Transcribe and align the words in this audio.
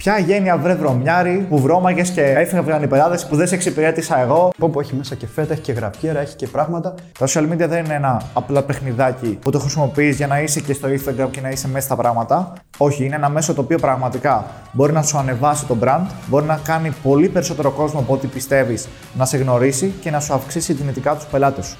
Ποια 0.00 0.18
γένεια 0.18 0.56
βρε 0.56 0.74
βρωμιάρι 0.74 1.46
που 1.48 1.58
βρώμαγες 1.58 2.10
και 2.10 2.22
έφυγαν 2.22 2.82
οι 2.82 2.86
πελάτε 2.86 3.18
που 3.28 3.36
δεν 3.36 3.46
σε 3.46 3.54
εξυπηρέτησα 3.54 4.20
εγώ. 4.20 4.52
Πω 4.58 4.68
που 4.68 4.80
έχει 4.80 4.94
μέσα 4.94 5.14
και 5.14 5.26
φέτα, 5.26 5.52
έχει 5.52 5.62
και 5.62 5.72
γραφιέρα, 5.72 6.20
έχει 6.20 6.36
και 6.36 6.46
πράγματα. 6.46 6.94
Τα 7.18 7.26
social 7.26 7.52
media 7.52 7.68
δεν 7.68 7.84
είναι 7.84 7.94
ένα 7.94 8.22
απλό 8.32 8.62
παιχνιδάκι 8.62 9.38
που 9.40 9.50
το 9.50 9.58
χρησιμοποιείς 9.58 10.16
για 10.16 10.26
να 10.26 10.40
είσαι 10.40 10.60
και 10.60 10.72
στο 10.72 10.88
Instagram 10.88 11.28
και 11.30 11.40
να 11.40 11.48
είσαι 11.48 11.68
μέσα 11.68 11.86
στα 11.86 11.96
πράγματα. 11.96 12.52
Όχι, 12.76 13.04
είναι 13.04 13.16
ένα 13.16 13.28
μέσο 13.28 13.54
το 13.54 13.60
οποίο 13.60 13.78
πραγματικά 13.78 14.46
μπορεί 14.72 14.92
να 14.92 15.02
σου 15.02 15.18
ανεβάσει 15.18 15.66
το 15.66 15.76
brand, 15.82 16.06
μπορεί 16.26 16.44
να 16.44 16.60
κάνει 16.64 16.92
πολύ 17.02 17.28
περισσότερο 17.28 17.70
κόσμο 17.70 18.00
από 18.00 18.12
ό,τι 18.12 18.26
πιστεύεις 18.26 18.88
να 19.14 19.24
σε 19.24 19.36
γνωρίσει 19.36 19.92
και 20.00 20.10
να 20.10 20.20
σου 20.20 20.34
αυξήσει 20.34 20.72
δυνητικά 20.72 21.14
τους 21.14 21.24
πελάτες 21.24 21.66
σου. 21.66 21.76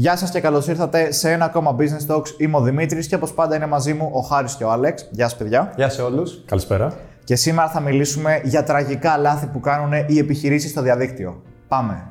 Γεια 0.00 0.16
σας 0.16 0.30
και 0.30 0.40
καλώς 0.40 0.68
ήρθατε 0.68 1.12
σε 1.12 1.30
ένα 1.30 1.44
ακόμα 1.44 1.76
Business 1.78 2.14
Talks. 2.14 2.26
Είμαι 2.36 2.56
ο 2.56 2.60
Δημήτρης 2.60 3.06
και 3.06 3.14
όπως 3.14 3.32
πάντα 3.32 3.56
είναι 3.56 3.66
μαζί 3.66 3.92
μου 3.92 4.10
ο 4.12 4.20
Χάρης 4.20 4.54
και 4.54 4.64
ο 4.64 4.70
Άλεξ. 4.70 5.08
Γεια 5.10 5.28
σας, 5.28 5.38
παιδιά. 5.38 5.72
Γεια 5.76 5.88
σε 5.88 6.02
όλους. 6.02 6.42
Καλησπέρα. 6.46 6.92
Και 7.24 7.36
σήμερα 7.36 7.68
θα 7.68 7.80
μιλήσουμε 7.80 8.40
για 8.44 8.62
τραγικά 8.64 9.16
λάθη 9.16 9.46
που 9.46 9.60
κάνουν 9.60 9.92
οι 10.06 10.18
επιχειρήσεις 10.18 10.70
στο 10.70 10.82
διαδίκτυο. 10.82 11.42
Πάμε. 11.68 12.06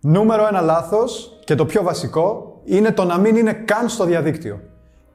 Νούμερο 0.00 0.46
ένα 0.46 0.60
λάθος 0.60 1.38
και 1.44 1.54
το 1.54 1.64
πιο 1.66 1.82
βασικό 1.82 2.60
είναι 2.64 2.90
το 2.90 3.04
να 3.04 3.18
μην 3.18 3.36
είναι 3.36 3.52
καν 3.52 3.88
στο 3.88 4.04
διαδίκτυο. 4.04 4.60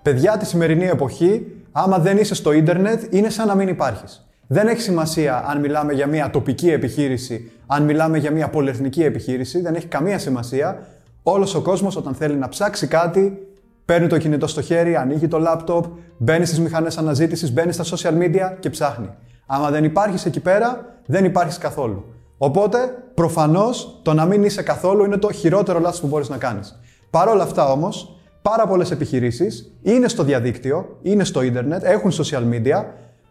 Παιδιά, 0.01 0.37
τη 0.37 0.45
σημερινή 0.45 0.85
εποχή, 0.85 1.45
άμα 1.71 1.99
δεν 1.99 2.17
είσαι 2.17 2.35
στο 2.35 2.51
ίντερνετ, 2.51 3.13
είναι 3.13 3.29
σαν 3.29 3.47
να 3.47 3.55
μην 3.55 3.67
υπάρχεις. 3.67 4.29
Δεν 4.47 4.67
έχει 4.67 4.81
σημασία 4.81 5.45
αν 5.47 5.59
μιλάμε 5.59 5.93
για 5.93 6.07
μια 6.07 6.29
τοπική 6.29 6.71
επιχείρηση, 6.71 7.51
αν 7.67 7.83
μιλάμε 7.83 8.17
για 8.17 8.31
μια 8.31 8.49
πολυεθνική 8.49 9.03
επιχείρηση, 9.03 9.61
δεν 9.61 9.75
έχει 9.75 9.87
καμία 9.87 10.19
σημασία 10.19 10.79
Όλος 11.23 11.55
ο 11.55 11.61
κόσμος, 11.61 11.95
όταν 11.95 12.13
θέλει 12.13 12.35
να 12.35 12.49
ψάξει 12.49 12.87
κάτι, 12.87 13.47
παίρνει 13.85 14.07
το 14.07 14.17
κινητό 14.17 14.47
στο 14.47 14.61
χέρι, 14.61 14.95
ανοίγει 14.95 15.27
το 15.27 15.39
λάπτοπ, 15.39 15.85
μπαίνει 16.17 16.45
στις 16.45 16.59
μηχανές 16.59 16.97
αναζήτησης, 16.97 17.53
μπαίνει 17.53 17.71
στα 17.71 17.83
social 17.83 18.13
media 18.13 18.55
και 18.59 18.69
ψάχνει. 18.69 19.09
Άμα 19.45 19.69
δεν 19.69 19.83
υπάρχεις 19.83 20.25
εκεί 20.25 20.39
πέρα, 20.39 20.95
δεν 21.05 21.25
υπάρχεις 21.25 21.57
καθόλου. 21.57 22.05
Οπότε, 22.37 22.77
προφανώς, 23.13 23.99
το 24.03 24.13
να 24.13 24.25
μην 24.25 24.43
είσαι 24.43 24.61
καθόλου 24.61 25.05
είναι 25.05 25.17
το 25.17 25.31
χειρότερο 25.31 25.79
λάθος 25.79 25.99
που 26.01 26.07
μπορείς 26.07 26.29
να 26.29 26.37
κάνεις. 26.37 26.79
Παρ' 27.09 27.27
όλα 27.27 27.43
αυτά 27.43 27.71
όμως, 27.71 28.19
πάρα 28.41 28.67
πολλές 28.67 28.91
επιχειρήσεις 28.91 29.71
είναι 29.81 30.07
στο 30.07 30.23
διαδίκτυο, 30.23 30.97
είναι 31.01 31.23
στο 31.23 31.41
ίντερνετ, 31.41 31.83
έχουν 31.83 32.11
social 32.11 32.43
media, 32.53 32.83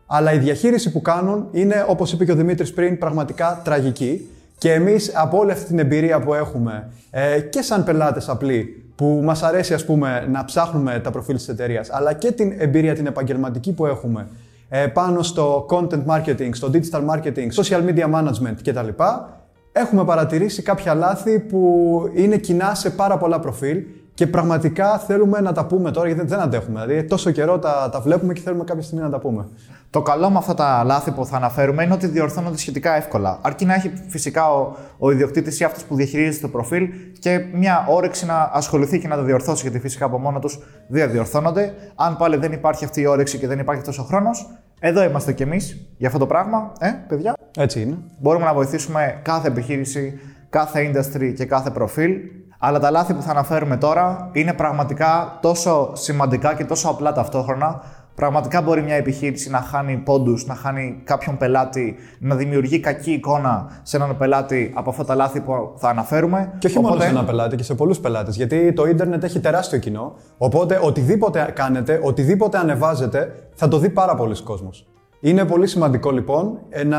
αλλά 0.06 0.32
η 0.32 0.38
διαχείριση 0.38 0.92
που 0.92 1.02
κάνουν 1.02 1.48
είναι, 1.52 1.84
όπως 1.88 2.12
είπε 2.12 2.24
και 2.24 2.32
ο 2.32 2.34
Δημήτρης 2.34 2.72
πριν, 2.72 2.98
πραγματικά 2.98 3.60
τραγική. 3.64 4.28
Και 4.58 4.72
εμείς 4.72 5.12
από 5.14 5.38
όλη 5.38 5.50
αυτή 5.50 5.64
την 5.64 5.78
εμπειρία 5.78 6.20
που 6.20 6.34
έχουμε 6.34 6.88
ε, 7.10 7.40
και 7.40 7.62
σαν 7.62 7.84
πελάτες 7.84 8.28
απλοί 8.28 8.82
που 8.94 9.20
μας 9.24 9.42
αρέσει 9.42 9.74
ας 9.74 9.84
πούμε 9.84 10.26
να 10.30 10.44
ψάχνουμε 10.44 11.00
τα 11.04 11.10
προφίλ 11.10 11.36
της 11.36 11.48
εταιρείας, 11.48 11.90
αλλά 11.92 12.12
και 12.12 12.32
την 12.32 12.54
εμπειρία 12.58 12.94
την 12.94 13.06
επαγγελματική 13.06 13.72
που 13.72 13.86
έχουμε 13.86 14.28
ε, 14.68 14.86
πάνω 14.86 15.22
στο 15.22 15.66
content 15.70 16.04
marketing, 16.06 16.50
στο 16.52 16.70
digital 16.72 17.02
marketing, 17.14 17.48
social 17.62 17.82
media 17.88 18.10
management 18.14 18.54
κτλ. 18.64 18.88
Έχουμε 19.72 20.04
παρατηρήσει 20.04 20.62
κάποια 20.62 20.94
λάθη 20.94 21.38
που 21.38 22.02
είναι 22.14 22.36
κοινά 22.36 22.74
σε 22.74 22.90
πάρα 22.90 23.18
πολλά 23.18 23.40
προφίλ 23.40 23.82
και 24.18 24.26
πραγματικά 24.26 24.98
θέλουμε 24.98 25.40
να 25.40 25.52
τα 25.52 25.66
πούμε 25.66 25.90
τώρα 25.90 26.06
γιατί 26.06 26.26
δεν 26.26 26.38
αντέχουμε. 26.38 26.84
Δηλαδή, 26.86 27.08
τόσο 27.08 27.30
καιρό 27.30 27.58
τα, 27.58 27.88
τα 27.92 28.00
βλέπουμε 28.00 28.32
και 28.32 28.40
θέλουμε 28.40 28.64
κάποια 28.64 28.82
στιγμή 28.82 29.04
να 29.04 29.10
τα 29.10 29.18
πούμε. 29.18 29.48
Το 29.90 30.02
καλό 30.02 30.30
με 30.30 30.38
αυτά 30.38 30.54
τα 30.54 30.84
λάθη 30.84 31.10
που 31.10 31.26
θα 31.26 31.36
αναφέρουμε 31.36 31.82
είναι 31.82 31.94
ότι 31.94 32.06
διορθώνονται 32.06 32.56
σχετικά 32.56 32.96
εύκολα. 32.96 33.38
Αρκεί 33.42 33.64
να 33.64 33.74
έχει 33.74 33.92
φυσικά 34.08 34.50
ο, 34.50 34.76
ο 34.98 35.10
ιδιοκτήτης 35.10 35.60
ή 35.60 35.64
αυτός 35.64 35.84
που 35.84 35.94
διαχειρίζεται 35.94 36.46
το 36.46 36.48
προφίλ 36.48 36.88
και 37.18 37.44
μια 37.52 37.86
όρεξη 37.88 38.26
να 38.26 38.50
ασχοληθεί 38.52 38.98
και 38.98 39.08
να 39.08 39.16
τα 39.16 39.22
διορθώσει, 39.22 39.62
γιατί 39.62 39.78
φυσικά 39.78 40.04
από 40.04 40.18
μόνο 40.18 40.38
τους 40.38 40.58
δεν 40.88 41.10
διορθώνονται. 41.10 41.74
Αν 41.94 42.16
πάλι 42.16 42.36
δεν 42.36 42.52
υπάρχει 42.52 42.84
αυτή 42.84 43.00
η 43.00 43.06
όρεξη 43.06 43.38
και 43.38 43.46
δεν 43.46 43.58
υπάρχει 43.58 43.82
τόσο 43.82 44.02
χρόνος, 44.02 44.50
εδώ 44.80 45.02
είμαστε 45.02 45.32
κι 45.32 45.42
εμείς 45.42 45.88
για 45.96 46.06
αυτό 46.06 46.18
το 46.18 46.26
πράγμα, 46.26 46.72
ε, 46.78 46.88
παιδιά. 47.08 47.34
Έτσι 47.56 47.80
είναι. 47.80 47.96
Μπορούμε 48.18 48.44
να 48.44 48.54
βοηθήσουμε 48.54 49.20
κάθε 49.22 49.48
επιχείρηση, 49.48 50.20
κάθε 50.50 50.92
industry 50.92 51.32
και 51.36 51.44
κάθε 51.44 51.70
προφίλ 51.70 52.12
αλλά 52.58 52.78
τα 52.78 52.90
λάθη 52.90 53.14
που 53.14 53.22
θα 53.22 53.30
αναφέρουμε 53.30 53.76
τώρα 53.76 54.28
είναι 54.32 54.52
πραγματικά 54.52 55.38
τόσο 55.40 55.90
σημαντικά 55.92 56.54
και 56.54 56.64
τόσο 56.64 56.88
απλά 56.88 57.12
ταυτόχρονα. 57.12 57.82
Πραγματικά 58.14 58.62
μπορεί 58.62 58.82
μια 58.82 58.94
επιχείρηση 58.94 59.50
να 59.50 59.58
χάνει 59.58 59.96
πόντους, 59.96 60.46
να 60.46 60.54
χάνει 60.54 61.00
κάποιον 61.04 61.36
πελάτη, 61.36 61.96
να 62.18 62.34
δημιουργεί 62.34 62.80
κακή 62.80 63.12
εικόνα 63.12 63.80
σε 63.82 63.96
έναν 63.96 64.16
πελάτη 64.16 64.72
από 64.74 64.90
αυτά 64.90 65.04
τα 65.04 65.14
λάθη 65.14 65.40
που 65.40 65.72
θα 65.76 65.88
αναφέρουμε. 65.88 66.52
Και 66.58 66.66
όχι 66.66 66.78
μόνο 66.78 67.00
σε 67.00 67.06
έναν 67.06 67.26
πελάτη, 67.26 67.56
και 67.56 67.62
σε 67.62 67.74
πολλούς 67.74 67.98
πελάτες. 67.98 68.36
Γιατί 68.36 68.72
το 68.72 68.86
ίντερνετ 68.86 69.24
έχει 69.24 69.40
τεράστιο 69.40 69.78
κοινό. 69.78 70.14
Οπότε 70.38 70.80
οτιδήποτε 70.82 71.52
κάνετε, 71.54 72.00
οτιδήποτε 72.02 72.58
ανεβάζετε, 72.58 73.34
θα 73.54 73.68
το 73.68 73.78
δει 73.78 73.90
πάρα 73.90 74.14
πολλοί 74.14 74.42
κόσμος. 74.42 74.86
Είναι 75.20 75.44
πολύ 75.44 75.66
σημαντικό 75.66 76.10
λοιπόν 76.10 76.58
ε, 76.68 76.84
να 76.84 76.98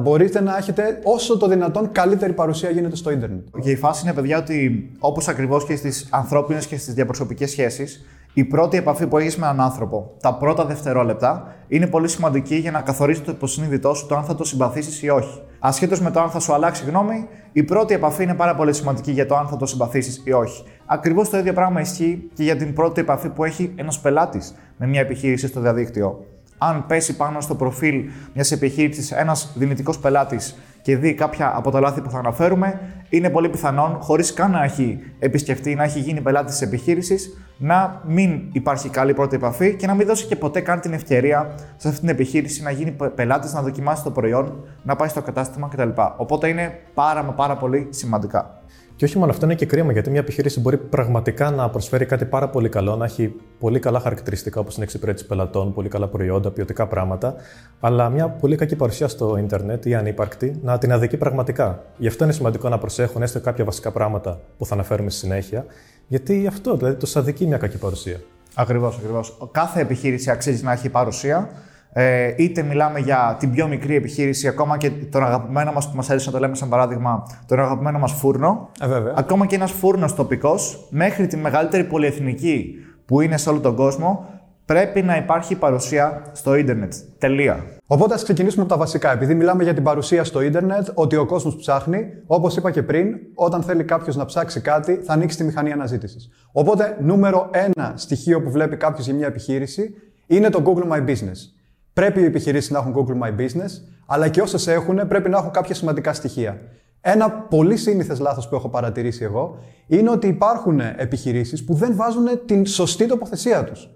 μπορείτε 0.00 0.40
να 0.40 0.56
έχετε 0.56 1.00
όσο 1.02 1.36
το 1.36 1.48
δυνατόν 1.48 1.92
καλύτερη 1.92 2.32
παρουσία 2.32 2.70
γίνεται 2.70 2.96
στο 2.96 3.10
ίντερνετ. 3.10 3.46
Και 3.62 3.70
η 3.70 3.76
φάση 3.76 4.02
είναι, 4.04 4.14
παιδιά, 4.14 4.38
ότι 4.38 4.90
όπως 4.98 5.28
ακριβώς 5.28 5.64
και 5.64 5.76
στις 5.76 6.08
ανθρώπινες 6.10 6.66
και 6.66 6.76
στις 6.76 6.94
διαπροσωπικές 6.94 7.50
σχέσεις, 7.50 8.04
η 8.32 8.44
πρώτη 8.44 8.76
επαφή 8.76 9.06
που 9.06 9.18
έχεις 9.18 9.36
με 9.36 9.46
έναν 9.46 9.60
άνθρωπο, 9.60 10.16
τα 10.20 10.34
πρώτα 10.34 10.64
δευτερόλεπτα, 10.64 11.54
είναι 11.68 11.86
πολύ 11.86 12.08
σημαντική 12.08 12.54
για 12.54 12.70
να 12.70 12.80
καθορίσει 12.80 13.20
το 13.20 13.32
υποσυνείδητό 13.32 13.94
σου 13.94 14.06
το 14.06 14.16
αν 14.16 14.24
θα 14.24 14.34
το 14.34 14.44
συμπαθήσεις 14.44 15.02
ή 15.02 15.08
όχι. 15.08 15.42
Ασχέτως 15.58 16.00
με 16.00 16.10
το 16.10 16.20
αν 16.20 16.30
θα 16.30 16.40
σου 16.40 16.52
αλλάξει 16.52 16.84
γνώμη, 16.84 17.28
η 17.52 17.62
πρώτη 17.62 17.94
επαφή 17.94 18.22
είναι 18.22 18.34
πάρα 18.34 18.54
πολύ 18.54 18.72
σημαντική 18.72 19.10
για 19.10 19.26
το 19.26 19.36
αν 19.36 19.46
θα 19.46 19.56
το 19.56 19.66
συμπαθήσεις 19.66 20.22
ή 20.24 20.32
όχι. 20.32 20.64
Ακριβώς 20.86 21.28
το 21.28 21.38
ίδιο 21.38 21.52
πράγμα 21.52 21.80
ισχύει 21.80 22.30
και 22.34 22.42
για 22.42 22.56
την 22.56 22.72
πρώτη 22.74 23.00
επαφή 23.00 23.28
που 23.28 23.44
έχει 23.44 23.72
ένας 23.76 24.00
πελάτης 24.00 24.54
με 24.76 24.86
μια 24.86 25.00
επιχείρηση 25.00 25.46
στο 25.46 25.60
διαδίκτυο 25.60 26.24
αν 26.68 26.86
πέσει 26.86 27.16
πάνω 27.16 27.40
στο 27.40 27.54
προφίλ 27.54 28.04
μιας 28.34 28.52
επιχείρησης 28.52 29.10
ένας 29.10 29.52
δυνητικός 29.54 29.98
πελάτης 29.98 30.56
και 30.82 30.96
δει 30.96 31.14
κάποια 31.14 31.52
από 31.56 31.70
τα 31.70 31.80
λάθη 31.80 32.00
που 32.00 32.10
θα 32.10 32.18
αναφέρουμε, 32.18 32.80
είναι 33.08 33.30
πολύ 33.30 33.48
πιθανόν, 33.48 33.98
χωρίς 34.00 34.32
καν 34.32 34.50
να 34.50 34.64
έχει 34.64 34.98
επισκεφτεί, 35.18 35.74
να 35.74 35.82
έχει 35.82 35.98
γίνει 35.98 36.20
πελάτη 36.20 36.46
της 36.46 36.60
επιχείρησης, 36.60 37.38
να 37.56 38.02
μην 38.06 38.40
υπάρχει 38.52 38.88
καλή 38.88 39.14
πρώτη 39.14 39.36
επαφή 39.36 39.74
και 39.74 39.86
να 39.86 39.94
μην 39.94 40.06
δώσει 40.06 40.26
και 40.26 40.36
ποτέ 40.36 40.60
καν 40.60 40.80
την 40.80 40.92
ευκαιρία 40.92 41.54
σε 41.76 41.88
αυτή 41.88 42.00
την 42.00 42.08
επιχείρηση 42.08 42.62
να 42.62 42.70
γίνει 42.70 42.96
πελάτης, 43.14 43.52
να 43.52 43.62
δοκιμάσει 43.62 44.02
το 44.02 44.10
προϊόν, 44.10 44.64
να 44.82 44.96
πάει 44.96 45.08
στο 45.08 45.22
κατάστημα 45.22 45.68
κτλ. 45.68 45.88
Οπότε 46.16 46.48
είναι 46.48 46.80
πάρα, 46.94 47.22
πάρα 47.22 47.56
πολύ 47.56 47.86
σημαντικά. 47.90 48.62
Και 48.96 49.04
όχι 49.04 49.18
μόνο 49.18 49.30
αυτό, 49.30 49.44
είναι 49.44 49.54
και 49.54 49.66
κρίμα 49.66 49.92
γιατί 49.92 50.10
μια 50.10 50.20
επιχείρηση 50.20 50.60
μπορεί 50.60 50.76
πραγματικά 50.76 51.50
να 51.50 51.70
προσφέρει 51.70 52.04
κάτι 52.06 52.24
πάρα 52.24 52.48
πολύ 52.48 52.68
καλό, 52.68 52.96
να 52.96 53.04
έχει 53.04 53.34
πολύ 53.58 53.78
καλά 53.78 54.00
χαρακτηριστικά 54.00 54.60
όπως 54.60 54.74
είναι 54.74 54.84
εξυπηρέτηση 54.84 55.26
πελατών, 55.26 55.74
πολύ 55.74 55.88
καλά 55.88 56.08
προϊόντα, 56.08 56.50
ποιοτικά 56.50 56.86
πράγματα, 56.86 57.34
αλλά 57.80 58.08
μια 58.08 58.28
πολύ 58.28 58.56
κακή 58.56 58.76
παρουσία 58.76 59.08
στο 59.08 59.36
ίντερνετ 59.36 59.86
ή 59.86 59.94
ανύπαρκτη 59.94 60.60
να 60.62 60.78
την 60.78 60.92
αδικεί 60.92 61.16
πραγματικά. 61.16 61.84
Γι' 61.96 62.06
αυτό 62.06 62.24
είναι 62.24 62.32
σημαντικό 62.32 62.68
να 62.68 62.78
προσέχουν 62.78 63.22
έστω 63.22 63.40
κάποια 63.40 63.64
βασικά 63.64 63.90
πράγματα 63.90 64.40
που 64.58 64.66
θα 64.66 64.74
αναφέρουμε 64.74 65.10
στη 65.10 65.18
συνέχεια, 65.18 65.66
γιατί 66.06 66.46
αυτό 66.46 66.76
δηλαδή 66.76 66.94
τους 66.94 67.16
αδικεί 67.16 67.46
μια 67.46 67.58
κακή 67.58 67.78
παρουσία. 67.78 68.20
Ακριβώς, 68.54 68.96
ακριβώς. 68.96 69.38
Κάθε 69.52 69.80
επιχείρηση 69.80 70.30
αξίζει 70.30 70.64
να 70.64 70.72
έχει 70.72 70.88
παρουσία. 70.88 71.50
Ε, 71.96 72.34
είτε 72.36 72.62
μιλάμε 72.62 72.98
για 72.98 73.36
την 73.38 73.50
πιο 73.50 73.68
μικρή 73.68 73.94
επιχείρηση, 73.94 74.48
ακόμα 74.48 74.76
και 74.76 74.90
τον 74.90 75.24
αγαπημένο 75.24 75.72
μας 75.72 75.90
που 75.90 75.96
μας 75.96 76.10
αρέσει 76.10 76.26
να 76.26 76.32
το 76.32 76.38
λέμε 76.38 76.54
σαν 76.54 76.68
παράδειγμα, 76.68 77.22
τον 77.46 77.60
αγαπημένο 77.60 77.98
μας 77.98 78.12
φούρνο. 78.12 78.70
Ε, 78.80 78.86
βέβαια. 78.86 79.12
Ακόμα 79.16 79.46
και 79.46 79.54
ένας 79.54 79.72
φούρνος 79.72 80.14
τοπικός, 80.14 80.86
μέχρι 80.90 81.26
τη 81.26 81.36
μεγαλύτερη 81.36 81.84
πολυεθνική 81.84 82.74
που 83.06 83.20
είναι 83.20 83.36
σε 83.36 83.48
όλο 83.48 83.60
τον 83.60 83.74
κόσμο, 83.74 84.26
πρέπει 84.64 85.02
να 85.02 85.16
υπάρχει 85.16 85.54
παρουσία 85.54 86.22
στο 86.32 86.54
ίντερνετ. 86.54 86.92
Τελεία. 87.18 87.64
Οπότε 87.86 88.14
ας 88.14 88.22
ξεκινήσουμε 88.22 88.62
από 88.62 88.72
τα 88.72 88.78
βασικά. 88.78 89.12
Επειδή 89.12 89.34
μιλάμε 89.34 89.62
για 89.62 89.74
την 89.74 89.82
παρουσία 89.82 90.24
στο 90.24 90.40
ίντερνετ, 90.40 90.88
ότι 90.94 91.16
ο 91.16 91.26
κόσμος 91.26 91.56
ψάχνει, 91.56 92.06
όπως 92.26 92.56
είπα 92.56 92.70
και 92.70 92.82
πριν, 92.82 93.16
όταν 93.34 93.62
θέλει 93.62 93.84
κάποιος 93.84 94.16
να 94.16 94.24
ψάξει 94.24 94.60
κάτι, 94.60 94.94
θα 94.94 95.12
ανοίξει 95.12 95.36
τη 95.36 95.44
μηχανή 95.44 95.72
αναζήτησης. 95.72 96.30
Οπότε, 96.52 96.96
νούμερο 97.00 97.48
ένα 97.50 97.92
στοιχείο 97.96 98.42
που 98.42 98.50
βλέπει 98.50 98.76
κάποιος 98.76 99.06
για 99.06 99.14
μια 99.14 99.26
επιχείρηση 99.26 99.94
είναι 100.26 100.50
το 100.50 100.62
Google 100.64 100.92
My 100.92 101.08
Business. 101.08 101.54
Πρέπει 101.94 102.20
οι 102.20 102.24
επιχειρήσεις 102.24 102.70
να 102.70 102.78
έχουν 102.78 102.94
Google 102.94 103.26
My 103.26 103.40
Business, 103.40 103.70
αλλά 104.06 104.28
και 104.28 104.40
όσες 104.40 104.66
έχουν 104.66 105.08
πρέπει 105.08 105.28
να 105.28 105.36
έχουν 105.38 105.50
κάποια 105.50 105.74
σημαντικά 105.74 106.12
στοιχεία. 106.12 106.60
Ένα 107.00 107.30
πολύ 107.30 107.76
σύνηθες 107.76 108.18
λάθος 108.20 108.48
που 108.48 108.54
έχω 108.54 108.68
παρατηρήσει 108.68 109.24
εγώ 109.24 109.58
είναι 109.86 110.10
ότι 110.10 110.26
υπάρχουν 110.26 110.80
επιχειρήσεις 110.80 111.64
που 111.64 111.74
δεν 111.74 111.96
βάζουν 111.96 112.24
την 112.46 112.66
σωστή 112.66 113.06
τοποθεσία 113.06 113.64
τους. 113.64 113.88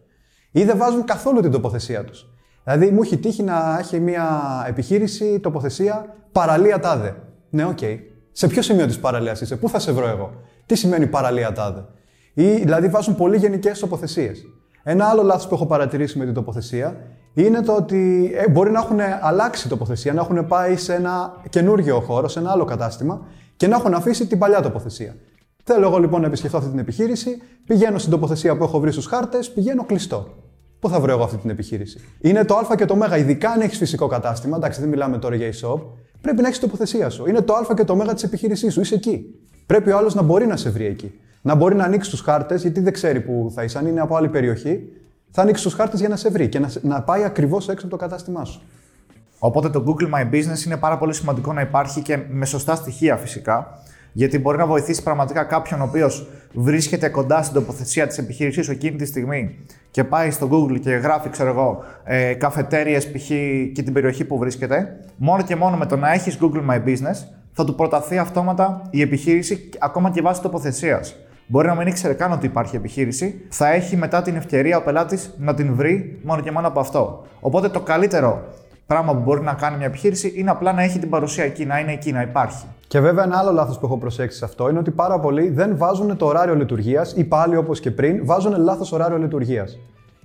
Ή 0.50 0.64
δεν 0.64 0.76
βάζουν 0.76 1.04
καθόλου 1.04 1.40
την 1.40 1.50
τοποθεσία 1.50 2.04
τους. 2.04 2.26
Δηλαδή, 2.64 2.90
μου 2.90 3.02
έχει 3.02 3.18
τύχει 3.18 3.42
να 3.42 3.76
έχει 3.78 4.00
μια 4.00 4.40
επιχείρηση 4.68 5.40
τοποθεσία 5.40 6.16
παραλία 6.32 6.78
τάδε. 6.78 7.16
Ναι, 7.50 7.64
OK. 7.64 7.78
Okay. 7.80 7.98
Σε 8.32 8.46
ποιο 8.46 8.62
σημείο 8.62 8.86
της 8.86 8.98
παραλίας 8.98 9.40
είσαι, 9.40 9.56
πού 9.56 9.68
θα 9.68 9.78
σε 9.78 9.92
βρω 9.92 10.08
εγώ; 10.08 10.32
Τι 10.66 10.74
σημαίνει 10.74 11.06
παραλία 11.06 11.52
τάδε; 11.52 11.84
Ή 12.34 12.50
δηλαδή 12.50 12.88
βάζουν 12.88 13.14
πολύ 13.14 13.36
γενικές 13.36 13.78
τοποθεσίες. 13.78 14.42
Ένα 14.82 15.06
άλλο 15.06 15.22
λάθος 15.22 15.48
που 15.48 15.54
έχω 15.54 15.66
παρατηρήσει 15.66 16.18
με 16.18 16.24
την 16.24 16.34
τοποθεσία 16.34 16.96
είναι 17.44 17.62
το 17.62 17.75
ότι 17.75 18.31
ε, 18.35 18.50
μπορεί 18.50 18.70
να 18.70 18.79
έχουν 18.79 18.99
αλλάξει 19.20 19.69
τοποθεσία, 19.69 20.12
να 20.12 20.20
έχουν 20.20 20.46
πάει 20.46 20.76
σε 20.76 20.94
ένα 20.94 21.43
καινούργιο 21.50 22.00
χώρο, 22.00 22.29
σε 22.29 22.38
ένα 22.38 22.50
άλλο 22.50 22.64
κατάστημα 22.64 23.26
και 23.56 23.67
να 23.67 23.76
έχουν 23.76 23.94
αφήσει 23.94 24.26
την 24.26 24.38
παλιά 24.38 24.61
τοποθεσία. 24.62 25.17
Θέλω 25.64 25.87
εγώ 25.87 25.99
λοιπόν 25.99 26.20
να 26.20 26.26
επισκεφτώ 26.26 26.56
αυτή 26.56 26.70
την 26.70 26.79
επιχείρηση, 26.79 27.43
πηγαίνω 27.67 27.99
στην 27.99 28.11
τοποθεσία 28.11 28.56
που 28.56 28.64
έχω 28.64 28.81
βρει 28.81 28.93
στους 28.93 29.06
χάρτες, 29.06 29.50
πηγαίνω 29.50 29.85
κλειστό. 29.85 30.35
Πού 30.79 30.88
θα 30.88 31.00
βρω 31.00 31.12
εγώ 31.12 31.23
αυτή 31.23 31.37
την 31.37 31.50
επιχείρηση; 31.50 32.00
Είναι 32.20 32.44
το 32.44 32.55
Α 32.55 32.75
και 32.76 32.85
το 32.85 32.96
Μ, 32.96 33.00
ειδικά 33.19 33.50
αν 33.50 33.61
έχεις 33.61 33.79
φυσικό 33.79 34.06
κατάστημα. 34.06 34.56
Εντάξει, 34.56 34.81
δεν 34.81 34.88
μιλάμε 34.88 35.19
τώρα 35.19 35.34
για 35.34 35.49
e-shop. 35.52 35.81
Πρέπει 36.20 36.41
να 36.41 36.46
έχεις 36.46 36.61
τοποθεσία 36.61 37.11
σου. 37.11 37.29
Είναι 37.29 37.41
το 37.41 37.52
Α 37.52 37.75
και 37.75 37.84
το 37.84 37.96
Μ 37.96 38.00
της 38.00 38.23
επιχείρησής 38.23 38.73
σου. 38.73 38.81
Είσαι 38.81 38.94
εκεί. 38.94 39.25
Πρέπει 39.67 39.91
ο 39.91 39.96
άλλος 39.96 40.14
να 40.14 40.23
μπορεί 40.23 40.46
να 40.46 40.56
σε 40.56 40.70
βρει 40.70 40.87
εκεί. 40.87 41.20
Να 41.43 41.55
μπορεί 41.55 41.75
να 41.75 41.84
ανοίξει 41.84 42.11
τους 42.11 42.20
χάρτες, 42.20 42.62
γιατί 42.62 42.81
δεν 42.81 42.93
ξέρει 42.93 43.20
που 43.20 43.52
θα 43.55 43.64
είσαι. 43.64 43.79
Αν 43.79 43.87
είναι 43.87 44.00
από 44.00 44.17
άλλη 44.17 44.29
περιοχή, 44.29 44.88
θα 45.30 45.42
ανοίξει 45.42 45.62
τους 45.62 45.75
χάρτες 45.75 46.00
για 46.00 46.08
να 46.08 46.16
σε 46.16 46.30
βρει 46.30 46.48
και 46.48 46.58
να, 46.58 46.70
να 46.82 47.02
πάει 47.02 47.25
ακριβώς 47.25 47.69
έξω 47.69 47.86
από 47.86 47.96
το 47.96 48.02
κατάστημά 48.02 48.44
σου. 48.44 48.60
Οπότε 49.38 49.69
το 49.70 49.84
Google 49.86 50.14
My 50.14 50.34
Business 50.34 50.66
είναι 50.66 50.76
πάρα 50.76 50.98
πολύ 50.98 51.14
σημαντικό 51.14 51.52
να 51.52 51.60
υπάρχει 51.60 52.02
και 52.02 52.19
με 52.30 52.46
σωστά 52.46 52.75
στοιχεία 52.75 53.16
φυσικά. 53.16 53.82
Γιατί 54.12 54.38
μπορεί 54.38 54.58
να 54.58 54.66
βοηθήσει 54.66 55.02
πραγματικά 55.02 55.44
κάποιον 55.44 55.80
ο 55.80 55.84
οποίος 55.84 56.26
βρίσκεται 56.52 57.08
κοντά 57.08 57.42
στην 57.42 57.54
τοποθεσία 57.54 58.06
της 58.06 58.19
επιχείρησής 58.19 58.64
σου 58.64 58.70
εκείνη 58.70 58.96
τη 58.96 59.04
στιγμή 59.04 59.58
και 59.90 60.04
πάει 60.04 60.30
στο 60.30 60.48
Google 60.52 60.80
και 60.80 60.90
γράφει, 60.90 61.28
ξέρω 61.28 61.48
εγώ, 61.48 61.84
ε, 62.04 62.34
καφετέρειε 62.34 63.00
π.χ. 63.00 63.26
και 63.72 63.82
την 63.84 63.92
περιοχή 63.92 64.24
που 64.24 64.38
βρίσκεται. 64.38 64.96
Μόνο 65.16 65.42
και 65.42 65.56
μόνο 65.56 65.76
με 65.76 65.86
το 65.86 65.96
να 65.96 66.12
έχεις 66.12 66.38
Google 66.40 66.70
My 66.70 66.84
Business 66.84 67.26
θα 67.52 67.64
του 67.64 67.74
προταθεί 67.74 68.19
αυτόματα 68.19 68.82
η 68.90 69.00
επιχείρηση 69.00 69.69
ακόμα 69.78 70.10
και 70.10 70.22
βάσει 70.22 70.42
τοποθεσίας. 70.42 71.16
Μπορεί 71.50 71.66
να 71.66 71.74
μην 71.74 71.86
ήξερε 71.86 72.12
καν 72.12 72.32
ότι 72.32 72.46
υπάρχει 72.46 72.76
επιχείρηση, 72.76 73.40
θα 73.48 73.72
έχει 73.72 73.96
μετά 73.96 74.22
την 74.22 74.36
ευκαιρία 74.36 74.78
ο 74.78 74.82
πελάτης 74.82 75.34
να 75.38 75.54
την 75.54 75.74
βρει 75.74 76.20
μόνο 76.22 76.42
και 76.42 76.50
μόνο 76.50 76.66
από 76.66 76.80
αυτό. 76.80 77.24
Οπότε 77.40 77.68
το 77.68 77.80
καλύτερο 77.80 78.42
πράγμα 78.86 79.14
που 79.14 79.20
μπορεί 79.20 79.40
να 79.40 79.52
κάνει 79.52 79.76
μια 79.76 79.86
επιχείρηση 79.86 80.32
είναι 80.36 80.50
απλά 80.50 80.72
να 80.72 80.82
έχει 80.82 80.98
την 80.98 81.08
παρουσία 81.08 81.44
εκεί, 81.44 81.64
να 81.64 81.78
είναι 81.78 81.92
εκεί, 81.92 82.12
να 82.12 82.22
υπάρχει. 82.22 82.64
Και 82.88 83.00
βέβαια 83.00 83.24
ένα 83.24 83.38
άλλο 83.38 83.52
λάθος 83.52 83.78
που 83.78 83.86
έχω 83.86 83.98
προσέξει 83.98 84.38
σε 84.38 84.44
αυτό 84.44 84.68
είναι 84.68 84.78
ότι 84.78 84.90
πάρα 84.90 85.20
πολλοί 85.20 85.48
δεν 85.48 85.76
βάζουν 85.76 86.16
το 86.16 86.26
ωράριο 86.26 86.54
λειτουργίας 86.54 87.12
ή 87.12 87.24
πάλι 87.24 87.56
όπως 87.56 87.80
και 87.80 87.90
πριν 87.90 88.26
βάζουν 88.26 88.56
λάθος 88.58 88.92
ωράριο 88.92 89.18
λειτουργίας. 89.18 89.78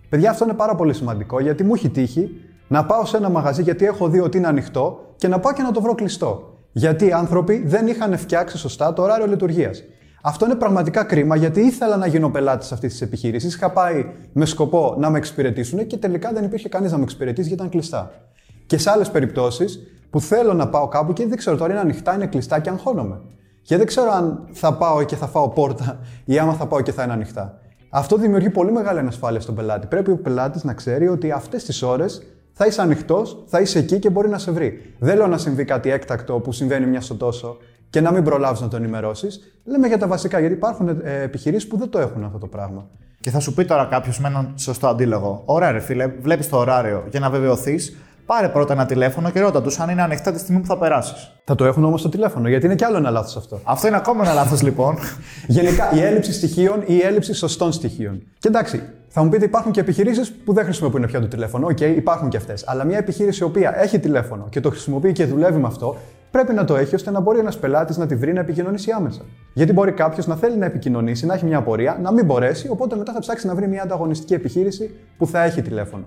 Παιδιά, 0.10 0.30
αυτό 0.30 0.44
είναι 0.44 0.54
πάρα 0.54 0.76
πολύ 0.76 0.94
σημαντικό 0.94 1.40
γιατί 1.40 1.64
μου 1.64 1.74
έχει 1.74 1.90
τύχει 1.90 2.30
να 2.68 2.86
πάω 2.86 3.06
σε 3.06 3.18
ένα 3.18 3.30
μαγαζί 3.30 3.62
γιατί 3.62 3.86
έχω 3.86 4.08
δει 4.08 4.20
ότι 4.20 4.38
είναι 4.38 4.48
ανοιχτό 4.48 5.00
και 5.16 5.28
να 5.28 5.40
πάω 5.40 5.54
και 5.54 5.62
να 5.62 5.72
το 5.72 5.82
βρω 5.82 5.96
κλειστό. 5.96 6.58
Γιατί 6.72 7.06
οι 7.06 7.12
άνθρωποι 7.12 7.64
δεν 7.66 7.88
είχαν 7.88 8.18
φτιάξει 8.18 8.58
σωστά 8.58 8.94
το 8.94 9.02
ωράριο 9.02 9.28
λειτουργίας. 9.28 9.84
Αυτό 10.26 10.46
είναι 10.46 10.56
πραγματικά 10.56 11.04
κρίμα 11.04 11.36
γιατί 11.36 11.62
ήθελα 11.62 11.98
να 11.98 12.08
γίνω 12.08 12.30
πελάτης 12.30 12.72
αυτής 12.72 12.92
της 12.92 13.02
επιχείρησης. 13.02 13.56
Είχα 13.56 13.72
πάει 13.72 14.06
με 14.34 14.46
σκοπό 14.46 14.96
να 14.98 15.10
με 15.10 15.18
εξυπηρετήσουν 15.18 15.88
και 15.88 15.98
τελικά 15.98 16.32
δεν 16.34 16.44
υπήρχε 16.44 16.70
κανείς 16.70 16.92
να 16.92 16.98
με 16.98 17.04
εξυπηρετήσει 17.04 17.48
γιατί 17.48 17.62
ήταν 17.62 17.72
κλειστά. 17.74 18.12
Και 18.66 18.78
σε 18.78 18.90
άλλες 18.90 19.12
περιπτώσεις 19.12 19.80
που 20.10 20.22
θέλω 20.22 20.54
να 20.54 20.70
πάω 20.70 20.88
κάπου 20.88 21.14
και 21.14 21.28
δεν 21.28 21.38
ξέρω 21.38 21.58
τώρα 21.58 21.72
είναι 21.72 21.82
ανοιχτά, 21.82 22.14
είναι 22.14 22.28
κλειστά 22.28 22.60
και 22.60 22.70
αγχώνομαι. 22.70 23.22
Και 23.62 23.78
δεν 23.78 23.86
ξέρω 23.86 24.12
αν 24.12 24.48
θα 24.52 24.74
πάω 24.74 25.04
και 25.04 25.16
θα 25.16 25.28
φάω 25.28 25.50
πόρτα 25.50 26.00
ή 26.26 26.40
άμα 26.40 26.54
θα 26.54 26.66
πάω 26.68 26.82
και 26.82 26.92
θα 26.92 27.04
είναι 27.04 27.14
ανοιχτά. 27.14 27.60
Αυτό 27.90 28.18
δημιουργεί 28.18 28.50
πολύ 28.50 28.72
μεγάλη 28.72 29.00
ανασφάλεια 29.00 29.40
στον 29.40 29.56
πελάτη. 29.56 29.88
Πρέπει 29.88 30.12
ο 30.12 30.18
πελάτης 30.18 30.64
να 30.64 30.74
ξέρει 30.74 31.08
ότι 31.08 31.32
αυτές 31.32 31.64
τις 31.64 31.82
ώρες 31.82 32.22
θα 32.54 32.66
είσαι 32.66 32.82
ανοιχτός, 32.82 33.44
θα 33.46 33.60
είσαι 33.60 33.80
εκεί 33.80 34.00
και 34.00 34.10
μπορεί 34.10 34.30
να 34.30 34.38
σε 34.38 34.52
βρει. 34.52 34.96
Δεν 35.00 35.18
λέω 35.18 35.28
να 35.28 35.38
συμβεί 35.38 35.66
κάτι 35.66 35.92
έκτακτο 35.92 36.40
που 36.40 36.52
συμβαίνει 36.52 36.86
μια 36.86 37.02
στο 37.02 37.16
τόσο 37.16 37.58
και 37.94 38.02
να 38.02 38.12
μην 38.12 38.24
προλάβεις 38.24 38.62
να 38.62 38.68
τον 38.68 38.80
ενημερώσεις. 38.80 39.40
Λέμε 39.64 39.88
για 39.88 39.98
τα 39.98 40.08
βασικά, 40.08 40.40
γιατί 40.40 40.54
υπάρχουν 40.54 40.88
ε, 41.04 41.22
επιχειρήσεις 41.22 41.68
που 41.68 41.78
δεν 41.78 41.90
το 41.90 42.00
έχουν 42.00 42.24
αυτό 42.24 42.38
το 42.38 42.48
πράγμα. 42.48 42.88
Και 43.20 43.30
θα 43.30 43.40
σου 43.40 43.54
πει 43.54 43.66
τώρα 43.66 43.86
κάποιος 43.86 44.20
με 44.20 44.28
έναν 44.28 44.54
σωστό 44.56 44.88
αντίλογο: 44.88 45.42
Ωραία, 45.46 45.72
ρε 45.72 45.80
φίλε, 45.80 46.08
βλέπεις 46.08 46.50
το 46.50 46.58
ωράριο 46.58 47.04
για 47.10 47.20
να 47.20 47.30
βεβαιωθείς. 47.30 47.98
Πάρε 48.26 48.50
πρώτα 48.50 48.74
ένα 48.74 48.86
τηλέφωνο 48.86 49.30
και 49.30 49.40
ρώτα 49.40 49.62
τους 49.62 49.80
αν 49.80 49.90
είναι 49.90 50.02
ανοιχτά 50.02 50.32
τη 50.32 50.40
στιγμή 50.40 50.62
που 50.62 50.68
θα 50.68 50.78
περάσεις. 50.78 51.32
Θα 51.44 51.56
το 51.56 51.66
έχουν 51.66 51.84
όμως 51.84 52.02
το 52.02 52.10
τηλέφωνο, 52.10 52.48
γιατί 52.48 52.66
είναι 52.66 52.76
κι 52.76 52.84
άλλο 52.84 52.98
ένα 52.98 53.10
λάθος 53.10 53.36
αυτό. 53.36 53.60
Αυτό 53.64 53.88
είναι 53.88 53.96
ακόμα 53.96 54.24
ένα 54.24 54.34
λάθος 54.34 54.62
λοιπόν. 54.62 54.98
Γενικά, 55.48 55.92
η 55.94 56.02
έλλειψη 56.02 56.34
στοιχείων 56.34 56.82
ή 56.82 56.94
η 56.96 57.02
έλλειψη 57.02 57.34
σωστών 57.34 57.72
στοιχείων. 57.72 58.24
Και 58.40 58.48
εντάξει, 58.48 58.84
θα 59.08 59.24
μου 59.24 59.30
πείτε 59.30 59.46
υπάρχουν 59.46 59.72
και 59.72 59.80
επιχειρήσεις 59.80 60.32
που 60.32 60.54
δεν 60.54 60.64
χρησιμοποιούν 60.64 61.06
πια 61.06 61.20
το 61.20 61.28
τηλέφωνο. 61.28 61.68
OK, 61.68 61.78
okay, 61.78 61.94
υπάρχουν 61.96 62.30
και 62.30 62.38
αυτές. 62.38 62.64
Αλλά 62.68 62.84
μια 62.84 62.98
επιχείρηση 62.98 63.44
η 63.44 63.46
οποία 63.46 63.82
έχει 63.82 64.00
τηλέφωνο 64.00 64.48
και 64.50 64.60
το 64.60 64.70
χρησιμοποιεί 64.70 65.12
και 65.12 65.26
δουλεύει 65.26 65.60
με 65.60 65.68
αυτό, 65.68 65.98
πρέπει 66.34 66.54
να 66.54 66.66
το 66.66 66.76
έχει 66.76 66.96
ώστε 66.96 67.12
να 67.12 67.20
μπορεί 67.20 67.40
ένας 67.40 67.60
πελάτης 67.60 67.98
να 67.98 68.06
τη 68.06 68.16
βρει 68.16 68.34
να 68.34 68.40
επικοινωνήσει 68.40 68.92
άμεσα. 68.92 69.22
Γιατί 69.54 69.74
μπορεί 69.74 69.92
κάποιος 69.92 70.28
να 70.28 70.36
θέλει 70.36 70.58
να 70.58 70.66
επικοινωνήσει, 70.66 71.26
να 71.26 71.34
έχει 71.34 71.46
μια 71.46 71.58
απορία, 71.58 72.00
να 72.02 72.12
μην 72.12 72.26
μπορέσει, 72.26 72.70
οπότε 72.70 72.96
μετά 72.96 73.14
θα 73.14 73.20
ψάξει 73.20 73.48
να 73.48 73.56
βρει 73.56 73.68
μια 73.68 73.84
ανταγωνιστική 73.84 74.34
επιχείρηση 74.34 74.96
που 75.18 75.28
θα 75.28 75.44
έχει 75.44 75.62
τηλέφωνο. 75.62 76.06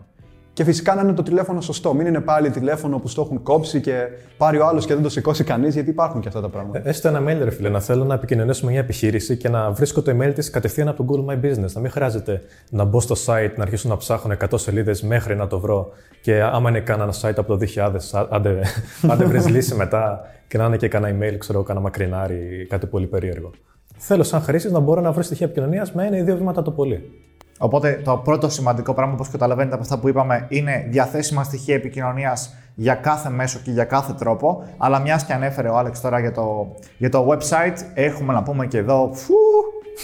Και 0.57 0.65
φυσικά 0.65 0.95
να 0.95 1.01
είναι 1.01 1.13
το 1.13 1.23
τηλέφωνο 1.23 1.61
σωστό. 1.61 1.95
Μην 1.95 2.07
είναι 2.07 2.21
πάλι 2.21 2.51
τηλέφωνο 2.51 2.99
που 2.99 3.09
στο 3.09 3.23
έχουν 3.23 3.43
κόψει 3.43 3.81
και 3.81 4.07
πάρει 4.37 4.59
ο 4.59 4.67
άλλος 4.67 4.87
και 4.87 4.95
δεν 4.95 5.03
το 5.03 5.09
σηκώσει 5.09 5.45
κανείς, 5.45 5.75
γιατί 5.75 5.91
υπάρχουν 5.91 6.21
και 6.21 6.29
αυτά 6.29 6.41
τα 6.41 6.49
πράγματα. 6.49 6.79
Ε, 6.79 6.89
έστω 6.89 7.09
ένα 7.09 7.21
mail, 7.21 7.45
ρε 7.45 7.51
φίλε, 7.51 7.69
να 7.69 7.81
θέλω 7.81 8.05
να 8.05 8.15
επικοινωνήσω 8.15 8.65
με 8.65 8.71
μια 8.71 8.81
επιχείρηση 8.81 9.37
και 9.37 9.49
να 9.49 9.71
βρίσκω 9.71 10.03
το 10.03 10.17
email 10.17 10.33
της 10.35 10.51
κατευθείαν 10.51 10.89
από 10.89 11.05
το 11.05 11.27
Google 11.27 11.33
My 11.33 11.45
Business. 11.45 11.73
Να 11.73 11.81
μην 11.81 11.91
χρειάζεται 11.91 12.43
να 12.71 12.85
μπω 12.85 13.01
στο 13.01 13.15
site, 13.27 13.53
να 13.57 13.63
αρχίσω 13.63 13.89
να 13.89 13.97
ψάχνω 13.97 14.35
100 14.51 14.59
σελίδες 14.59 15.03
μέχρι 15.03 15.37
να 15.37 15.47
το 15.47 15.61
βρω. 15.61 15.89
Και 16.21 16.43
άμα 16.43 16.69
είναι 16.69 16.81
κανένα 16.81 17.13
site 17.21 17.35
από 17.37 17.57
το 17.57 17.67
2000, 17.75 18.27
άντε, 18.31 18.61
άντε 19.11 19.25
βρεις 19.25 19.49
λύση 19.49 19.75
μετά 19.75 20.21
και 20.49 20.59
να 20.59 20.65
είναι 20.65 20.77
και 20.77 20.89
κανένα 20.89 21.19
email, 21.19 21.39
ξέρω, 21.39 21.63
κανένα 21.63 21.85
μακρινάρι, 21.85 22.67
κάτι 22.69 22.87
πολύ 22.87 23.07
περίεργο. 23.07 23.51
Θέλω 23.97 24.23
σαν 24.23 24.41
χρήστη 24.41 24.73
να 24.73 24.79
μπορώ 24.79 25.01
να 25.01 25.13
βρω 25.13 25.23
στοιχεία 25.23 25.47
επικοινωνίας 25.47 25.93
με 25.93 26.07
ένα 26.07 26.17
ή 26.17 26.23
δύο 26.23 26.37
βήματα 26.37 26.63
το 26.63 26.71
πολύ. 26.71 27.26
Οπότε 27.59 28.01
το 28.05 28.17
πρώτο 28.17 28.49
σημαντικό 28.49 28.95
πράγμα, 28.95 29.15
όπως 29.15 29.29
καταλαβαίνετε 29.29 29.75
από 29.75 29.83
αυτά 29.83 29.99
που 29.99 30.09
είπαμε, 30.09 30.47
είναι 30.49 30.87
διαθέσιμα 30.91 31.45
στοιχεία 31.45 31.75
επικοινωνίας 31.75 32.55
για 32.75 32.95
κάθε 32.95 33.31
μέσο 33.31 33.59
και 33.65 33.71
για 33.71 33.85
κάθε 33.85 34.13
τρόπο. 34.13 34.65
Αλλά 34.77 35.01
μιας 35.01 35.25
και 35.25 35.33
ανέφερε 35.33 35.69
ο 35.69 35.77
Άλεξ 35.79 36.01
τώρα 36.01 36.19
για 36.19 36.33
το, 36.33 36.75
για 36.99 37.11
το 37.11 37.27
website, 37.31 37.77
έχουμε 37.95 38.33
να 38.33 38.43
πούμε 38.43 38.67
και 38.67 38.79
εδώ. 38.79 39.11
Φου, 39.13 39.35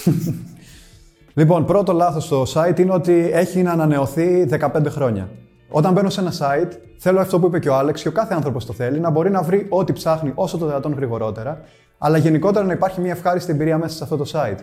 λοιπόν, 1.39 1.65
πρώτο 1.65 1.93
λάθος 1.93 2.23
στο 2.23 2.43
site 2.53 2.79
είναι 2.79 2.93
ότι 2.93 3.29
έχει 3.33 3.61
να 3.61 3.71
ανανεωθεί 3.71 4.47
15 4.59 4.85
χρόνια. 4.87 5.29
Όταν 5.69 5.93
μπαίνω 5.93 6.09
σε 6.09 6.21
ένα 6.21 6.31
site, 6.31 6.71
θέλω 6.97 7.19
αυτό 7.19 7.39
που 7.39 7.47
είπε 7.47 7.59
και 7.59 7.69
ο 7.69 7.75
Άλεξ 7.75 8.01
και 8.01 8.07
ο 8.07 8.11
κάθε 8.11 8.33
άνθρωπος 8.33 8.65
το 8.65 8.73
θέλει, 8.73 8.99
να 8.99 9.09
μπορεί 9.09 9.29
να 9.29 9.41
βρει 9.41 9.65
ό,τι 9.69 9.93
ψάχνει 9.93 10.31
όσο 10.35 10.57
το 10.57 10.65
δυνατόν 10.65 10.93
γρηγορότερα, 10.93 11.61
αλλά 11.97 12.17
γενικότερα 12.17 12.65
να 12.65 12.73
υπάρχει 12.73 13.01
μια 13.01 13.11
ευχάριστη 13.11 13.51
εμπειρία 13.51 13.77
μέσα 13.77 13.95
σε 13.95 14.03
αυτό 14.03 14.17
το 14.17 14.31
site. 14.33 14.59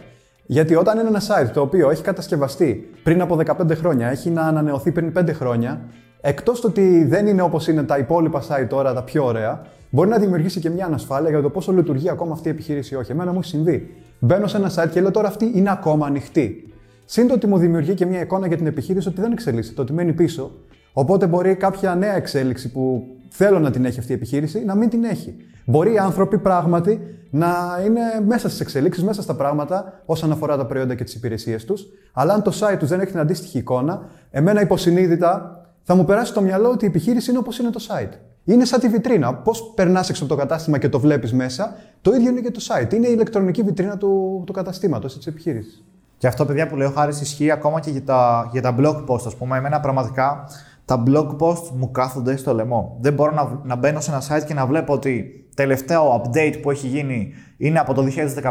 Γιατί 0.53 0.75
όταν 0.75 0.99
είναι 0.99 1.09
ένα 1.09 1.21
site 1.21 1.51
το 1.53 1.61
οποίο 1.61 1.91
έχει 1.91 2.03
κατασκευαστεί 2.03 2.91
πριν 3.03 3.21
από 3.21 3.39
15 3.47 3.71
χρόνια, 3.75 4.09
έχει 4.09 4.31
να 4.31 4.43
ανανεωθεί 4.43 4.93
πριν 4.93 5.13
5 5.19 5.29
χρόνια, 5.33 5.81
εκτός 6.21 6.61
το 6.61 6.69
ότι 6.69 7.05
δεν 7.05 7.27
είναι 7.27 7.43
όπως 7.43 7.69
είναι 7.69 7.83
τα 7.83 7.99
υπόλοιπα 7.99 8.43
site 8.43 8.67
τώρα, 8.69 8.95
τα 8.95 9.03
πιο 9.03 9.25
ωραία, 9.25 9.67
μπορεί 9.91 10.09
να 10.09 10.19
δημιουργήσει 10.19 10.61
και 10.61 10.71
μια 10.71 10.87
ανασφάλεια 10.87 11.31
για 11.31 11.41
το 11.41 11.51
πόσο 11.51 11.73
λειτουργεί 11.73 12.11
ακόμα 12.11 12.33
αυτή 12.33 12.49
η 12.49 12.51
επιχείρηση 12.51 12.95
ή 12.95 12.97
όχι. 12.97 13.13
Εμένα 13.13 13.33
μου 13.33 13.39
έχει 13.39 13.49
συμβεί. 13.49 13.95
Μπαίνω 14.19 14.47
σε 14.47 14.57
ένα 14.57 14.71
site 14.77 14.89
και 14.91 15.01
λέω 15.01 15.11
τώρα 15.11 15.29
αυτή 15.29 15.53
είναι 15.55 15.71
ακόμα 15.71 16.07
ανοιχτή. 16.07 16.73
Συν 17.05 17.29
το 17.29 17.35
ότι 17.35 17.47
μου 17.47 17.59
δημιουργεί 17.59 17.95
και 17.95 18.07
μια 18.07 18.21
εικόνα 18.21 18.47
για 18.47 18.57
την 18.57 18.67
επιχείρηση 18.67 19.09
ότι 19.09 19.21
δεν 19.21 19.33
εξελίσσεται, 19.33 19.81
ότι 19.81 19.93
μένει 19.93 20.13
πίσω. 20.13 20.51
Οπότε 20.93 21.27
μπορεί 21.27 21.55
κάποια 21.55 21.95
νέα 21.95 22.17
εξέλιξη 22.17 22.73
που 22.73 23.07
θέλω 23.29 23.59
να 23.59 23.71
την 23.71 23.85
έχει 23.85 23.99
αυτή 23.99 24.13
η 24.13 24.15
επιχείρηση 24.15 24.65
να 24.65 24.75
μην 24.75 24.89
την 24.89 25.05
έχει. 25.05 25.37
Μπορεί 25.65 25.93
οι 25.93 25.99
άνθρωποι 25.99 26.39
πράγματι 26.39 27.01
να 27.31 27.49
είναι 27.85 28.01
μέσα 28.27 28.49
στις 28.49 28.61
εξελίξεις, 28.61 29.05
μέσα 29.05 29.23
στα 29.23 29.35
πράγματα 29.35 30.03
όσον 30.05 30.33
αφορά 30.33 30.57
τα 30.57 30.67
προϊόντα 30.67 30.95
και 30.95 31.05
τις 31.05 31.15
υπηρεσίες 31.15 31.65
τους, 31.65 31.87
αλλά 32.13 32.35
αν 32.35 32.43
το 32.43 32.53
site 32.61 32.77
τους 32.79 32.89
δεν 32.89 33.01
έχει 33.01 33.11
την 33.11 33.21
αντίστοιχη 33.21 33.59
εικόνα, 33.59 34.03
εμένα 34.31 34.61
υποσυνείδητα 34.61 35.61
θα 35.83 35.95
μου 35.95 36.05
περάσει 36.05 36.33
το 36.33 36.41
μυαλό 36.41 36.71
ότι 36.71 36.85
η 36.85 36.89
επιχείρηση 36.89 37.31
είναι 37.31 37.39
όπως 37.39 37.59
είναι 37.59 37.71
το 37.71 37.87
site. 37.89 38.13
Είναι 38.45 38.65
σαν 38.65 38.81
τη 38.81 38.89
βιτρίνα. 38.89 39.35
Πώς 39.35 39.73
περνάς 39.75 40.09
έξω 40.11 40.25
από 40.25 40.35
το 40.35 40.39
κατάστημα 40.39 40.79
και 40.79 40.89
το 40.89 41.01
βλέπεις 41.01 41.33
μέσα, 41.33 41.77
το 42.03 42.13
ίδιο 42.13 42.31
είναι 42.31 42.41
και 42.41 42.51
το 42.51 42.61
site. 42.69 42.93
Είναι 42.93 43.07
η 43.07 43.11
ηλεκτρονική 43.15 43.63
βιτρίνα 43.63 43.97
του, 43.97 44.43
του 44.47 44.53
καταστήματος, 44.53 45.17
της 45.17 45.27
επιχείρησης. 45.27 45.85
Και 46.19 46.27
αυτό, 46.27 46.45
παιδιά 46.45 46.67
που 46.67 46.77
λέω 46.77 46.91
χάρη 46.91 47.17
ισχύει 47.21 47.51
ακόμα 47.51 47.81
και 47.81 47.91
για 47.91 48.03
τα, 48.03 48.49
για 48.53 48.63
τα 48.63 48.75
blog 48.79 49.05
post, 49.07 49.27
ας 49.27 49.37
πούμε. 49.37 49.57
Εμένα 49.57 49.81
πραγματικά 49.81 50.49
τα 50.91 51.03
blog 51.07 51.37
post 51.39 51.69
μου 51.77 51.91
κάθονται 51.91 52.37
στο 52.37 52.55
λαιμό. 52.55 52.97
Δεν 53.01 53.13
μπορώ 53.13 53.33
να, 53.33 53.61
να 53.65 53.77
μπαίνω 53.77 54.01
σε 54.01 54.11
ένα 54.11 54.23
site 54.23 54.45
και 54.47 54.55
να 54.55 54.67
βλέπω 54.67 54.93
ότι 54.93 55.47
τελευταίο 55.55 56.23
update 56.23 56.59
που 56.63 56.71
έχει 56.71 56.87
γίνει 56.87 57.33
είναι 57.57 57.79
από 57.79 57.95
το 57.95 58.05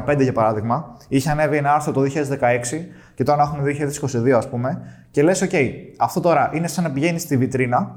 2015 0.08 0.22
για 0.22 0.34
παράδειγμα. 0.34 0.98
Είχε 1.08 1.30
ανέβει 1.30 1.58
ένα 1.58 1.74
άρθρο 1.74 1.92
το 1.92 2.02
2016 2.02 2.06
και 3.16 3.24
τώρα 3.24 3.42
έχουμε 3.42 3.64
2022 4.30 4.30
ας 4.30 4.50
πούμε. 4.50 4.82
Και 5.12 5.24
λες, 5.24 5.48
ok, 5.50 5.56
αυτό 5.98 6.20
τώρα 6.20 6.52
είναι 6.54 6.68
σαν 6.68 6.84
να 6.84 6.92
πηγαίνεις 6.92 7.22
στη 7.22 7.38
βιτρίνα, 7.38 7.96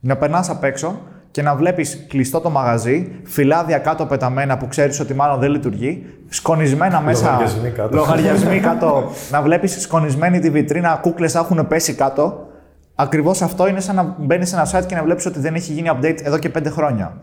να 0.00 0.16
περνάς 0.16 0.50
απ' 0.50 0.64
έξω 0.64 0.98
και 1.30 1.42
να 1.42 1.54
βλέπεις 1.54 2.06
κλειστό 2.08 2.40
το 2.40 2.50
μαγαζί, 2.50 3.20
φυλάδια 3.24 3.78
κάτω 3.78 4.06
πεταμένα 4.06 4.56
που 4.56 4.68
ξέρεις 4.68 5.00
ότι 5.00 5.14
μάλλον 5.14 5.40
δεν 5.40 5.50
λειτουργεί, 5.50 6.06
σκονισμένα 6.28 7.00
μέσα. 7.00 7.30
Λογαριασμοί 7.30 7.70
κάτω. 7.70 7.96
Λογαριασμοί 7.96 8.60
κάτω. 8.60 9.10
να 9.30 9.42
βλέπεις 9.42 9.80
σκονισμένη 9.80 10.38
τη 10.38 10.50
βιτρίνα, 10.50 10.98
κούκλες 11.02 11.34
έχουν 11.34 11.66
πέσει 11.66 11.94
κάτω. 11.94 12.47
Ακριβώς 13.00 13.42
αυτό 13.42 13.68
είναι 13.68 13.80
σαν 13.80 13.94
να 13.94 14.16
μπαίνει 14.18 14.46
σε 14.46 14.56
ένα 14.56 14.66
site 14.72 14.86
και 14.86 14.94
να 14.94 15.02
βλέπεις 15.02 15.26
ότι 15.26 15.38
δεν 15.38 15.54
έχει 15.54 15.72
γίνει 15.72 15.90
update 15.92 16.18
εδώ 16.22 16.38
και 16.38 16.50
5 16.58 16.66
χρόνια. 16.66 17.16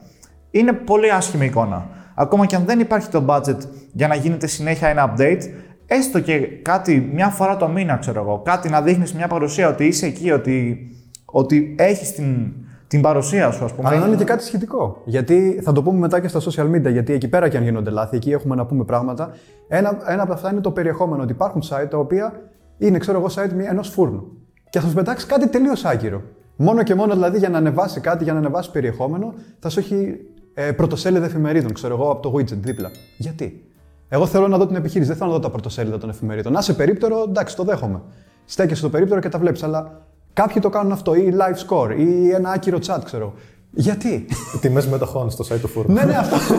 Είναι 0.51 0.73
πολύ 0.73 1.11
άσχημη 1.11 1.45
εικόνα. 1.45 1.87
ακόμα 2.15 2.45
και 2.45 2.55
αν 2.55 2.65
δεν 2.65 2.79
υπάρχει 2.79 3.09
το 3.09 3.25
budget 3.27 3.57
για 3.91 4.07
να 4.07 4.15
γίνεται 4.15 4.47
συνέχεια 4.47 4.87
ένα 4.87 5.13
update, 5.13 5.41
έστω 5.85 6.19
και 6.19 6.37
κάτι 6.61 7.09
μια 7.13 7.29
φορά 7.29 7.57
το 7.57 7.67
μήνα, 7.67 7.97
ξέρω 7.97 8.21
εγώ, 8.21 8.41
κάτι 8.45 8.69
να 8.69 8.81
δείχνεις 8.81 9.13
μια 9.13 9.27
παρουσία 9.27 9.69
ότι 9.69 9.85
είσαι 9.85 10.05
εκεί, 10.05 10.31
ότι, 10.31 10.87
ότι 11.25 11.75
έχεις 11.77 12.11
την, 12.11 12.53
την 12.87 13.01
παρουσία 13.01 13.51
σου, 13.51 13.65
ας 13.65 13.73
πούμε. 13.73 13.89
Αλλά 13.89 13.99
να 13.99 14.07
είναι 14.07 14.15
και 14.15 14.23
κάτι 14.23 14.43
σχετικό. 14.43 15.01
Γιατί 15.05 15.59
θα 15.63 15.71
το 15.71 15.83
πούμε 15.83 15.99
μετά 15.99 16.19
και 16.19 16.27
στα 16.27 16.39
social 16.39 16.75
media, 16.75 16.91
γιατί 16.91 17.13
εκεί 17.13 17.27
πέρα 17.27 17.49
και 17.49 17.57
αν 17.57 17.63
γίνονται 17.63 17.89
λάθη, 17.89 18.15
εκεί 18.15 18.31
έχουμε 18.31 18.55
να 18.55 18.65
πούμε 18.65 18.83
πράγματα. 18.83 19.31
Ένα, 19.67 19.97
ένα 20.07 20.23
από 20.23 20.33
αυτά 20.33 20.51
είναι 20.51 20.61
το 20.61 20.71
περιεχόμενο. 20.71 21.23
Ότι 21.23 21.31
υπάρχουν 21.31 21.61
site 21.69 21.87
τα 21.89 21.97
οποία 21.97 22.33
είναι, 22.77 22.97
ξέρω 22.97 23.17
εγώ, 23.17 23.27
site 23.27 23.67
ενός 23.69 23.89
φούρνου. 23.89 24.44
Και 24.75 24.81
θα 24.81 24.87
σου 24.87 24.93
πετάξει 24.93 25.25
κάτι 25.25 25.47
τελείως 25.47 25.85
άκυρο. 25.85 26.21
Μόνο 26.55 26.83
και 26.83 26.95
μόνο 26.95 27.13
δηλαδή 27.13 27.37
για 27.37 27.49
να 27.49 27.57
ανεβάσει 27.57 27.99
κάτι, 27.99 28.23
για 28.23 28.33
να 28.33 28.39
ανεβάσει 28.39 28.71
περιεχόμενο, 28.71 29.33
θα 29.59 29.69
σου 29.69 29.79
έχει 29.79 30.17
ε, 30.53 30.71
πρωτοσέλιδα 30.71 31.25
εφημερίδων, 31.25 31.73
ξέρω 31.73 31.93
εγώ, 31.93 32.11
από 32.11 32.21
το 32.21 32.37
widget 32.37 32.57
δίπλα. 32.61 32.91
Γιατί; 33.17 33.63
Εγώ 34.09 34.25
θέλω 34.25 34.47
να 34.47 34.57
δω 34.57 34.67
την 34.67 34.75
επιχείρηση, 34.75 35.09
δεν 35.09 35.17
θέλω 35.17 35.29
να 35.29 35.35
δω 35.35 35.41
τα 35.41 35.49
πρωτοσέλιδα 35.49 35.97
των 35.97 36.09
εφημερίδων. 36.09 36.53
Να 36.53 36.61
σε 36.61 36.73
περίπτερο, 36.73 37.23
εντάξει, 37.27 37.55
το 37.55 37.63
δέχομαι. 37.63 38.01
Στέκεσαι 38.45 38.79
στο 38.79 38.89
περίπτερο 38.89 39.19
και 39.19 39.29
τα 39.29 39.39
βλέπεις. 39.39 39.63
Αλλά 39.63 40.01
κάποιοι 40.33 40.61
το 40.61 40.69
κάνουν 40.69 40.91
αυτό, 40.91 41.15
ή 41.15 41.33
live 41.37 41.67
score, 41.67 41.95
ή 41.97 42.29
ένα 42.29 42.49
άκυρο 42.49 42.77
chat, 42.87 42.99
ξέρω. 43.03 43.33
Γιατί; 43.71 44.25
Τιμές 44.61 44.87
μετοχών 44.87 45.29
στο 45.29 45.45
site 45.49 45.59
του 45.59 45.67
φούρνου. 45.67 45.93
ναι, 45.93 46.03
ναι, 46.03 46.15
αυτό. 46.15 46.35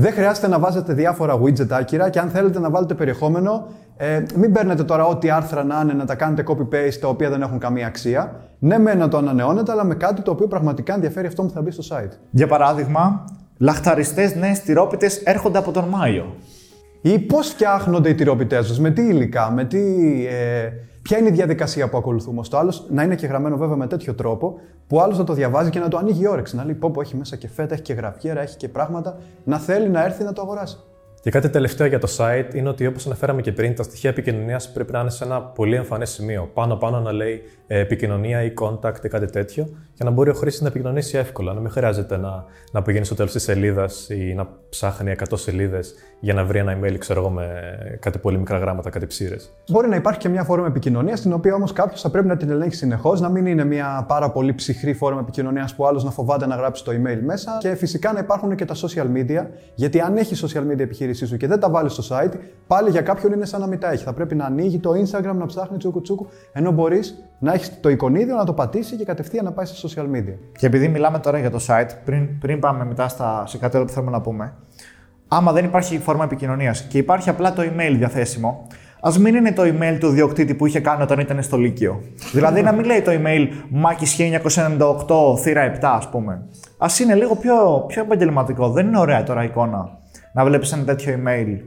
δεν 0.00 0.12
χρειάζεται 0.12 0.48
να 0.48 0.58
βάζετε 0.58 0.92
διάφορα 0.92 1.40
widget 1.42 1.70
άκυρα 1.70 2.10
και 2.10 2.18
αν 2.18 2.28
θέλετε 2.28 2.58
να 2.58 2.70
βάλετε 2.70 2.94
περιεχόμενο, 2.94 3.66
ε, 3.96 4.22
μην 4.34 4.52
παίρνετε 4.52 4.84
τώρα 4.84 5.06
ό,τι 5.06 5.30
άρθρα 5.30 5.64
να 5.64 5.80
είναι 5.82 5.92
να 5.92 6.04
τα 6.04 6.14
κάνετε 6.14 6.44
copy-paste 6.48 6.94
τα 7.00 7.08
οποία 7.08 7.30
δεν 7.30 7.42
έχουν 7.42 7.58
καμία 7.58 7.86
αξία. 7.86 8.40
Ναι, 8.58 8.78
με 8.78 8.94
να 8.94 9.08
το 9.08 9.16
ανανεώνετε, 9.16 9.72
αλλά 9.72 9.84
με 9.84 9.94
κάτι 9.94 10.22
το 10.22 10.30
οποίο 10.30 10.46
πραγματικά 10.46 10.94
ενδιαφέρει 10.94 11.26
αυτό 11.26 11.42
που 11.42 11.50
θα 11.50 11.62
μπει 11.62 11.70
στο 11.70 11.96
site. 11.96 12.10
Για 12.30 12.46
παράδειγμα, 12.46 13.24
λαχταριστές 13.58 14.34
νέε 14.34 14.52
τυρόπιτε 14.64 15.10
έρχονται 15.24 15.58
από 15.58 15.70
τον 15.70 15.84
Μάιο. 15.84 16.34
Ή 17.00 17.18
πώς 17.18 17.48
φτιάχνονται 17.48 18.08
οι 18.08 18.14
τυρόπιτές 18.14 18.72
του, 18.72 18.82
με 18.82 18.90
τι 18.90 19.02
υλικά, 19.02 19.50
με 19.50 19.64
τι. 19.64 19.78
Ε, 20.26 20.70
ποια 21.08 21.18
είναι 21.18 21.28
η 21.28 21.32
διαδικασία 21.32 21.88
που 21.88 21.96
ακολουθούμε; 21.96 22.44
Στο 22.44 22.56
άλλος 22.56 22.84
να 22.90 23.02
είναι 23.02 23.14
και 23.14 23.26
γραμμένο 23.26 23.56
βέβαια 23.56 23.76
με 23.76 23.86
τέτοιο 23.86 24.14
τρόπο 24.14 24.60
που 24.86 24.96
ο 24.96 25.00
άλλος 25.00 25.18
να 25.18 25.24
το 25.24 25.32
διαβάζει 25.32 25.70
και 25.70 25.78
να 25.78 25.88
το 25.88 25.96
ανοίγει 25.96 26.22
η 26.22 26.26
όρεξη. 26.26 26.56
Να 26.56 26.64
λέει 26.64 26.74
πω, 26.74 26.90
πω 26.90 27.00
έχει 27.00 27.16
μέσα 27.16 27.36
και 27.36 27.48
φέτα, 27.48 27.74
έχει 27.74 27.82
και 27.82 27.92
γραφιέρα, 27.92 28.40
έχει 28.40 28.56
και 28.56 28.68
πράγματα. 28.68 29.18
Να 29.44 29.58
θέλει 29.58 29.88
να 29.88 30.04
έρθει 30.04 30.24
να 30.24 30.32
το 30.32 30.42
αγοράσει. 30.42 30.78
Και 31.20 31.30
κάτι 31.30 31.48
τελευταίο 31.48 31.86
για 31.86 31.98
το 31.98 32.08
site 32.18 32.54
είναι 32.54 32.68
ότι 32.68 32.86
όπως 32.86 33.06
αναφέραμε 33.06 33.40
και 33.40 33.52
πριν, 33.52 33.74
τα 33.74 33.82
στοιχεία 33.82 34.10
επικοινωνίας 34.10 34.72
πρέπει 34.72 34.92
να 34.92 35.00
είναι 35.00 35.10
σε 35.10 35.24
ένα 35.24 35.42
πολύ 35.42 35.74
εμφανές 35.74 36.10
σημείο. 36.10 36.50
Πάνω-πάνω 36.54 37.00
να 37.00 37.12
λέει 37.12 37.42
ε, 37.66 37.78
επικοινωνία 37.78 38.42
ή 38.42 38.52
contact 38.60 39.04
ή 39.04 39.08
κάτι 39.08 39.26
τέτοιο, 39.26 39.68
για 39.94 40.04
να 40.04 40.10
μπορεί 40.10 40.30
ο 40.30 40.34
χρήστη 40.34 40.62
να 40.62 40.68
επικοινωνήσει 40.68 41.18
εύκολα. 41.18 41.52
Να 41.52 41.60
μην 41.60 41.70
χρειάζεται 41.70 42.16
να, 42.16 42.44
να 42.72 42.82
πηγαίνει 42.82 43.04
στο 43.04 43.14
τέλος 43.14 43.32
της 43.32 43.42
σελίδας 43.42 44.08
ή 44.08 44.34
να 44.34 44.48
ψάχνει 44.68 45.14
100 45.18 45.24
σελίδες 45.34 45.94
για 46.20 46.34
να 46.34 46.44
βρει 46.44 46.58
ένα 46.58 46.78
email, 46.78 46.96
ξέρω 46.98 47.20
εγώ, 47.20 47.30
με 47.30 47.46
κάτι 48.00 48.18
πολύ 48.18 48.38
μικρά 48.38 48.58
γράμματα, 48.58 48.90
κάτι 48.90 49.06
ψήρες. 49.06 49.52
Μπορεί 49.68 49.88
να 49.88 49.96
υπάρχει 49.96 50.18
και 50.18 50.28
μια 50.28 50.44
φόρμα 50.44 50.66
επικοινωνίας, 50.66 51.20
την 51.20 51.32
οποία 51.32 51.54
όμως 51.54 51.72
κάποιος 51.72 52.00
θα 52.00 52.10
πρέπει 52.10 52.26
να 52.26 52.36
την 52.36 52.50
ελέγχει 52.50 52.74
συνεχώς, 52.74 53.20
να 53.20 53.28
μην 53.28 53.46
είναι 53.46 53.64
μια 53.64 54.04
πάρα 54.08 54.30
πολύ 54.30 54.54
ψυχρή 54.54 54.92
φόρμα 54.94 55.20
επικοινωνίας 55.20 55.74
που 55.74 55.86
άλλος 55.86 56.04
να 56.04 56.10
φοβάται 56.10 56.46
να 56.46 56.56
γράψει 56.56 56.84
το 56.84 56.92
email 56.92 57.18
μέσα. 57.24 57.58
Και 57.60 57.74
φυσικά 57.74 58.12
να 58.12 58.18
υπάρχουν 58.18 58.54
και 58.54 58.64
τα 58.64 58.74
social 58.74 59.06
media, 59.16 59.46
γιατί 59.74 60.00
αν 60.00 60.16
έχει 60.16 60.48
social 60.48 60.72
media 60.72 60.88
επιχείρησή 61.08 61.26
σου 61.26 61.36
και 61.36 61.46
δεν 61.46 61.60
τα 61.60 61.70
βάλεις 61.70 61.92
στο 61.92 62.16
site, 62.16 62.32
πάλι 62.66 62.90
για 62.90 63.00
κάποιον 63.00 63.32
είναι 63.32 63.44
σαν 63.44 63.60
να 63.60 63.66
μην 63.66 63.78
τα 63.78 63.90
έχει. 63.90 64.04
Θα 64.04 64.12
πρέπει 64.12 64.34
να 64.34 64.44
ανοίγει 64.44 64.78
το 64.78 64.90
Instagram, 64.90 65.34
να 65.34 65.46
ψάχνει 65.46 65.76
τσούκου 65.76 66.00
τσούκου, 66.00 66.26
ενώ 66.52 66.70
μπορείς 66.70 67.24
να 67.38 67.52
έχεις 67.52 67.80
το 67.80 67.88
εικονίδιο, 67.88 68.36
να 68.36 68.44
το 68.44 68.52
πατήσει 68.52 68.96
και 68.96 69.04
κατευθείαν 69.04 69.44
να 69.44 69.52
πάεις 69.52 69.68
στα 69.68 69.88
social 69.88 70.16
media. 70.16 70.34
Και 70.58 70.66
επειδή 70.66 70.88
μιλάμε 70.88 71.18
τώρα 71.18 71.38
για 71.38 71.50
το 71.50 71.58
site, 71.66 71.90
πριν, 72.04 72.38
πριν 72.38 72.60
πάμε 72.60 72.84
μετά 72.84 73.08
στα, 73.08 73.44
σε 73.46 73.58
κάτι 73.58 73.76
άλλο 73.76 73.84
που 73.84 73.92
θέλουμε 73.92 74.10
να 74.10 74.20
πούμε, 74.20 74.54
άμα 75.28 75.52
δεν 75.52 75.64
υπάρχει 75.64 75.98
φόρμα 75.98 76.24
επικοινωνίας 76.24 76.82
και 76.82 76.98
υπάρχει 76.98 77.28
απλά 77.28 77.52
το 77.52 77.62
email 77.62 77.94
διαθέσιμο, 77.96 78.66
ας 79.00 79.18
μην 79.18 79.34
είναι 79.34 79.52
το 79.52 79.62
email 79.62 79.96
του 80.00 80.08
διοκτήτη 80.08 80.54
που 80.54 80.66
είχε 80.66 80.80
κάνει 80.80 81.02
όταν 81.02 81.18
ήταν 81.18 81.42
στο 81.42 81.56
Λύκειο. 81.56 82.00
δηλαδή 82.32 82.62
να 82.62 82.72
μην 82.72 82.84
λέει 82.84 83.02
το 83.02 83.10
email 83.14 83.48
Μάκης 83.68 84.16
1998 84.18 85.38
θύρα 85.38 85.72
7, 85.74 85.78
ας 85.82 86.08
πούμε. 86.08 86.32
Α 86.78 86.86
είναι 87.02 87.14
λίγο 87.14 87.36
πιο, 87.36 87.84
πιο 87.86 88.02
επαγγελματικό. 88.02 88.70
Δεν 88.70 88.86
είναι 88.86 88.98
ωραία 88.98 89.22
τώρα 89.22 89.44
εικόνα 89.44 89.98
να 90.32 90.44
βλέπεις 90.44 90.72
ένα 90.72 90.84
τέτοιο 90.84 91.18
email 91.18 91.58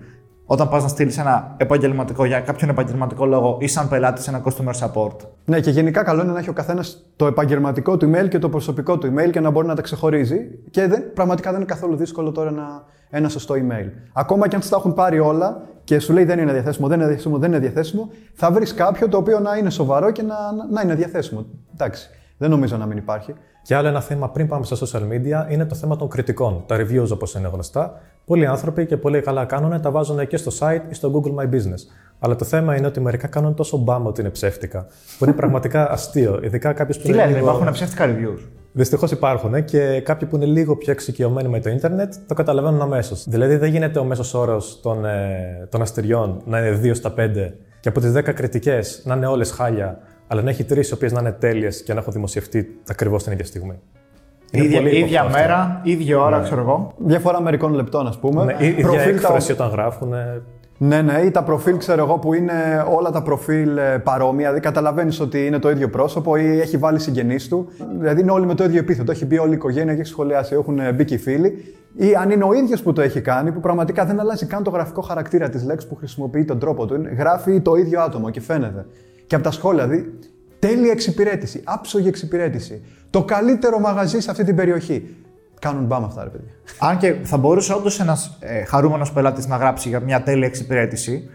όταν 0.46 0.70
πας 0.70 0.84
να 0.84 0.88
στείλεις 0.88 1.18
ένα 1.18 1.56
επαγγελματικό 1.58 2.26
για 2.26 2.40
κάποιον 2.40 2.70
επαγγελματικό 2.70 3.26
λόγο 3.26 3.58
ή 3.60 3.68
σαν 3.68 3.90
πελάτης 3.90 4.28
ένα 4.28 4.44
customer 4.44 4.74
support. 4.74 5.16
Ναι, 5.46 5.60
και 5.60 5.70
γενικά 5.70 6.04
καλό 6.04 6.22
είναι 6.22 6.32
να 6.32 6.40
έχει 6.40 6.50
ο 6.50 6.54
καθένας 6.54 7.12
το 7.16 7.26
επαγγελματικό 7.26 7.98
του 7.98 8.12
email 8.12 8.30
και 8.30 8.40
το 8.40 8.50
προσωπικό 8.50 8.98
του 8.98 9.14
email 9.14 9.30
και 9.32 9.40
να 9.40 9.50
μπορεί 9.50 9.68
να 9.68 9.76
τα 9.76 9.82
ξεχωρίζει. 9.82 10.40
Και 10.70 10.88
δεν, 10.88 11.14
πραγματικά 11.14 11.50
δεν 11.52 11.60
είναι 11.60 11.70
καθόλου 11.70 11.96
δύσκολο 11.96 12.32
τώρα 12.32 12.52
να, 12.52 12.84
ένα 13.10 13.30
σωστό 13.30 13.56
email. 13.56 13.90
Ακόμα 14.14 14.48
και 14.48 14.56
αν 14.56 14.62
τα 14.70 14.76
έχουν 14.78 14.94
πάρει 14.94 15.20
όλα 15.20 15.62
και 15.84 16.00
σου 16.00 16.14
λέει 16.14 16.24
δεν 16.24 16.40
είναι 16.40 16.54
διαθέσιμο, 16.54 16.88
δεν 16.88 16.98
είναι 16.98 17.08
διαθέσιμο, 17.08 17.38
δεν 17.38 17.50
είναι 17.52 17.60
διαθέσιμο, 17.60 18.10
θα 18.34 18.52
βρεις 18.52 18.74
κάποιο 18.74 19.10
το 19.10 19.18
οποίο 19.18 19.40
να 19.40 19.58
είναι 19.58 19.70
σοβαρό 19.70 20.12
και 20.12 20.22
να, 20.22 20.36
να 20.72 20.82
είναι 20.82 20.96
διαθέσιμο. 20.96 21.46
Εντάξει. 21.74 22.10
Δεν 22.38 22.50
νομίζω 22.50 22.78
να 22.78 22.86
μην 22.86 22.98
υπάρχει. 22.98 23.34
Και 23.64 23.76
άλλο 23.76 23.88
ένα 23.88 24.02
θέμα 24.02 24.30
πριν 24.30 24.48
πάμε 24.48 24.66
στα 24.66 24.76
social 24.76 25.02
media 25.02 25.52
είναι 25.52 25.66
το 25.66 25.76
θέμα 25.76 25.96
των 25.96 26.10
κριτικών. 26.10 26.64
Τα 26.68 26.76
reviews 26.76 27.10
όπως 27.12 27.34
είναι 27.34 27.48
γνωστά. 27.48 28.02
Πολλοί 28.26 28.46
άνθρωποι 28.46 28.86
και 28.86 28.98
πολύ 28.98 29.22
καλά 29.22 29.46
κάνουν, 29.46 29.82
τα 29.82 29.92
βάζουν 29.92 30.28
και 30.28 30.38
στο 30.38 30.52
site 30.60 30.82
ή 30.90 30.94
στο 30.94 31.12
Google 31.14 31.44
My 31.44 31.50
Business. 31.50 31.80
Αλλά 32.20 32.36
το 32.36 32.46
θέμα 32.46 32.76
είναι 32.76 32.88
ότι 32.88 33.00
μερικά 33.00 33.28
κάνουν 33.28 33.56
τόσο 33.56 33.78
μπάμ 33.78 34.06
ότι 34.06 34.22
είναι 34.22 34.30
ψεύτικα. 34.30 34.88
Που 35.18 35.24
είναι 35.24 35.34
πραγματικά 35.34 35.90
αστείο. 35.92 36.40
Ειδικά 36.44 36.74
κάποιο 36.74 36.96
που 37.00 37.08
Τι 37.08 37.14
λένε, 37.14 37.32
λίγο... 37.32 37.40
υπάρχουν 37.40 37.72
ψεύτικα 37.72 38.06
reviews; 38.06 38.48
Δυστυχώς 38.74 39.12
υπάρχουν 39.12 39.66
και 39.66 40.02
κάποιοι 40.02 40.28
που 40.28 40.36
είναι 40.36 40.46
λίγο 40.46 40.76
πιο 40.76 40.92
εξοικειωμένοι 40.92 41.48
με 41.48 41.60
το 41.60 41.70
Ιντερνετ 41.70 42.14
το 42.28 42.34
καταλαβαίνουν 42.34 42.82
αμέσως. 42.82 43.26
Δηλαδή 43.28 43.56
δεν 43.56 43.70
γίνεται 43.70 44.00
ο 44.00 44.04
μέσος 44.04 44.34
όρος 44.34 44.80
των, 44.82 45.06
ε, 45.06 45.68
των 45.70 45.82
αστεριών 45.82 46.42
να 46.46 46.60
είναι 46.60 46.80
2 46.84 46.96
στα 46.96 47.14
5 47.18 47.54
και 47.80 47.90
από 47.90 48.00
τις 48.00 48.12
10 48.12 48.34
κριτικές 48.34 49.02
να 49.06 49.16
είναι 49.16 49.26
όλες 49.26 49.52
χάλια 49.52 50.00
αλλά 50.28 50.42
να 50.42 50.50
έχει 50.50 50.64
τρεις 50.64 50.90
οι 50.90 50.94
οποίες 50.94 51.12
να 51.12 51.20
είναι 51.20 51.32
τέλειες 51.32 51.84
και 51.84 51.94
να 51.94 52.00
έχουν 52.00 52.14
δημοσιευτεί 52.14 52.80
ακριβώς 52.88 53.24
την 53.24 53.32
ίδια 53.32 53.46
στιγμή. 53.46 53.80
Είναι 54.52 54.66
ίδια, 54.66 54.82
πολύ 54.82 54.98
ίδια 54.98 55.30
μέρα, 55.30 55.82
ίδια 55.84 56.20
ώρα, 56.20 56.38
ναι. 56.38 56.44
ξέρω 56.44 56.62
εγώ. 56.62 56.94
Διαφορά 56.98 57.42
μερικών 57.42 57.74
λεπτών, 57.74 58.08
ας 58.08 58.20
πούμε. 58.20 58.44
Ναι, 58.44 58.66
ίδια 58.66 58.88
προφίλ 58.88 59.10
έκφραση 59.10 59.56
τα... 59.56 59.66
όταν 59.66 59.70
γράφουν. 59.70 60.14
Ναι, 60.78 61.02
ναι, 61.02 61.22
ή 61.26 61.32
τα 61.32 61.44
προφίλ, 61.44 61.78
ξέρω 61.78 62.04
εγώ, 62.04 62.18
που 62.18 62.34
είναι 62.34 62.86
όλα 62.98 63.12
τα 63.12 63.22
προφίλ 63.22 63.78
ε, 63.78 63.98
παρόμοια. 63.98 64.42
Δηλαδή, 64.42 64.60
καταλαβαίνεις 64.60 65.20
ότι 65.20 65.46
είναι 65.46 65.60
το 65.60 65.70
ίδιο 65.70 65.90
πρόσωπο 65.90 66.36
ή 66.36 66.60
έχει 66.60 66.78
βάλει 66.78 67.00
συγγενείς 67.00 67.48
του. 67.48 67.68
Δηλαδή, 68.00 68.22
είναι 68.22 68.32
όλοι 68.32 68.46
με 68.46 68.56
το 68.56 68.64
ίδιο 68.64 68.80
επίθετο. 68.80 69.12
Έχει 69.12 69.26
μπει 69.26 69.38
όλη 69.38 69.52
η 69.52 69.54
οικογένεια 69.54 69.94
και 69.94 70.00
έχει 70.00 70.10
σχολιάσει, 70.10 70.54
έχουν 70.54 70.80
μπει 70.96 71.06
και 71.06 71.14
οι 71.14 71.18
φίλοι. 71.18 71.76
Ή 71.96 72.16
αν 72.16 72.30
είναι 72.30 72.44
ο 72.44 72.54
ίδιος 72.54 72.82
που 72.82 72.94
το 72.94 73.02
έχει 73.02 73.22
κάνει, 73.22 73.52
που 73.52 73.60
πραγματικά 73.60 74.06
δεν 74.06 74.20
αλλάζει 74.20 74.46
καν 74.46 74.64
το 74.64 74.70
γραφικό 74.70 75.02
χαρακτήρα 75.02 75.50
της 75.50 75.66
λέξης 75.66 75.90
που 75.90 75.96
χρησιμοποιεί 75.96 76.46
τον 76.46 76.60
τρόπο 76.60 76.86
του. 76.86 77.02
Γράφει 77.18 77.62
το 77.62 77.76
ίδιο 77.76 78.02
άτομο 78.02 78.30
και 78.30 78.42
φαίνεται. 78.42 78.86
Και 79.28 79.36
από 79.36 79.44
τα 79.44 79.52
σχόλια, 79.52 79.88
δηλαδή, 79.88 80.14
τέλεια 80.62 80.92
εξυπηρέτηση, 80.92 81.62
άψογη 81.64 82.08
εξυπηρέτηση. 82.08 82.82
Το 83.10 83.24
καλύτερο 83.24 83.80
μαγαζί 83.80 84.20
σε 84.20 84.32
αυτή 84.32 84.44
την 84.44 84.56
περιοχή. 84.56 85.16
Κάνουν 85.60 85.86
μπαμ 85.86 86.04
αυτά, 86.04 86.24
ρε 86.24 86.30
παιδιά. 86.30 86.52
Αν 86.80 86.98
και 86.98 87.16
θα 87.24 87.38
μπορούσε 87.38 87.74
όντως 87.74 88.00
ένας 88.00 88.38
ε, 88.40 88.64
χαρούμενος 88.64 89.12
πελάτης 89.12 89.48
να 89.48 89.56
γράψει 89.56 89.90
για 89.90 90.00
μια 90.00 90.24
τέλεια 90.24 90.48
εξυπηρέτηση, 90.48 91.30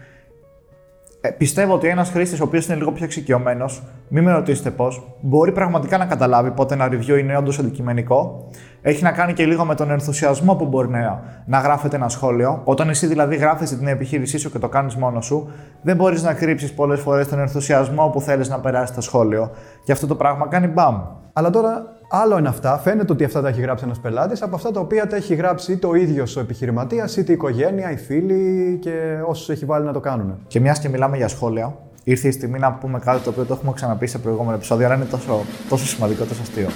ε, 1.27 1.31
πιστεύω 1.31 1.73
ότι 1.73 1.87
ένας 1.87 2.09
χρήστης 2.09 2.39
ο 2.39 2.43
οποίος 2.43 2.65
είναι 2.65 2.75
λίγο 2.75 2.91
πιο 2.91 3.05
εξοικειωμένος, 3.05 3.83
μην 4.07 4.23
με 4.23 4.31
ρωτήσετε 4.31 4.71
πώς, 4.71 5.17
μπορεί 5.21 5.51
πραγματικά 5.51 5.97
να 5.97 6.05
καταλάβει 6.05 6.51
πότε 6.51 6.73
ένα 6.73 6.87
review 6.91 7.19
είναι 7.19 7.37
όντως 7.37 7.59
αντικειμενικό. 7.59 8.47
Έχει 8.81 9.03
να 9.03 9.11
κάνει 9.11 9.33
και 9.33 9.45
λίγο 9.45 9.65
με 9.65 9.75
τον 9.75 9.91
ενθουσιασμό 9.91 10.55
που 10.55 10.65
μπορεί 10.65 10.89
να, 10.89 11.23
να 11.45 11.59
γράφεται 11.59 11.95
ένα 11.95 12.09
σχόλιο. 12.09 12.61
Όταν 12.63 12.89
εσύ 12.89 13.07
δηλαδή 13.07 13.35
γράφεις 13.35 13.77
την 13.77 13.87
επιχείρησή 13.87 14.37
σου 14.37 14.51
και 14.51 14.59
το 14.59 14.69
κάνεις 14.69 14.95
μόνος 14.95 15.25
σου, 15.25 15.51
δεν 15.81 15.95
μπορείς 15.95 16.23
να 16.23 16.33
κρύψεις 16.33 16.73
πολλές 16.73 16.99
φορές 16.99 17.27
τον 17.27 17.39
ενθουσιασμό 17.39 18.09
που 18.09 18.21
θέλεις 18.21 18.49
να 18.49 18.59
περάσει 18.59 18.93
το 18.93 19.01
σχόλιο. 19.01 19.51
Και 19.83 19.91
αυτό 19.91 20.07
το 20.07 20.15
πράγμα 20.15 20.47
κάνει 20.47 20.67
μπαμ. 20.67 21.01
Αλλά 21.33 21.49
τώρα 21.49 21.96
Άλλο 22.09 22.37
είναι 22.37 22.47
αυτά, 22.47 22.77
φαίνεται 22.77 23.11
ότι 23.11 23.23
αυτά 23.23 23.41
τα 23.41 23.47
έχει 23.47 23.61
γράψει 23.61 23.83
ένας 23.85 23.99
πελάτης 23.99 24.41
από 24.41 24.55
αυτά 24.55 24.71
τα 24.71 24.79
οποία 24.79 25.07
τα 25.07 25.15
έχει 25.15 25.35
γράψει 25.35 25.71
είτε 25.71 25.87
ο 25.87 25.95
ίδιος 25.95 26.35
ο 26.35 26.39
επιχειρηματίας, 26.39 27.17
είτε 27.17 27.31
η 27.31 27.33
οικογένεια, 27.33 27.91
οι 27.91 27.97
φίλοι 27.97 28.77
και 28.81 29.19
όσους 29.25 29.49
έχει 29.49 29.65
βάλει 29.65 29.85
να 29.85 29.93
το 29.93 29.99
κάνουν. 29.99 30.37
Και 30.47 30.59
μιας 30.59 30.79
και 30.79 30.89
μιλάμε 30.89 31.17
για 31.17 31.27
σχόλια, 31.27 31.77
ήρθε 32.03 32.27
η 32.27 32.31
στιγμή 32.31 32.59
να 32.59 32.73
πούμε 32.73 32.99
κάτι 32.99 33.23
το 33.23 33.29
οποίο 33.29 33.43
το 33.45 33.53
έχουμε 33.53 33.71
ξαναπεί 33.75 34.07
σε 34.07 34.17
προηγούμενο 34.17 34.55
επεισόδιο, 34.55 34.85
αλλά 34.85 34.95
είναι 34.95 35.05
τόσο, 35.05 35.41
τόσο 35.69 35.85
σημαντικό, 35.85 36.23
τόσο 36.23 36.41
αστείο. 36.41 36.69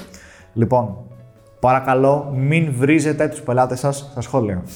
Λοιπόν, 0.53 0.97
παρακαλώ 1.59 2.33
μην 2.35 2.73
βρίζετε 2.77 3.27
τους 3.27 3.41
πελάτες 3.41 3.79
σας 3.79 4.07
στα 4.11 4.21
σχόλια. 4.21 4.63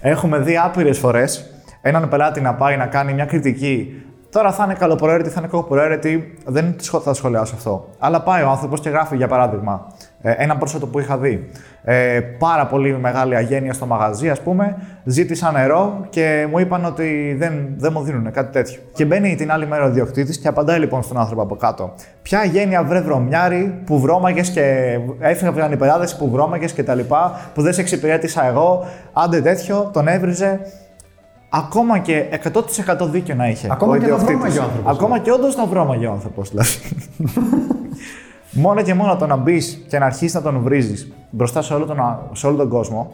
Έχουμε 0.00 0.38
δει 0.38 0.56
άπειρες 0.56 0.98
φορές 0.98 1.50
έναν 1.82 2.08
πελάτη 2.08 2.40
να 2.40 2.54
πάει 2.54 2.76
να 2.76 2.86
κάνει 2.86 3.12
μια 3.12 3.24
κριτική 3.24 4.02
Τώρα 4.30 4.52
θα 4.52 4.64
είναι 4.64 4.74
καλοπροαίρετη, 4.74 5.28
θα 5.28 5.34
είναι 5.38 5.48
κακοπροαίρετη, 5.48 6.34
δεν 6.44 6.76
θα 7.02 7.14
σχολιάσω 7.14 7.54
αυτό. 7.54 7.88
Αλλά 7.98 8.22
πάει 8.22 8.42
ο 8.42 8.48
άνθρωπος 8.48 8.80
και 8.80 8.88
γράφει, 8.88 9.16
για 9.16 9.28
παράδειγμα, 9.28 9.86
ε, 10.22 10.34
ένα 10.36 10.56
πρόσωπο 10.56 10.86
που 10.86 10.98
είχα 10.98 11.18
δει. 11.18 11.48
Ε, 11.84 12.20
πάρα 12.38 12.66
πολύ 12.66 12.98
μεγάλη 12.98 13.36
αγένεια 13.36 13.72
στο 13.72 13.86
μαγαζί, 13.86 14.30
ας 14.30 14.40
πούμε. 14.40 14.76
Ζήτησα 15.04 15.52
νερό 15.52 16.06
και 16.10 16.46
μου 16.50 16.58
είπαν 16.58 16.84
ότι 16.84 17.36
δεν, 17.38 17.52
δεν 17.76 17.92
μου 17.94 18.02
δίνουν 18.02 18.32
κάτι 18.32 18.52
τέτοιο. 18.52 18.80
Και 18.94 19.04
μπαίνει 19.04 19.34
την 19.34 19.52
άλλη 19.52 19.66
μέρα 19.66 19.84
ο 19.84 19.90
διοκτήτη 19.90 20.38
και 20.38 20.48
απαντάει 20.48 20.78
λοιπόν 20.78 21.02
στον 21.02 21.18
άνθρωπο 21.18 21.42
από 21.42 21.56
κάτω. 21.56 21.94
Ποια 22.22 22.38
αγένεια 22.38 22.84
βρε 22.84 23.00
βρωμιάρι 23.00 23.82
που 23.86 24.00
βρώμαγες 24.00 24.50
και 24.50 24.96
έφυγαν 25.18 25.72
οι 25.72 25.76
πελάτε 25.76 26.08
που 26.18 26.30
βρώμαγες 26.30 26.72
και 26.72 26.82
τα 26.82 26.94
λοιπά, 26.94 27.40
που 27.54 27.62
δεν 27.62 27.72
σε 27.72 27.80
εξυπηρέτησα 27.80 28.46
εγώ. 28.46 28.84
Άντε 29.12 29.40
τέτοιο, 29.40 29.90
τον 29.92 30.08
έβριζε. 30.08 30.60
Ακόμα 31.52 31.98
και 31.98 32.24
100% 32.98 33.08
δίκιο 33.10 33.34
να 33.34 33.48
είχε. 33.48 33.68
Ακόμα 33.70 33.98
και 33.98 34.06
να 34.06 34.16
βρώμαγε 34.16 34.58
ο 34.58 34.62
άνθρωπος. 34.62 34.92
Ακόμα 34.92 35.18
και 35.18 35.32
όντως 35.32 35.56
να 35.56 35.66
βρώμαγε 35.66 36.06
ο 36.06 36.12
άνθρωπος 36.12 36.50
δηλαδή. 36.50 36.70
μόνο 38.64 38.82
και 38.82 38.94
μόνο 38.94 39.16
το 39.16 39.26
να 39.26 39.36
μπεις 39.36 39.84
και 39.88 39.98
να 39.98 40.04
αρχίσεις 40.04 40.34
να 40.34 40.42
τον 40.42 40.60
βρίζεις 40.60 41.12
μπροστά 41.30 41.62
σε 41.62 41.74
όλο, 41.74 41.86
τον, 41.86 41.98
σε 42.32 42.46
όλο 42.46 42.56
τον 42.56 42.68
κόσμο, 42.68 43.12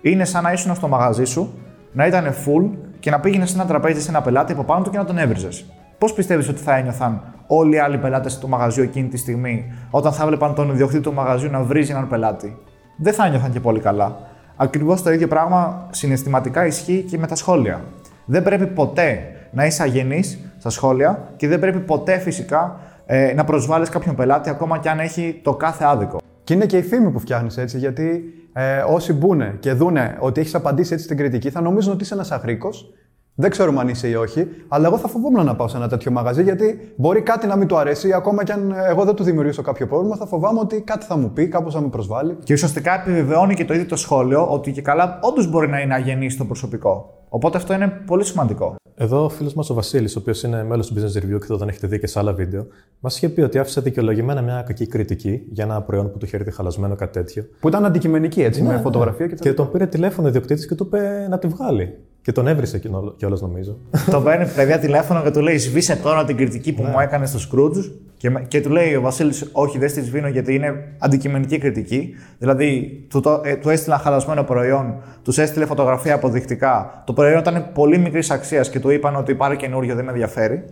είναι 0.00 0.24
σαν 0.24 0.42
να 0.42 0.52
ήσουν 0.52 0.74
στο 0.74 0.88
μαγαζί 0.88 1.24
σου, 1.24 1.52
να 1.92 2.06
ήταν 2.06 2.24
full 2.24 2.70
και 2.98 3.10
να 3.10 3.20
πήγαινες 3.20 3.50
σε 3.50 3.54
ένα 3.54 3.66
τραπέζι 3.66 4.00
σε 4.00 4.10
ένα 4.10 4.22
πελάτη 4.22 4.52
από 4.52 4.64
πάνω 4.64 4.84
του 4.84 4.90
και 4.90 4.98
να 4.98 5.04
τον 5.04 5.18
έβριζες. 5.18 5.64
Πώς 5.98 6.12
πιστεύεις 6.12 6.48
ότι 6.48 6.60
θα 6.60 6.76
ένιωθαν 6.76 7.22
όλοι 7.46 7.74
οι 7.74 7.78
άλλοι 7.78 7.98
πελάτες 7.98 8.38
του 8.38 8.48
μαγαζιού 8.48 8.82
εκείνη 8.82 9.08
τη 9.08 9.16
στιγμή, 9.16 9.72
όταν 9.90 10.12
θα 10.12 10.22
έβλεπαν 10.22 10.54
τον 10.54 10.70
ιδιοκτήτη 10.70 11.02
του 11.02 11.12
μαγαζιού 11.12 11.50
να 11.50 11.62
βρίζει 11.62 11.90
έναν 11.90 12.08
πελάτη; 12.08 12.56
Δεν 12.96 13.12
θα 13.12 13.26
ένιωθαν 13.26 13.52
και 13.52 13.60
πολύ 13.60 13.80
καλά. 13.80 14.16
Ακριβώς 14.60 15.02
το 15.02 15.12
ίδιο 15.12 15.28
πράγμα 15.28 15.88
συναισθηματικά 15.90 16.66
ισχύει 16.66 17.04
και 17.10 17.18
με 17.18 17.26
τα 17.26 17.34
σχόλια. 17.34 17.80
Δεν 18.24 18.42
πρέπει 18.42 18.66
ποτέ 18.66 19.22
να 19.50 19.66
είσαι 19.66 19.82
αγενής 19.82 20.38
στα 20.58 20.70
σχόλια 20.70 21.28
και 21.36 21.48
δεν 21.48 21.58
πρέπει 21.58 21.78
ποτέ 21.78 22.18
φυσικά 22.18 22.80
ε, 23.06 23.32
να 23.34 23.44
προσβάλλεις 23.44 23.88
κάποιον 23.88 24.14
πελάτη 24.14 24.50
ακόμα 24.50 24.78
και 24.78 24.90
αν 24.90 24.98
έχει 24.98 25.40
το 25.42 25.54
κάθε 25.54 25.84
άδικο. 25.84 26.18
Και 26.44 26.54
είναι 26.54 26.66
και 26.66 26.76
η 26.76 26.82
φήμη 26.82 27.10
που 27.10 27.18
φτιάχνεις 27.18 27.56
έτσι, 27.56 27.78
γιατί 27.78 28.22
ε, 28.52 28.84
όσοι 28.88 29.12
μπουν 29.12 29.58
και 29.58 29.72
δούνε 29.72 30.16
ότι 30.20 30.40
έχεις 30.40 30.54
απαντήσει 30.54 30.92
έτσι 30.92 31.04
στην 31.04 31.16
κριτική, 31.16 31.50
θα 31.50 31.60
νομίζουν 31.60 31.92
ότι 31.92 32.02
είσαι 32.02 32.14
ένας 32.14 32.30
αγρίκος. 32.30 32.92
Δεν 33.40 33.50
ξέρουμε 33.50 33.80
αν 33.80 33.88
είσαι 33.88 34.08
ή 34.08 34.14
όχι, 34.14 34.48
αλλά 34.68 34.86
εγώ 34.86 34.98
θα 34.98 35.08
φοβόμουν 35.08 35.44
να 35.44 35.56
πάω 35.56 35.68
σε 35.68 35.76
ένα 35.76 35.88
τέτοιο 35.88 36.10
μαγαζί, 36.10 36.42
γιατί 36.42 36.92
μπορεί 36.96 37.20
κάτι 37.22 37.46
να 37.46 37.56
μην 37.56 37.68
του 37.68 37.76
αρέσει, 37.76 38.12
ακόμα 38.12 38.44
και 38.44 38.52
αν 38.52 38.74
εγώ 38.88 39.04
δεν 39.04 39.14
του 39.14 39.22
δημιουργήσω 39.22 39.62
κάποιο 39.62 39.86
πρόβλημα, 39.86 40.16
θα 40.16 40.26
φοβάμαι 40.26 40.60
ότι 40.60 40.80
κάτι 40.80 41.06
θα 41.06 41.16
μου 41.16 41.30
πει, 41.30 41.48
κάπως 41.48 41.74
θα 41.74 41.80
με 41.80 41.88
προσβάλλει. 41.88 42.36
Και 42.44 42.52
ουσιαστικά 42.52 43.00
επιβεβαιώνει 43.00 43.54
και 43.54 43.64
το 43.64 43.74
ίδιο 43.74 43.86
το 43.86 43.96
σχόλιο 43.96 44.46
ότι 44.46 44.72
και 44.72 44.82
καλά 44.82 45.18
όντως 45.22 45.50
μπορεί 45.50 45.68
να 45.68 45.80
είναι 45.80 45.94
αγενής 45.94 46.32
στο 46.32 46.44
προσωπικό. 46.44 47.22
Οπότε 47.28 47.56
αυτό 47.56 47.74
είναι 47.74 47.88
πολύ 48.06 48.24
σημαντικό. 48.24 48.76
Εδώ 48.94 49.24
ο 49.24 49.28
φίλος 49.28 49.54
μας 49.54 49.70
ο 49.70 49.74
Βασίλης, 49.74 50.16
ο 50.16 50.18
οποίος 50.18 50.42
είναι 50.42 50.64
μέλος 50.64 50.86
του 50.86 50.94
Business 50.94 51.18
Review 51.18 51.40
και 51.40 51.46
το 51.46 51.56
δεν 51.56 51.68
έχετε 51.68 51.86
δει 51.86 51.98
και 51.98 52.06
σε 52.06 52.18
άλλα 52.18 52.32
βίντεο, 52.32 52.66
μας 53.00 53.16
είχε 53.16 53.28
πει 53.28 53.40
ότι 53.40 53.58
άφησε 53.58 53.80
δικαιολογημένα 53.80 54.42
μια 54.42 54.62
κακή 54.66 54.86
κριτική 54.86 55.42
για 55.50 55.64
ένα 55.64 55.82
προϊόν 55.82 56.10
που 56.10 56.18
του 56.18 56.26
είχε 56.26 56.36
έρθει 56.36 56.50
χαλασμένο, 56.50 56.94
κάτι 56.94 57.12
τέτοιο. 57.12 57.44
Που 57.60 57.68
ήταν 57.68 57.84
αντικειμενική 57.84 58.42
έτσι, 58.42 58.62
ναι, 58.62 58.68
με 58.68 58.78
φωτογραφία 58.78 59.26
και 59.26 59.34
Και 59.34 59.52
τον 59.52 59.70
πήρε 59.70 59.86
τηλέφωνο 59.86 60.26
ο 60.26 60.30
ιδιοκτήτης 60.30 60.66
και 60.66 60.74
του 60.74 60.84
είπε 60.86 61.26
να 61.30 61.38
τη 61.38 61.46
βγάλει. 61.46 61.98
Και 62.28 62.34
τον 62.34 62.46
έβρισε 62.46 62.78
κιόλας, 63.16 63.40
νομίζω. 63.40 63.78
το 64.10 64.20
παίρνει 64.20 64.46
παιδιά 64.46 64.78
τηλέφωνο 64.78 65.22
και 65.22 65.30
του 65.30 65.40
λέει: 65.40 65.58
Σβήσε 65.58 65.96
τώρα 65.96 66.24
την 66.24 66.36
κριτική 66.36 66.72
που 66.72 66.82
ναι. 66.82 66.88
μου 66.88 67.00
έκανε 67.00 67.26
στο 67.26 67.38
Scrooge. 67.38 67.90
Και, 68.16 68.30
και 68.48 68.60
του 68.60 68.70
λέει 68.70 68.94
ο 68.94 69.00
Βασίλης: 69.00 69.48
Όχι, 69.52 69.78
δεν 69.78 69.88
στη 69.88 70.02
σβήνω 70.02 70.28
γιατί 70.28 70.54
είναι 70.54 70.94
αντικειμενική 70.98 71.58
κριτική. 71.58 72.14
Δηλαδή, 72.38 73.00
του, 73.10 73.20
το, 73.20 73.40
ε, 73.44 73.56
του 73.56 73.68
έστειλα 73.68 73.98
χαλασμένο 73.98 74.42
προϊόν, 74.42 74.94
τους 75.22 75.38
έστειλε 75.38 75.66
φωτογραφία 75.66 76.14
αποδεικτικά. 76.14 77.02
Το 77.06 77.12
προϊόν 77.12 77.38
ήταν 77.38 77.70
πολύ 77.74 77.98
μικρής 77.98 78.30
αξίας 78.30 78.70
και 78.70 78.80
του 78.80 78.90
είπαν 78.90 79.16
ότι 79.16 79.34
πάρει 79.34 79.56
καινούριο, 79.56 79.94
δεν 79.94 80.04
με 80.04 80.10
ενδιαφέρει. 80.10 80.64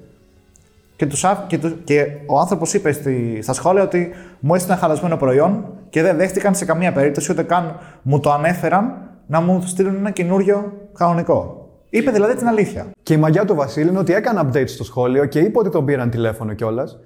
Και, 0.96 1.06
τους, 1.06 1.24
και, 1.46 1.58
και 1.84 2.06
ο 2.26 2.38
άνθρωπος 2.38 2.74
είπε 2.74 2.92
στη, 2.92 3.38
στα 3.42 3.52
σχόλια 3.52 3.82
ότι 3.82 4.10
μου 4.40 4.54
έστειλαν 4.54 4.78
χαλασμένο 4.78 5.16
προϊόν 5.16 5.64
και 5.90 6.02
δεν 6.02 6.16
δέχτηκαν 6.16 6.54
σε 6.54 6.64
καμία 6.64 6.92
περίπτωση 6.92 7.32
ούτε 7.32 7.42
καν 7.42 7.78
μου 8.02 8.20
το 8.20 8.32
ανέφεραν 8.32 8.94
να 9.26 9.40
μου 9.40 9.62
στείλουν 9.66 9.94
ένα 9.94 10.10
καινούριο 10.10 10.72
κανονικό. 10.92 11.68
Είπε 11.90 12.10
δηλαδή 12.10 12.34
την 12.34 12.46
αλήθεια. 12.46 12.86
Και 13.02 13.14
η 13.14 13.16
μαγιά 13.16 13.44
του 13.44 13.54
Βασίλη 13.54 13.88
είναι 13.88 13.98
ότι 13.98 14.14
έκανε 14.14 14.40
update 14.44 14.68
στο 14.68 14.84
σχόλιο 14.84 15.24
και 15.24 15.38
είπε 15.38 15.58
ότι 15.58 15.70
τον 15.70 15.84
πήραν 15.84 16.10
τηλέφωνο 16.10 16.52
κιόλας. 16.52 16.98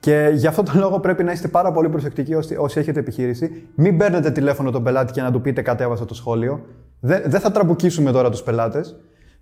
Και 0.00 0.30
γι' 0.34 0.46
αυτό 0.46 0.62
τον 0.62 0.78
λόγο 0.78 1.00
πρέπει 1.00 1.24
να 1.24 1.32
είστε 1.32 1.48
πάρα 1.48 1.72
πολύ 1.72 1.88
προσεκτικοί 1.88 2.34
όσοι 2.34 2.78
έχετε 2.78 3.00
επιχείρηση. 3.00 3.68
Μην 3.74 3.96
παίρνετε 3.96 4.30
τηλέφωνο 4.30 4.70
τον 4.70 4.82
πελάτη 4.82 5.12
και 5.12 5.22
να 5.22 5.32
του 5.32 5.40
πείτε 5.40 5.62
κατέβασα 5.62 6.04
το 6.04 6.14
σχόλιο. 6.14 6.64
Δεν 7.00 7.40
θα 7.40 7.50
τραμπουκίσουμε 7.50 8.12
τώρα 8.12 8.30
τους 8.30 8.42
πελάτες. 8.42 8.96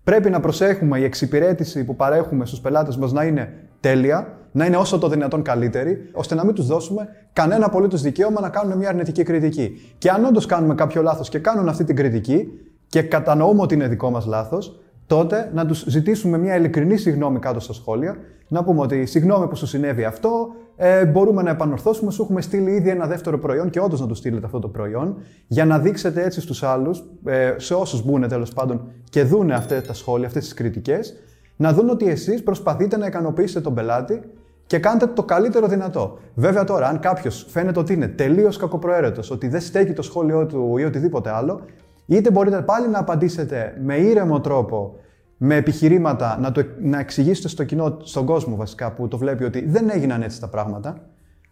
Πρέπει 0.04 0.30
να 0.30 0.40
προσέχουμε 0.40 0.98
η 0.98 1.04
εξυπηρέτηση 1.04 1.84
που 1.84 1.96
παρέχουμε 1.96 2.46
στους 2.46 2.60
πελάτες 2.60 2.96
μας 2.96 3.12
να 3.12 3.24
είναι 3.24 3.52
τέλεια, 3.86 4.38
να 4.52 4.66
είναι 4.66 4.76
όσο 4.76 4.98
το 4.98 5.08
δυνατόν 5.08 5.42
καλύτερη, 5.42 6.10
ώστε 6.12 6.34
να 6.34 6.44
μην 6.44 6.54
τους 6.54 6.66
δώσουμε 6.66 7.08
κανένα 7.32 7.66
απολύτως 7.66 8.02
δικαίωμα 8.02 8.40
να 8.40 8.48
κάνουν 8.48 8.78
μια 8.78 8.88
αρνητική 8.88 9.22
κριτική. 9.22 9.94
Και 9.98 10.10
αν 10.10 10.24
όντως 10.24 10.46
κάνουμε 10.46 10.74
κάποιο 10.74 11.02
λάθος 11.02 11.28
και 11.28 11.38
κάνουν 11.38 11.68
αυτή 11.68 11.84
την 11.84 11.96
κριτική 11.96 12.48
και 12.86 13.02
κατανοούμε 13.02 13.62
ότι 13.62 13.74
είναι 13.74 13.88
δικό 13.88 14.10
μας 14.10 14.26
λάθος, 14.26 14.80
τότε 15.06 15.50
να 15.54 15.66
τους 15.66 15.84
ζητήσουμε 15.88 16.38
μια 16.38 16.56
ειλικρινή 16.56 16.96
συγγνώμη 16.96 17.38
κάτω 17.38 17.60
στα 17.60 17.72
σχόλια, 17.72 18.16
να 18.48 18.64
πούμε 18.64 18.80
ότι 18.80 19.06
συγγνώμη 19.06 19.48
που 19.48 19.56
σου 19.56 19.66
συνέβη 19.66 20.04
αυτό, 20.04 20.48
ε, 20.76 21.04
μπορούμε 21.04 21.42
να 21.42 21.50
επανορθώσουμε, 21.50 22.10
σου 22.10 22.22
έχουμε 22.22 22.40
στείλει 22.40 22.70
ήδη 22.70 22.88
ένα 22.88 23.06
δεύτερο 23.06 23.38
προϊόν 23.38 23.70
και 23.70 23.80
όντως 23.80 24.00
να 24.00 24.06
τους 24.06 24.18
στείλετε 24.18 24.46
αυτό 24.46 24.58
το 24.58 24.68
προϊόν, 24.68 25.16
για 25.46 25.64
να 25.64 25.78
δείξετε 25.78 26.24
έτσι 26.24 26.40
στους 26.40 26.62
άλλους, 26.62 27.04
ε, 27.24 27.54
σε 27.56 27.74
όσους 27.74 28.04
μπουν 28.04 28.28
τέλος 28.28 28.52
πάντων 28.52 28.92
και 29.10 29.22
δούνε 29.22 29.54
αυτά 29.54 29.80
τα 29.80 29.94
σχόλια, 29.94 30.26
αυτές 30.26 30.44
τις 30.44 30.54
κριτικές, 30.54 31.14
να 31.56 31.72
δουν 31.72 31.88
ότι 31.88 32.08
εσείς 32.08 32.42
προσπαθείτε 32.42 32.96
να 32.96 33.06
ικανοποιήσετε 33.06 33.60
τον 33.60 33.74
πελάτη 33.74 34.20
και 34.66 34.78
κάντε 34.78 35.06
το 35.06 35.22
καλύτερο 35.22 35.66
δυνατό. 35.66 36.18
Βέβαια 36.34 36.64
τώρα, 36.64 36.88
αν 36.88 37.00
κάποιος 37.00 37.46
φαίνεται 37.48 37.78
ότι 37.78 37.92
είναι 37.92 38.08
τελείως 38.08 38.56
κακοπροαίρετος, 38.56 39.30
ότι 39.30 39.48
δεν 39.48 39.60
στέκει 39.60 39.92
το 39.92 40.02
σχόλιο 40.02 40.46
του 40.46 40.76
ή 40.76 40.84
οτιδήποτε 40.84 41.30
άλλο, 41.30 41.60
είτε 42.06 42.30
μπορείτε 42.30 42.62
πάλι 42.62 42.88
να 42.88 42.98
απαντήσετε 42.98 43.80
με 43.84 43.96
ήρεμο 43.96 44.40
τρόπο, 44.40 44.94
με 45.36 45.54
επιχειρήματα, 45.54 46.38
να, 46.40 46.52
το, 46.52 46.64
να 46.82 46.98
εξηγήσετε 46.98 47.48
στο 47.48 47.64
κοινό, 47.64 47.96
στον 48.02 48.26
κόσμο 48.26 48.56
βασικά 48.56 48.92
που 48.92 49.08
το 49.08 49.18
βλέπει 49.18 49.44
ότι 49.44 49.66
δεν 49.66 49.90
έγιναν 49.90 50.22
έτσι 50.22 50.40
τα 50.40 50.48
πράγματα, 50.48 51.00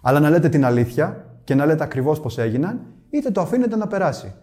αλλά 0.03 0.21
να 0.21 0.31
λέτε 0.31 0.49
την 0.49 0.65
αλήθεια 0.65 1.25
και 1.45 1.55
να 1.55 1.67
λέτε 1.67 1.85
ακριβώς 1.85 2.21
πώς 2.21 2.39
έγιναν, 2.39 2.81
είτε 3.11 3.31
το 3.31 3.41
αφήνετε 3.41 3.77
να 3.77 3.87
περάσει. 3.87 4.35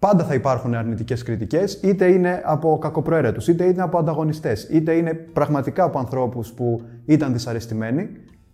Πάντα 0.00 0.24
θα 0.24 0.34
υπάρχουν 0.34 0.74
αρνητικές 0.74 1.22
κριτικές, 1.22 1.74
είτε 1.82 2.06
είναι 2.06 2.42
από 2.44 2.78
κακοπροαίρετους, 2.80 3.48
είτε 3.48 3.64
είναι 3.64 3.82
από 3.82 3.98
ανταγωνιστές, 3.98 4.68
είτε 4.70 4.92
είναι 4.92 5.14
πραγματικά 5.14 5.84
από 5.84 5.98
ανθρώπους 5.98 6.52
που 6.52 6.82
ήταν 7.06 7.32
δυσαρεστημένοι. 7.32 8.10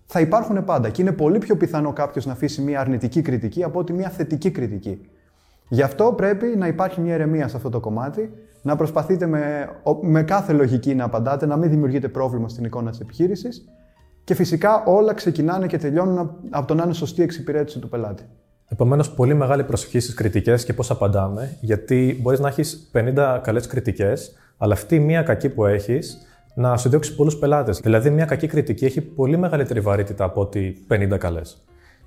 Θα 0.06 0.20
υπάρχουν 0.20 0.64
πάντα 0.64 0.88
και 0.88 1.02
είναι 1.02 1.12
πολύ 1.12 1.38
πιο 1.38 1.56
πιθανό 1.56 1.92
κάποιος 1.92 2.26
να 2.26 2.32
αφήσει 2.32 2.62
μια 2.62 2.80
αρνητική 2.80 3.22
κριτική 3.22 3.62
από 3.62 3.78
ότι 3.78 3.92
μια 3.92 4.08
θετική 4.08 4.50
κριτική. 4.50 5.00
Γι' 5.68 5.82
αυτό 5.82 6.12
πρέπει 6.16 6.46
να 6.46 6.66
υπάρχει 6.66 7.00
μια 7.00 7.14
ερεμία 7.14 7.48
σε 7.48 7.56
αυτό 7.56 7.68
το 7.70 7.80
κομμάτι, 7.80 8.32
να 8.62 8.76
προσπαθείτε 8.76 9.26
με, 9.26 9.68
με 10.02 10.22
κάθε 10.22 10.52
λογική 10.52 10.94
να 10.94 11.04
απαντάτε, 11.04 11.46
να 11.46 11.56
μην 11.56 11.70
δημιουργείτε 11.70 12.08
πρόβλημα 12.08 12.48
στην 12.48 12.64
εικόνα 12.64 12.90
της 12.90 13.00
επιχείρησης 13.00 13.68
και 14.24 14.34
φυσικά 14.34 14.84
όλα 14.84 15.14
ξεκινάνε 15.14 15.66
και 15.66 15.78
τελειώνουν 15.78 16.36
από 16.50 16.66
το 16.66 16.74
να 16.74 16.84
είναι 16.84 16.92
σωστή 16.92 17.22
εξυπηρέτηση 17.22 17.78
του 17.78 17.88
πελάτη. 17.88 18.24
Επομένως, 18.68 19.10
πολύ 19.10 19.34
μεγάλη 19.34 19.64
προσοχή 19.64 20.00
στις 20.00 20.14
κριτικές 20.14 20.64
και 20.64 20.72
πώς 20.72 20.90
απαντάμε, 20.90 21.56
γιατί 21.60 22.18
μπορείς 22.22 22.40
να 22.40 22.48
έχεις 22.48 22.90
50 22.92 23.40
καλές 23.42 23.66
κριτικές, 23.66 24.32
αλλά 24.56 24.72
αυτή 24.72 24.94
η 24.94 25.00
μία 25.00 25.22
κακή 25.22 25.48
που 25.48 25.66
έχεις 25.66 26.18
να 26.54 26.76
σου 26.76 26.88
διώξει 26.88 27.14
πολλούς 27.14 27.36
πελάτες. 27.36 27.80
Δηλαδή, 27.80 28.10
μια 28.10 28.24
κακή 28.24 28.46
κριτική 28.46 28.84
έχει 28.84 29.00
πολύ 29.00 29.36
μεγαλύτερη 29.36 29.80
βαρύτητα 29.80 30.24
από 30.24 30.40
ότι 30.40 30.84
50 30.88 31.18
καλές. 31.18 31.64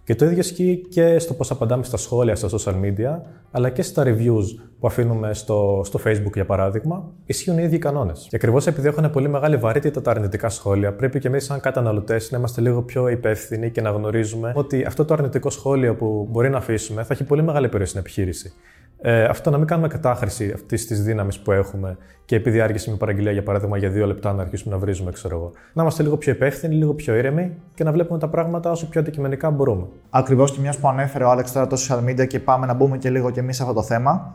Και 0.09 0.15
το 0.15 0.25
ίδιο 0.25 0.37
ισχύει 0.37 0.85
και 0.89 1.19
στο 1.19 1.33
πώς 1.33 1.51
απαντάμε 1.51 1.83
στα 1.83 1.97
σχόλια 1.97 2.35
στα 2.35 2.49
social 2.51 2.73
media, 2.73 3.19
αλλά 3.51 3.69
και 3.69 3.81
στα 3.81 4.03
reviews 4.05 4.43
που 4.79 4.87
αφήνουμε 4.87 5.33
στο, 5.33 5.81
στο 5.85 5.99
Facebook 6.05 6.33
για 6.33 6.45
παράδειγμα, 6.45 7.11
ισχύουν 7.25 7.57
οι 7.57 7.63
ίδιοι 7.63 7.77
κανόνες. 7.77 8.27
Και 8.29 8.35
ακριβώς 8.35 8.67
επειδή 8.67 8.87
έχουν 8.87 9.11
πολύ 9.11 9.29
μεγάλη 9.29 9.57
βαρύτητα 9.57 10.01
τα 10.01 10.11
αρνητικά 10.11 10.49
σχόλια, 10.49 10.93
πρέπει 10.93 11.19
και 11.19 11.27
εμείς, 11.27 11.43
σαν 11.43 11.59
καταναλωτές, 11.59 12.31
να 12.31 12.37
είμαστε 12.37 12.61
λίγο 12.61 12.81
πιο 12.81 13.07
υπεύθυνοι 13.07 13.71
και 13.71 13.81
να 13.81 13.89
γνωρίζουμε 13.89 14.51
ότι 14.55 14.83
αυτό 14.83 15.05
το 15.05 15.13
αρνητικό 15.13 15.49
σχόλιο 15.49 15.95
που 15.95 16.27
μπορεί 16.31 16.49
να 16.49 16.57
αφήσουμε 16.57 17.03
θα 17.03 17.13
έχει 17.13 17.23
πολύ 17.23 17.43
μεγάλη 17.43 17.67
περιοχή 17.67 17.89
στην 17.89 18.01
επιχείρηση. 18.01 18.53
Ε, 19.01 19.23
αυτό 19.23 19.49
να 19.49 19.57
μην 19.57 19.67
κάνουμε 19.67 19.87
κατάχρηση 19.87 20.51
αυτής 20.55 20.87
της 20.87 21.03
δύναμης 21.03 21.39
που 21.39 21.51
έχουμε 21.51 21.97
και 22.25 22.35
επειδή 22.35 22.61
άργησε 22.61 22.89
με 22.91 22.97
παραγγελία, 22.97 23.31
για 23.31 23.43
παράδειγμα, 23.43 23.77
για 23.77 23.89
δύο 23.89 24.05
λεπτά 24.07 24.33
να 24.33 24.41
αρχίσουμε 24.41 24.73
να 24.73 24.79
βρίζουμε, 24.79 25.11
ξέρω 25.11 25.35
εγώ. 25.35 25.51
Να 25.73 25.81
είμαστε 25.81 26.03
λίγο 26.03 26.17
πιο 26.17 26.31
υπεύθυνοι, 26.31 26.75
λίγο 26.75 26.93
πιο 26.93 27.15
ήρεμοι 27.15 27.55
και 27.73 27.83
να 27.83 27.91
βλέπουμε 27.91 28.19
τα 28.19 28.27
πράγματα 28.27 28.71
όσο 28.71 28.89
πιο 28.89 29.01
αντικειμενικά 29.01 29.49
μπορούμε. 29.49 29.85
Ακριβώς 30.09 30.51
και 30.51 30.59
μιας 30.59 30.77
που 30.77 30.87
ανέφερε 30.87 31.23
ο 31.23 31.29
Άλεξ 31.29 31.51
τώρα 31.51 31.67
το 31.67 31.77
social 31.87 32.09
media 32.09 32.27
και 32.27 32.39
πάμε 32.39 32.65
να 32.65 32.73
μπούμε 32.73 32.97
και 32.97 33.09
λίγο 33.09 33.29
και 33.29 33.39
εμείς 33.39 33.55
σε 33.55 33.61
αυτό 33.61 33.73
το 33.73 33.83
θέμα. 33.83 34.33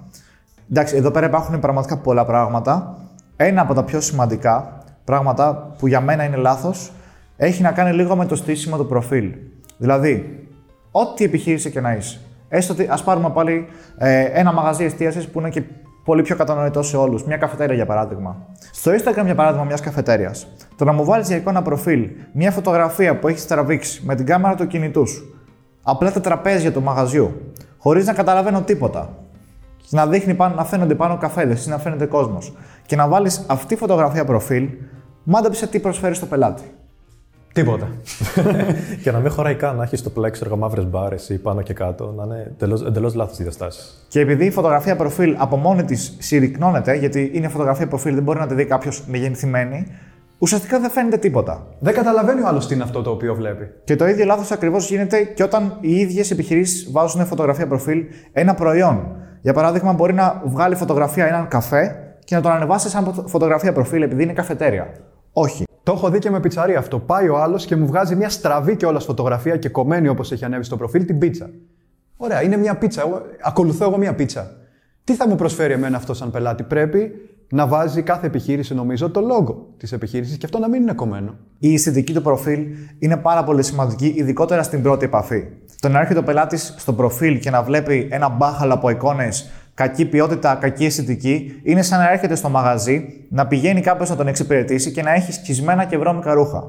Εντάξει, 0.70 0.96
εδώ 0.96 1.10
πέρα 1.10 1.26
υπάρχουν 1.26 1.60
πραγματικά 1.60 1.98
πολλά 1.98 2.24
πράγματα. 2.24 2.98
Ένα 3.36 3.60
από 3.60 3.74
τα 3.74 3.84
πιο 3.84 4.00
σημαντικά 4.00 4.78
πράγματα 5.04 5.74
που 5.78 5.86
για 5.86 6.00
μένα 6.00 6.24
είναι 6.24 6.36
λάθος 6.36 6.92
έχει 7.36 7.62
να 7.62 7.72
κάνει 7.72 7.96
λίγο 7.96 8.16
με 8.16 8.26
το 8.26 8.36
στήσιμο 8.36 8.76
του 8.76 8.86
προφίλ. 8.86 9.34
Δηλαδή, 9.78 10.46
ό,τι 10.90 11.24
επιχείρηση 11.24 11.70
και 11.70 11.80
να 11.80 11.94
είσαι. 11.94 12.20
Έστω 12.54 12.72
ότι 12.72 12.86
ας 12.90 13.02
πάρουμε 13.02 13.30
πάλι 13.30 13.66
ε, 13.98 14.22
ένα 14.22 14.52
μαγαζί 14.52 14.84
εστίασης 14.84 15.28
που 15.28 15.40
είναι 15.40 15.48
και 15.48 15.62
πολύ 16.04 16.22
πιο 16.22 16.36
κατανοητό 16.36 16.82
σε 16.82 16.96
όλους. 16.96 17.24
Μια 17.24 17.36
καφετέρια 17.36 17.74
για 17.74 17.86
παράδειγμα. 17.86 18.36
Στο 18.72 18.92
Instagram, 18.92 19.24
για 19.24 19.34
παράδειγμα, 19.34 19.64
μιας 19.64 19.80
καφετέριας. 19.80 20.46
Το 20.76 20.84
να 20.84 20.92
μου 20.92 21.04
βάλεις 21.04 21.28
για 21.28 21.36
εικόνα 21.36 21.62
προφίλ 21.62 22.10
μια 22.32 22.50
φωτογραφία 22.50 23.18
που 23.18 23.28
έχεις 23.28 23.46
τραβήξει 23.46 24.02
με 24.04 24.14
την 24.14 24.26
κάμερα 24.26 24.54
του 24.54 24.66
κινητού 24.66 25.06
σου. 25.06 25.34
Απλά 25.82 26.12
τα 26.12 26.20
τραπέζια 26.20 26.72
του 26.72 26.82
μαγαζιού. 26.82 27.52
Χωρίς 27.78 28.06
να 28.06 28.12
καταλαβαίνω 28.12 28.62
τίποτα. 28.62 29.08
Να 29.90 30.06
δείχνει 30.06 30.34
πάνω, 30.34 30.54
να 30.54 30.64
φαίνονται 30.64 30.94
πάνω 30.94 31.16
καφέδες 31.16 31.66
ή 31.66 31.68
να 31.68 31.78
φαίνεται 31.78 32.06
κόσμος. 32.06 32.52
Και 32.86 32.96
να 32.96 33.08
βάλεις 33.08 33.44
αυτή 33.46 33.66
τη 33.66 33.76
φωτογραφία 33.76 34.24
προφίλ, 34.24 34.68
μάντεψε 35.24 35.66
τι 35.66 35.78
προσφέρει 35.78 36.14
στο 36.14 36.26
πελάτη. 36.26 36.62
Τίποτα. 37.54 37.88
και 39.02 39.10
να 39.10 39.18
μην 39.18 39.30
χωράει 39.30 39.54
καν 39.54 39.76
να 39.76 39.82
έχεις 39.82 39.98
στο 39.98 40.10
πλέξ 40.10 40.40
έργο 40.40 40.56
μαύρες 40.56 40.86
μπάρες 40.86 41.28
ή 41.28 41.38
πάνω 41.38 41.62
και 41.62 41.72
κάτω, 41.72 42.14
να 42.16 42.24
είναι 42.24 42.52
εντελώς 42.86 43.14
λάθος 43.14 43.36
διαστάσεις. 43.36 44.06
Και 44.08 44.20
επειδή 44.20 44.44
η 44.44 44.50
φωτογραφία 44.50 44.96
προφίλ 44.96 45.34
από 45.38 45.56
μόνη 45.56 45.84
της 45.84 46.16
συρρυκνώνεται, 46.18 46.94
γιατί 46.94 47.30
είναι 47.34 47.48
φωτογραφία 47.48 47.86
προφίλ, 47.88 48.14
δεν 48.14 48.22
μπορεί 48.22 48.38
να 48.38 48.46
τη 48.46 48.54
δει 48.54 48.64
κάποιος 48.64 49.04
μεγενθυμένη, 49.06 49.86
ουσιαστικά 50.38 50.80
δεν 50.80 50.90
φαίνεται 50.90 51.16
τίποτα. 51.16 51.66
Δεν 51.78 51.94
καταλαβαίνει 51.94 52.40
ο 52.42 52.46
άλλος 52.46 52.66
τι 52.66 52.74
είναι 52.74 52.82
αυτό 52.82 53.02
το 53.02 53.10
οποίο 53.10 53.34
βλέπει. 53.34 53.70
Και 53.84 53.96
το 53.96 54.06
ίδιο 54.06 54.24
λάθος 54.24 54.50
ακριβώς 54.50 54.88
γίνεται 54.88 55.22
και 55.22 55.42
όταν 55.42 55.76
οι 55.80 55.94
ίδιες 55.94 56.30
επιχειρήσεις 56.30 56.90
βάζουν 56.92 57.26
φωτογραφία 57.26 57.66
προφίλ 57.66 58.04
ένα 58.32 58.54
προϊόν. 58.54 59.16
Για 59.40 59.52
παράδειγμα, 59.52 59.92
μπορεί 59.92 60.14
να 60.14 60.42
βγάλει 60.44 60.74
φωτογραφία 60.74 61.26
έναν 61.26 61.48
καφέ 61.48 61.96
και 62.24 62.34
να 62.34 62.40
τον 62.40 62.52
ανεβάσει 62.52 62.88
σαν 62.88 63.24
φωτογραφία 63.26 63.72
προφίλ 63.72 64.02
επειδή 64.02 64.22
είναι 64.22 64.32
καφετέρια. 64.32 64.86
Όχι. 65.36 65.64
Το 65.82 65.92
έχω 65.92 66.10
δει 66.10 66.18
και 66.18 66.30
με 66.30 66.40
πιτσαρία 66.40 66.78
αυτό. 66.78 66.98
Πάει 66.98 67.28
ο 67.28 67.38
άλλος 67.42 67.64
και 67.64 67.76
μου 67.76 67.86
βγάζει 67.86 68.16
μια 68.16 68.28
στραβή 68.28 68.76
και 68.76 68.86
όλα 68.86 69.00
φωτογραφία 69.00 69.56
και 69.56 69.68
κομμένη 69.68 70.08
όπως 70.08 70.32
έχει 70.32 70.44
ανέβει 70.44 70.64
στο 70.64 70.76
προφίλ 70.76 71.04
την 71.04 71.18
πίτσα. 71.18 71.50
Ωραία, 72.16 72.42
είναι 72.42 72.56
μια 72.56 72.76
πίτσα. 72.76 73.22
ακολουθώ 73.42 73.84
εγώ 73.84 73.98
μια 73.98 74.14
πίτσα. 74.14 74.56
Τι 75.04 75.14
θα 75.14 75.28
μου 75.28 75.34
προσφέρει 75.34 75.72
εμένα 75.72 75.96
αυτό 75.96 76.14
σαν 76.14 76.30
πελάτη; 76.30 76.62
Πρέπει 76.62 77.12
να 77.48 77.66
βάζει 77.66 78.02
κάθε 78.02 78.26
επιχείρηση, 78.26 78.74
νομίζω, 78.74 79.10
το 79.10 79.20
λόγο 79.20 79.74
της 79.76 79.92
επιχείρησης 79.92 80.36
και 80.36 80.44
αυτό 80.44 80.58
να 80.58 80.68
μην 80.68 80.82
είναι 80.82 80.92
κομμένο. 80.92 81.34
Η 81.58 81.74
αισθητική 81.74 82.12
του 82.12 82.22
προφίλ 82.22 82.66
είναι 82.98 83.16
πάρα 83.16 83.44
πολύ 83.44 83.62
σημαντική, 83.62 84.14
ειδικότερα 84.16 84.62
στην 84.62 84.82
πρώτη 84.82 85.04
επαφή. 85.04 85.46
Το 85.80 85.88
να 85.88 86.00
έρχεται 86.00 86.18
ο 86.18 86.22
πελάτης 86.22 86.74
στο 86.78 86.92
προφίλ 86.92 87.38
και 87.38 87.50
να 87.50 87.62
βλέπει 87.62 88.08
ένα 88.10 88.28
μπάχαλο 88.28 88.74
από 88.74 88.90
εικόνες 88.90 89.50
κακή 89.74 90.04
ποιότητα, 90.04 90.54
κακή 90.54 90.84
αισθητική, 90.84 91.60
είναι 91.62 91.82
σαν 91.82 91.98
να 91.98 92.10
έρχεται 92.10 92.34
στο 92.34 92.48
μαγαζί, 92.48 93.26
να 93.28 93.46
πηγαίνει 93.46 93.80
κάποιος 93.80 94.10
να 94.10 94.16
τον 94.16 94.26
εξυπηρετήσει 94.26 94.92
και 94.92 95.02
να 95.02 95.12
έχει 95.12 95.32
σκισμένα 95.32 95.84
και 95.84 95.98
βρώμικα 95.98 96.34
ρούχα. 96.34 96.64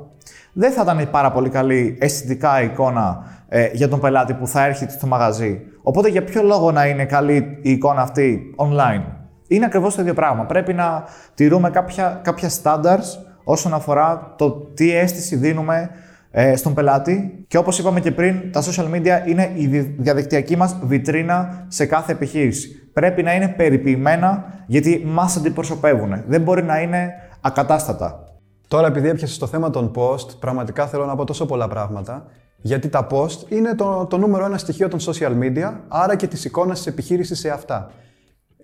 Δεν 0.53 0.71
θα 0.71 0.81
ήταν 0.81 1.09
πάρα 1.11 1.31
πολύ 1.31 1.49
καλή 1.49 1.97
αισθητικά 1.99 2.61
εικόνα 2.61 3.23
ε, 3.47 3.69
για 3.73 3.87
τον 3.87 3.99
πελάτη 3.99 4.33
που 4.33 4.47
θα 4.47 4.65
έρχεται 4.65 4.91
στο 4.91 5.07
μαγαζί. 5.07 5.61
Οπότε 5.81 6.09
για 6.09 6.23
ποιο 6.23 6.43
λόγο 6.43 6.71
να 6.71 6.87
είναι 6.87 7.05
καλή 7.05 7.59
η 7.61 7.71
εικόνα 7.71 8.01
αυτή 8.01 8.55
online; 8.57 9.03
Είναι 9.47 9.65
ακριβώς 9.65 9.95
το 9.95 10.01
ίδιο 10.01 10.13
πράγμα. 10.13 10.45
Πρέπει 10.45 10.73
να 10.73 11.03
τηρούμε 11.33 11.69
κάποια, 11.69 12.19
κάποια 12.23 12.49
standards 12.63 13.19
όσον 13.43 13.73
αφορά 13.73 14.33
το 14.37 14.51
τι 14.51 14.95
αίσθηση 14.95 15.35
δίνουμε 15.35 15.89
ε, 16.37 16.55
στον 16.55 16.73
πελάτη. 16.73 17.45
Και 17.47 17.57
όπως 17.57 17.79
είπαμε 17.79 17.99
και 17.99 18.11
πριν, 18.11 18.51
τα 18.51 18.63
social 18.63 18.91
media 18.93 19.27
είναι 19.27 19.51
η 19.55 19.67
διαδικτυακή 19.97 20.57
μας 20.57 20.77
βιτρίνα 20.81 21.65
σε 21.67 21.85
κάθε 21.85 22.11
επιχείρηση. 22.11 22.89
Πρέπει 22.93 23.23
να 23.23 23.33
είναι 23.35 23.47
περιποιημένα 23.47 24.45
γιατί 24.67 25.03
μας 25.05 25.37
αντιπροσωπεύουν. 25.37 26.23
Δεν 26.27 26.41
μπορεί 26.41 26.63
να 26.63 26.81
είναι 26.81 27.13
ακατάστατα. 27.41 28.23
Τώρα, 28.67 28.87
επειδή 28.87 29.09
έπιασες 29.09 29.37
το 29.37 29.47
θέμα 29.47 29.69
των 29.69 29.91
post, 29.95 30.39
πραγματικά 30.39 30.87
θέλω 30.87 31.05
να 31.05 31.15
πω 31.15 31.23
τόσο 31.23 31.45
πολλά 31.45 31.67
πράγματα. 31.67 32.25
Γιατί 32.57 32.89
τα 32.89 33.07
post 33.11 33.49
είναι 33.51 33.75
το, 33.75 34.05
το 34.09 34.17
νούμερο 34.17 34.45
ένα 34.45 34.57
στοιχείο 34.57 34.87
των 34.87 34.99
social 34.99 35.31
media, 35.41 35.73
άρα 35.87 36.15
και 36.15 36.27
τη 36.27 36.41
εικόνα 36.45 36.73
της 36.73 36.87
επιχείρησης 36.87 37.39
σε 37.39 37.49
αυτά. 37.49 37.91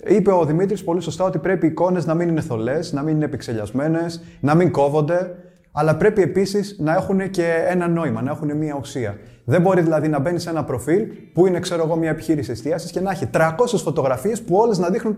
Είπε 0.07 0.31
ο 0.31 0.45
Δημήτρης 0.45 0.83
πολύ 0.83 1.01
σωστά 1.01 1.23
ότι 1.23 1.37
πρέπει 1.37 1.65
οι 1.65 1.69
εικόνες 1.69 2.05
να 2.05 2.13
μην 2.13 2.27
είναι 2.27 2.41
θολές, 2.41 2.93
να 2.93 3.01
μην 3.01 3.15
είναι 3.15 3.25
επεξελιασμένες, 3.25 4.23
να 4.39 4.55
μην 4.55 4.71
κόβονται 4.71 5.35
αλλά 5.71 5.95
πρέπει 5.95 6.21
επίσης 6.21 6.75
να 6.79 6.93
έχουν 6.93 7.29
και 7.29 7.65
ένα 7.67 7.87
νόημα, 7.87 8.21
να 8.21 8.31
έχουν 8.31 8.57
μια 8.57 8.77
ουσία. 8.79 9.17
Δεν 9.45 9.61
μπορεί 9.61 9.81
δηλαδή 9.81 10.07
να 10.07 10.19
μπαίνει 10.19 10.39
σε 10.39 10.49
ένα 10.49 10.63
προφίλ 10.63 11.07
που 11.33 11.47
είναι, 11.47 11.59
ξέρω 11.59 11.83
εγώ, 11.83 11.95
μια 11.95 12.09
επιχείρηση 12.09 12.51
εστίασης 12.51 12.91
και 12.91 12.99
να 12.99 13.11
έχει 13.11 13.29
300 13.33 13.49
φωτογραφίες 13.83 14.41
που 14.41 14.55
όλες 14.55 14.77
να 14.77 14.89
δείχνουν 14.89 15.17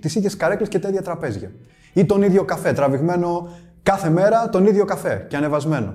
τις 0.00 0.14
ίδιες 0.14 0.36
καρέκλες 0.36 0.68
και 0.68 0.78
τα 0.78 0.88
ίδια 0.88 1.02
τραπέζια. 1.02 1.50
Ή 1.92 2.04
τον 2.04 2.22
ίδιο 2.22 2.44
καφέ, 2.44 2.72
τραβηγμένο 2.72 3.48
κάθε 3.82 4.10
μέρα 4.10 4.48
τον 4.48 4.66
ίδιο 4.66 4.84
καφέ 4.84 5.26
και 5.28 5.36
ανεβασμένο. 5.36 5.94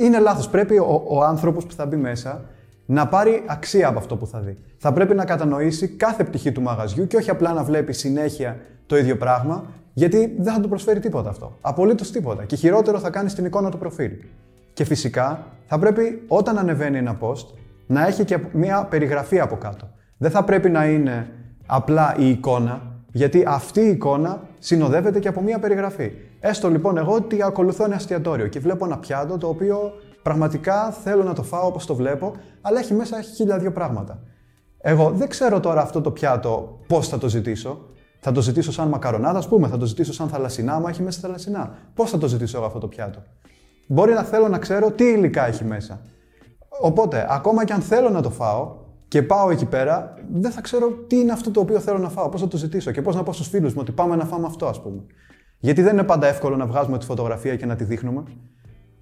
Είναι 0.00 0.18
λάθος. 0.18 0.48
Πρέπει 0.48 0.78
ο, 0.78 1.02
ο 1.08 1.22
άνθρωπος 1.22 1.66
που 1.66 1.72
θα 1.72 1.86
μπει 1.86 1.96
μέσα 1.96 2.44
να 2.86 3.08
πάρει 3.08 3.42
αξία 3.46 3.88
από 3.88 3.98
αυτό 3.98 4.16
που 4.16 4.26
θα 4.26 4.40
δει. 4.40 4.58
Θα 4.76 4.92
πρέπει 4.92 5.14
να 5.14 5.24
κατανοήσει 5.24 5.88
κάθε 5.88 6.24
πτυχή 6.24 6.52
του 6.52 6.62
μαγαζιού 6.62 7.06
και 7.06 7.16
όχι 7.16 7.30
απλά 7.30 7.52
να 7.52 7.62
βλέπει 7.62 7.92
συνέχεια 7.92 8.56
το 8.86 8.96
ίδιο 8.96 9.16
πράγμα 9.16 9.64
γιατί 9.94 10.34
δεν 10.38 10.54
θα 10.54 10.60
του 10.60 10.68
προσφέρει 10.68 11.00
τίποτα 11.00 11.28
αυτό. 11.28 11.58
Απολύτως 11.60 12.10
τίποτα. 12.10 12.44
Και 12.44 12.56
χειρότερο 12.56 12.98
θα 12.98 13.10
κάνει 13.10 13.28
στην 13.28 13.44
εικόνα 13.44 13.70
του 13.70 13.78
προφίλ. 13.78 14.12
Και 14.72 14.84
φυσικά 14.84 15.46
θα 15.66 15.78
πρέπει 15.78 16.22
όταν 16.28 16.58
ανεβαίνει 16.58 16.98
ένα 16.98 17.18
post 17.20 17.46
να 17.86 18.06
έχει 18.06 18.24
και 18.24 18.38
μια 18.52 18.84
περιγραφή 18.84 19.40
από 19.40 19.56
κάτω. 19.56 19.88
Δεν 20.18 20.30
θα 20.30 20.44
πρέπει 20.44 20.70
να 20.70 20.86
είναι 20.86 21.28
απλά 21.66 22.14
η 22.18 22.28
εικόνα, 22.28 22.82
γιατί 23.12 23.44
αυτή 23.46 23.80
η 23.80 23.88
εικόνα 23.88 24.42
συνοδεύεται 24.58 25.18
και 25.18 25.28
από 25.28 25.40
μια 25.40 25.58
περιγραφή. 25.58 26.12
Έστω 26.40 26.70
λοιπόν 26.70 26.96
εγώ 26.96 27.14
ότι 27.14 27.42
ακολουθώ 27.42 27.84
ένα 27.84 27.94
εστιατόριο 27.94 28.46
και 28.46 28.60
βλέπω 28.60 28.84
ένα 28.84 28.98
πιάτο 28.98 29.38
το 29.38 29.48
οποίο 29.48 29.92
πραγματικά 30.22 30.90
θέλω 30.90 31.22
να 31.22 31.32
το 31.32 31.42
φάω 31.42 31.66
όπως 31.66 31.86
το 31.86 31.94
βλέπω, 31.94 32.32
αλλά 32.60 32.78
έχει 32.78 32.94
μέσα 32.94 33.20
χίλια 33.20 33.58
δύο 33.58 33.72
πράγματα. 33.72 34.18
Εγώ 34.78 35.10
δεν 35.10 35.28
ξέρω 35.28 35.60
τώρα 35.60 35.80
αυτό 35.80 36.00
το 36.00 36.10
πιάτο 36.10 36.78
πώς 36.86 37.08
θα 37.08 37.18
το 37.18 37.28
ζητήσω, 37.28 37.80
θα 38.26 38.32
το 38.32 38.42
ζητήσω 38.42 38.72
σαν 38.72 38.88
μακαρονάδα, 38.88 39.38
ας 39.38 39.48
πούμε, 39.48 39.68
θα 39.68 39.76
το 39.76 39.86
ζητήσω 39.86 40.12
σαν 40.12 40.28
θαλασσινά, 40.28 40.74
άμα 40.74 40.88
έχει 40.88 41.02
μέσα 41.02 41.20
θαλασσινά. 41.20 41.74
Πώς 41.94 42.10
θα 42.10 42.18
το 42.18 42.28
ζητήσω 42.28 42.56
εγώ 42.56 42.66
αυτό 42.66 42.78
το 42.78 42.88
πιάτο; 42.88 43.22
Μπορεί 43.86 44.12
να 44.12 44.22
θέλω 44.22 44.48
να 44.48 44.58
ξέρω 44.58 44.90
τι 44.90 45.04
υλικά 45.04 45.46
έχει 45.46 45.64
μέσα. 45.64 46.00
Οπότε, 46.80 47.26
ακόμα 47.30 47.64
και 47.64 47.72
αν 47.72 47.80
θέλω 47.80 48.10
να 48.10 48.22
το 48.22 48.30
φάω 48.30 48.76
και 49.08 49.22
πάω 49.22 49.50
εκεί 49.50 49.64
πέρα, 49.64 50.14
δεν 50.32 50.50
θα 50.50 50.60
ξέρω 50.60 50.90
τι 50.90 51.16
είναι 51.16 51.32
αυτό 51.32 51.50
το 51.50 51.60
οποίο 51.60 51.80
θέλω 51.80 51.98
να 51.98 52.08
φάω, 52.08 52.28
πώς 52.28 52.40
θα 52.40 52.48
το 52.48 52.56
ζητήσω 52.56 52.90
και 52.90 53.02
πώς 53.02 53.14
να 53.14 53.22
πω 53.22 53.32
στους 53.32 53.48
φίλους 53.48 53.74
μου 53.74 53.80
ότι 53.82 53.92
πάμε 53.92 54.16
να 54.16 54.24
φάμε 54.24 54.46
αυτό, 54.46 54.66
ας 54.66 54.82
πούμε. 54.82 55.02
Γιατί 55.58 55.82
δεν 55.82 55.92
είναι 55.92 56.04
πάντα 56.04 56.26
εύκολο 56.26 56.56
να 56.56 56.66
βγάζουμε 56.66 56.98
τη 56.98 57.04
φωτογραφία 57.04 57.56
και 57.56 57.66
να 57.66 57.76
τη 57.76 57.84
δείχνουμε. 57.84 58.22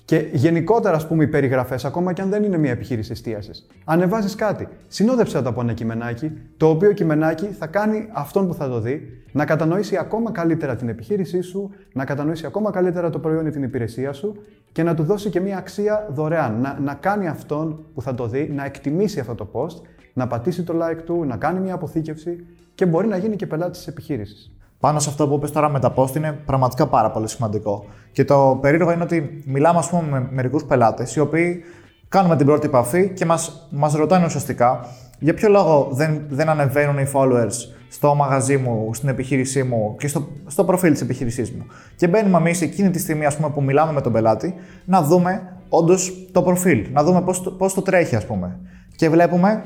Και 0.05 0.29
γενικότερα, 0.33 0.97
ας 0.97 1.07
πούμε, 1.07 1.25
οι 1.25 1.27
περιγραφές, 1.27 1.85
ακόμα 1.85 2.13
και 2.13 2.23
αν 2.23 2.29
δεν 2.31 2.43
είναι 2.43 2.59
μια 2.59 2.71
επιχείρηση 2.71 3.13
εστίασης. 3.13 3.67
Ανεβάζεις 3.85 4.35
κάτι, 4.35 4.69
συνόδεψε 4.89 5.43
το 5.43 5.49
από 5.49 5.61
ένα 5.61 5.73
κειμενάκι, 5.73 6.33
το 6.57 6.69
οποίο 6.69 6.93
κειμενάκι 6.93 7.47
θα 7.47 7.67
κάνει 7.67 8.09
αυτόν 8.13 8.47
που 8.47 8.55
θα 8.55 8.69
το 8.69 8.81
δει 8.81 9.23
να 9.33 9.45
κατανοήσει 9.45 9.97
ακόμα 9.97 10.31
καλύτερα 10.31 10.77
την 10.77 10.89
επιχείρησή 10.89 11.41
σου, 11.41 11.71
να 11.93 12.05
κατανοήσει 12.05 12.47
ακόμα 12.47 12.71
καλύτερα 12.71 13.11
το 13.11 13.19
προϊόν 13.19 13.47
ή 13.47 13.51
την 13.51 13.63
υπηρεσία 13.63 14.13
σου 14.13 14.37
και 14.73 14.83
να 14.83 14.95
του 14.95 15.03
δώσει 15.03 15.31
και 15.31 15.41
μια 15.41 15.57
αξία 15.57 16.09
δωρεάν. 16.11 16.61
Να, 16.61 16.79
να 16.81 16.95
κάνει 16.95 17.29
αυτόν 17.29 17.85
που 17.95 18.03
θα 18.03 18.15
το 18.15 18.27
δει, 18.27 18.53
να 18.55 18.65
εκτιμήσει 18.65 19.21
αυτό 19.21 19.35
το 19.35 19.49
post, 19.53 19.87
να 20.13 20.27
πατήσει 20.27 20.63
το 20.63 20.75
like 20.83 21.03
του, 21.05 21.25
να 21.25 21.37
κάνει 21.37 21.61
μια 21.61 21.75
αποθήκευση 21.75 22.47
και 22.75 22.87
μπορεί 22.87 23.07
να 23.07 23.17
γίνει 23.17 23.37
και 23.37 23.47
πελάτης 23.47 23.79
της 23.79 23.87
επιχείρησης 23.87 24.53
πάνω 24.83 24.99
σε 24.99 25.11
αυτό 25.11 25.29
που 25.29 25.35
είπες 25.35 25.53
τώρα 25.53 25.69
με 25.69 25.81
τα 25.81 25.95
post 25.97 26.17
είναι 26.17 26.33
πραγματικά 26.33 26.87
πάρα 26.87 27.11
πολύ 27.11 27.29
σημαντικό. 27.29 27.85
Και 28.13 28.25
το 28.25 28.59
περίεργο 28.61 28.93
είναι 28.93 29.03
ότι 29.03 29.43
μιλάμε, 29.47 29.79
ας 29.79 29.89
πούμε, 29.89 30.03
με 30.11 30.29
μερικούς 30.31 30.65
πελάτες 30.65 31.15
οι 31.17 31.21
οποίοι 31.21 31.63
κάνουμε 32.09 32.37
την 32.37 32.47
πρώτη 32.47 32.67
επαφή 32.67 33.09
και 33.09 33.25
μας 33.25 33.69
μας 33.71 33.95
ρωτάνε 33.95 34.25
ουσιαστικά 34.25 34.87
για 35.19 35.35
ποιο 35.35 35.49
λόγο 35.49 35.89
δεν, 35.93 36.23
δεν 36.29 36.49
ανεβαίνουν 36.49 36.99
οι 36.99 37.07
followers 37.15 37.53
στο 37.89 38.15
μαγαζί 38.15 38.57
μου, 38.57 38.91
στην 38.95 39.09
επιχείρησή 39.09 39.63
μου 39.63 39.97
και 39.99 40.09
στο, 40.09 40.29
στο 40.47 40.65
προφίλ 40.65 40.93
της 40.93 41.01
επιχείρησής 41.01 41.51
μου. 41.51 41.67
Και 41.97 42.09
μπαίνουμε 42.09 42.39
εμείς 42.39 42.61
εκείνη 42.61 42.91
τη 42.91 42.99
στιγμή 42.99 43.27
ας 43.27 43.37
πούμε, 43.37 43.51
που 43.51 43.63
μιλάμε 43.63 43.93
με 43.93 44.01
τον 44.01 44.13
πελάτη 44.13 44.55
να 44.85 45.03
δούμε 45.03 45.43
όντως 45.69 46.29
το 46.33 46.43
προφίλ, 46.43 46.87
να 46.93 47.03
δούμε 47.03 47.25
πώς 47.59 47.75
το 47.75 47.83
τρέχει, 47.83 48.17
ας 48.17 48.27
πούμε. 48.27 48.59
Και 48.97 49.09
βλέπουμε 49.09 49.63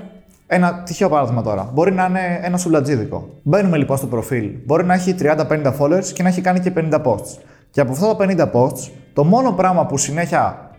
ένα 0.47 0.83
τυχαίο 0.83 1.09
παράδειγμα 1.09 1.43
τώρα. 1.43 1.71
Μπορεί 1.75 1.93
να 1.93 2.05
είναι 2.05 2.41
ένα 2.43 2.57
σουλατζίδικο. 2.57 3.29
Μπαίνουμε 3.43 3.77
λοιπόν 3.77 3.97
στο 3.97 4.07
προφίλ. 4.07 4.51
Μπορεί 4.65 4.85
να 4.85 4.95
έχει 4.95 5.15
30-50 5.21 5.73
followers 5.79 6.05
και 6.15 6.23
να 6.23 6.29
έχει 6.29 6.41
κάνει 6.41 6.61
και 6.61 6.73
50 6.77 7.03
posts. 7.03 7.39
Και 7.77 7.83
από 7.83 7.93
αυτά 7.93 8.17
τα 8.17 8.27
50 8.29 8.51
posts, 8.53 8.91
το 9.13 9.25
μόνο 9.25 9.53
πράγμα 9.53 9.87
που 9.87 9.97
συνέχεια 9.97 10.71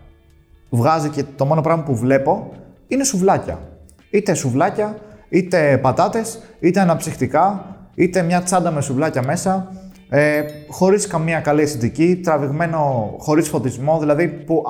βγάζει 0.70 1.08
και 1.08 1.24
το 1.36 1.44
μόνο 1.44 1.60
πράγμα 1.60 1.82
που 1.82 1.96
βλέπω 1.96 2.50
είναι 2.88 3.04
σουβλάκια. 3.04 3.58
Είτε 4.10 4.34
σουβλάκια, 4.34 4.98
είτε 5.28 5.78
πατάτες, 5.82 6.42
είτε 6.60 6.80
αναψυχτικά, 6.80 7.76
είτε 7.94 8.22
μια 8.22 8.42
τσάντα 8.42 8.70
με 8.70 8.80
σουβλάκια 8.80 9.22
μέσα. 9.22 9.72
Ε, 10.08 10.42
χωρίς 10.68 11.06
καμία 11.06 11.40
καλή 11.40 11.62
αισθητική, 11.62 12.20
τραβηγμένο 12.24 13.14
χωρίς 13.18 13.48
φωτισμό, 13.48 13.98
δηλαδή 13.98 14.28
που 14.28 14.64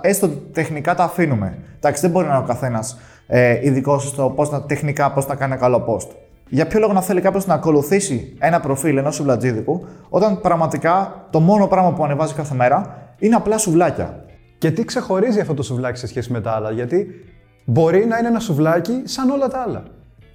έστω 0.00 0.28
τεχνικά 0.28 0.94
τα 0.94 1.04
αφήνουμε. 1.04 1.58
Εντάξει, 1.76 2.00
δεν 2.00 2.10
μπορεί 2.10 2.26
να 2.26 2.34
είναι 2.34 2.42
ο 2.42 2.46
καθένας 2.46 2.98
ε, 3.26 3.58
ειδικός 3.62 4.08
στο 4.08 4.32
πώς 4.36 4.50
να, 4.50 4.62
τεχνικά 4.62 5.12
πώς 5.12 5.26
να 5.26 5.34
κάνει 5.34 5.52
ένα 5.52 5.60
καλό 5.60 5.84
post. 5.88 6.08
Για 6.48 6.66
ποιο 6.66 6.80
λόγο 6.80 6.92
να 6.92 7.00
θέλει 7.00 7.20
κάποιος 7.20 7.46
να 7.46 7.54
ακολουθήσει 7.54 8.36
ένα 8.38 8.60
προφίλ 8.60 8.96
ενός 8.96 9.14
σουβλατζίδικου, 9.14 9.86
όταν 10.08 10.40
πραγματικά 10.40 11.26
το 11.30 11.40
μόνο 11.40 11.66
πράγμα 11.66 11.92
που 11.92 12.04
ανεβάζει 12.04 12.34
κάθε 12.34 12.54
μέρα 12.54 13.08
είναι 13.18 13.34
απλά 13.34 13.58
σουβλάκια; 13.58 14.24
Και 14.58 14.70
τι 14.70 14.84
ξεχωρίζει 14.84 15.40
αυτό 15.40 15.54
το 15.54 15.62
σουβλάκι 15.62 15.98
σε 15.98 16.06
σχέση 16.06 16.32
με 16.32 16.40
τα 16.40 16.50
άλλα, 16.50 16.70
Γιατί 16.70 17.06
μπορεί 17.64 18.06
να 18.06 18.18
είναι 18.18 18.28
ένα 18.28 18.40
σουβλάκι 18.40 19.02
σαν 19.04 19.30
όλα 19.30 19.48
τα 19.48 19.58
άλλα. 19.58 19.82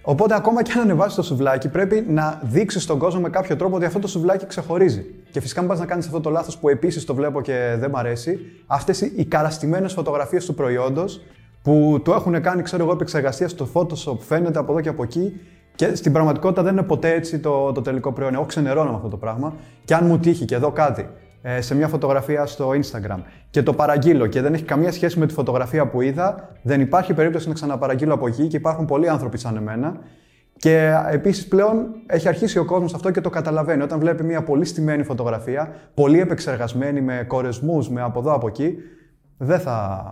Οπότε, 0.05 0.35
ακόμα 0.35 0.63
και 0.63 0.71
αν 0.71 0.81
ανεβάσεις 0.81 1.15
το 1.15 1.23
σουβλάκι, 1.23 1.69
πρέπει 1.69 2.05
να 2.09 2.39
δείξεις 2.43 2.83
στον 2.83 2.97
κόσμο 2.97 3.21
με 3.21 3.29
κάποιο 3.29 3.55
τρόπο 3.55 3.75
ότι 3.75 3.85
αυτό 3.85 3.99
το 3.99 4.07
σουβλάκι 4.07 4.45
ξεχωρίζει. 4.45 5.05
Και 5.31 5.41
φυσικά, 5.41 5.59
μην 5.59 5.69
πας 5.69 5.79
να 5.79 5.85
κάνεις 5.85 6.05
αυτό 6.05 6.21
το 6.21 6.29
λάθος 6.29 6.57
που 6.57 6.69
επίσης 6.69 7.05
το 7.05 7.15
βλέπω 7.15 7.41
και 7.41 7.75
δεν 7.79 7.89
μ' 7.89 7.95
αρέσει, 7.95 8.39
αυτές 8.67 9.01
οι 9.01 9.25
καραστημένε 9.25 9.87
φωτογραφίες 9.87 10.45
του 10.45 10.53
προϊόντος 10.53 11.21
που 11.61 12.01
το 12.03 12.13
έχουν 12.13 12.41
κάνει, 12.41 12.61
ξέρω 12.61 12.83
εγώ, 12.83 12.91
επεξεργασίας 12.91 13.51
στο 13.51 13.67
Photoshop, 13.73 14.17
φαίνεται 14.19 14.59
από 14.59 14.71
εδώ 14.71 14.81
και 14.81 14.89
από 14.89 15.03
εκεί. 15.03 15.39
Και 15.75 15.95
στην 15.95 16.11
πραγματικότητα 16.11 16.63
δεν 16.63 16.73
είναι 16.73 16.83
ποτέ 16.83 17.13
έτσι 17.13 17.39
το, 17.39 17.71
το 17.71 17.81
τελικό 17.81 18.11
προϊόν. 18.11 18.33
Εγώ 18.33 18.45
ξενερώνω 18.45 18.89
με 18.89 18.95
αυτό 18.95 19.07
το 19.07 19.17
πράγμα. 19.17 19.53
Και 19.85 19.93
αν 19.93 20.05
μου 20.05 20.19
τύχει 20.19 20.45
και 20.45 20.55
εδώ 20.55 20.71
κάτι 20.71 21.09
ε, 21.41 21.61
σε 21.61 21.75
μια 21.75 21.87
φωτογραφία 21.87 22.45
στο 22.45 22.69
Instagram 22.69 23.19
και 23.49 23.63
το 23.63 23.73
παραγγείλω 23.73 24.27
και 24.27 24.41
δεν 24.41 24.53
έχει 24.53 24.63
καμία 24.63 24.91
σχέση 24.91 25.19
με 25.19 25.25
τη 25.25 25.33
φωτογραφία 25.33 25.87
που 25.87 26.01
είδα, 26.01 26.49
δεν 26.61 26.81
υπάρχει 26.81 27.13
περίπτωση 27.13 27.47
να 27.47 27.53
ξαναπαραγγείλω 27.53 28.13
από 28.13 28.27
εκεί 28.27 28.47
και 28.47 28.57
υπάρχουν 28.57 28.85
πολλοί 28.85 29.09
άνθρωποι 29.09 29.37
σαν 29.37 29.55
εμένα. 29.55 29.99
Και 30.57 30.93
επίσης 31.11 31.47
πλέον 31.47 31.85
έχει 32.05 32.27
αρχίσει 32.27 32.59
ο 32.59 32.65
κόσμος 32.65 32.93
αυτό 32.93 33.11
και 33.11 33.21
το 33.21 33.29
καταλαβαίνει. 33.29 33.81
Όταν 33.81 33.99
βλέπει 33.99 34.23
μια 34.23 34.43
πολύ 34.43 34.65
στημένη 34.65 35.03
φωτογραφία, 35.03 35.73
πολύ 35.93 36.19
επεξεργασμένη, 36.19 37.01
με 37.01 37.25
κορεσμούς, 37.27 37.89
με 37.89 38.01
από 38.01 38.19
εδώ 38.19 38.33
από 38.33 38.47
εκεί, 38.47 38.75
δεν 39.37 39.59
θα, 39.59 40.05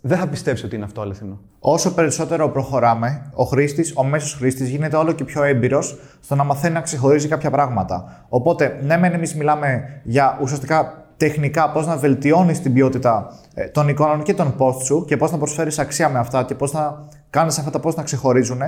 δεν 0.00 0.18
θα 0.18 0.28
πιστέψει 0.28 0.64
ότι 0.64 0.74
είναι 0.74 0.84
αυτό 0.84 1.00
αληθινό. 1.00 1.40
Όσο 1.58 1.94
περισσότερο 1.94 2.48
προχωράμε, 2.48 3.30
ο 3.34 3.44
χρήστης, 3.44 3.92
ο 3.96 4.04
μέσος 4.04 4.34
χρήστης 4.34 4.68
γίνεται 4.68 4.96
όλο 4.96 5.12
και 5.12 5.24
πιο 5.24 5.42
έμπειρος 5.42 5.98
στο 6.20 6.34
να 6.34 6.44
μαθαίνει 6.44 6.74
να 6.74 6.80
ξεχωρίζει 6.80 7.28
κάποια 7.28 7.50
πράγματα. 7.50 8.26
Οπότε, 8.28 8.78
ναι, 8.82 8.96
μεν 8.96 9.12
εμείς 9.12 9.34
μιλάμε 9.34 10.00
για 10.04 10.38
ουσιαστικά 10.42 11.08
τεχνικά 11.16 11.70
πώς 11.70 11.86
να 11.86 11.96
βελτιώνεις 11.96 12.60
την 12.60 12.72
ποιότητα 12.72 13.38
ε, 13.54 13.64
των 13.64 13.88
εικόνων 13.88 14.22
και 14.22 14.34
των 14.34 14.54
posts 14.58 14.82
σου 14.84 15.04
και 15.04 15.16
πώς 15.16 15.30
να 15.30 15.38
προσφέρεις 15.38 15.78
αξία 15.78 16.08
με 16.08 16.18
αυτά 16.18 16.44
και 16.44 16.54
πώς 16.54 16.72
να 16.72 17.06
κάνεις 17.30 17.58
αυτά 17.58 17.70
τα 17.70 17.80
posts 17.84 17.94
να 17.94 18.02
ξεχωρίζουν. 18.02 18.60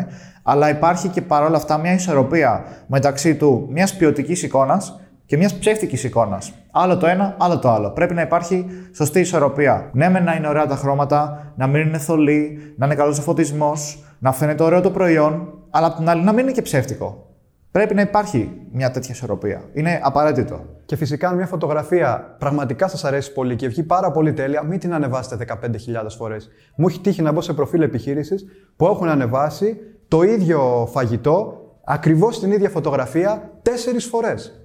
Αλλά 0.42 0.68
υπάρχει 0.68 1.08
και 1.08 1.22
παρόλα 1.22 1.56
αυτά 1.56 1.78
μια 1.78 1.92
ισορροπία 1.92 2.64
μεταξύ 2.86 3.34
του 3.34 3.68
μιας 3.70 3.96
ποιοτικής 3.96 4.42
εικόνας 4.42 5.00
και 5.30 5.36
μιας 5.36 5.54
ψεύτικης 5.54 6.04
εικόνας. 6.04 6.52
Άλλο 6.70 6.96
το 6.96 7.06
ένα, 7.06 7.36
άλλο 7.38 7.58
το 7.58 7.70
άλλο. 7.70 7.90
Πρέπει 7.90 8.14
να 8.14 8.22
υπάρχει 8.22 8.66
σωστή 8.92 9.20
ισορροπία. 9.20 9.90
Ναι, 9.92 10.08
με 10.08 10.20
να 10.20 10.34
είναι 10.34 10.48
ωραία 10.48 10.66
τα 10.66 10.76
χρώματα, 10.76 11.52
να 11.56 11.66
μην 11.66 11.86
είναι 11.86 11.98
θολή, 11.98 12.74
να 12.76 12.86
είναι 12.86 12.94
καλός 12.94 13.18
ο 13.18 13.22
φωτισμός, 13.22 14.04
να 14.18 14.32
φαίνεται 14.32 14.62
ωραίο 14.62 14.80
το 14.80 14.90
προϊόν, 14.90 15.52
αλλά 15.70 15.86
απ' 15.86 15.96
την 15.96 16.08
άλλη 16.08 16.22
να 16.22 16.32
μην 16.32 16.42
είναι 16.42 16.52
και 16.52 16.62
ψεύτικο. 16.62 17.26
Πρέπει 17.70 17.94
να 17.94 18.00
υπάρχει 18.00 18.52
μια 18.72 18.90
τέτοια 18.90 19.14
ισορροπία. 19.14 19.62
Είναι 19.72 20.00
απαραίτητο. 20.02 20.64
Και 20.84 20.96
φυσικά, 20.96 21.28
αν 21.28 21.36
μια 21.36 21.46
φωτογραφία 21.46 22.36
πραγματικά 22.38 22.88
σας 22.88 23.04
αρέσει 23.04 23.32
πολύ 23.32 23.56
και 23.56 23.68
βγει 23.68 23.82
πάρα 23.82 24.10
πολύ 24.10 24.32
τέλεια, 24.32 24.62
μην 24.62 24.78
την 24.78 24.94
ανεβάσετε 24.94 25.36
15.000 25.36 26.16
φορές. 26.18 26.48
Μου 26.76 26.88
έχει 26.88 27.00
τύχει 27.00 27.22
να 27.22 27.32
μπω 27.32 27.40
σε 27.40 27.52
προφίλ 27.52 27.82
επιχείρησης 27.82 28.44
που 28.76 28.86
έχουν 28.86 29.08
ανεβάσει 29.08 29.76
το 30.08 30.22
ίδιο 30.22 30.88
φαγητό, 30.92 31.60
ακριβώς 31.84 32.40
την 32.40 32.52
ίδια 32.52 32.68
φωτογραφία, 32.68 33.50
τέσσερις 33.62 34.04
φορές. 34.04 34.60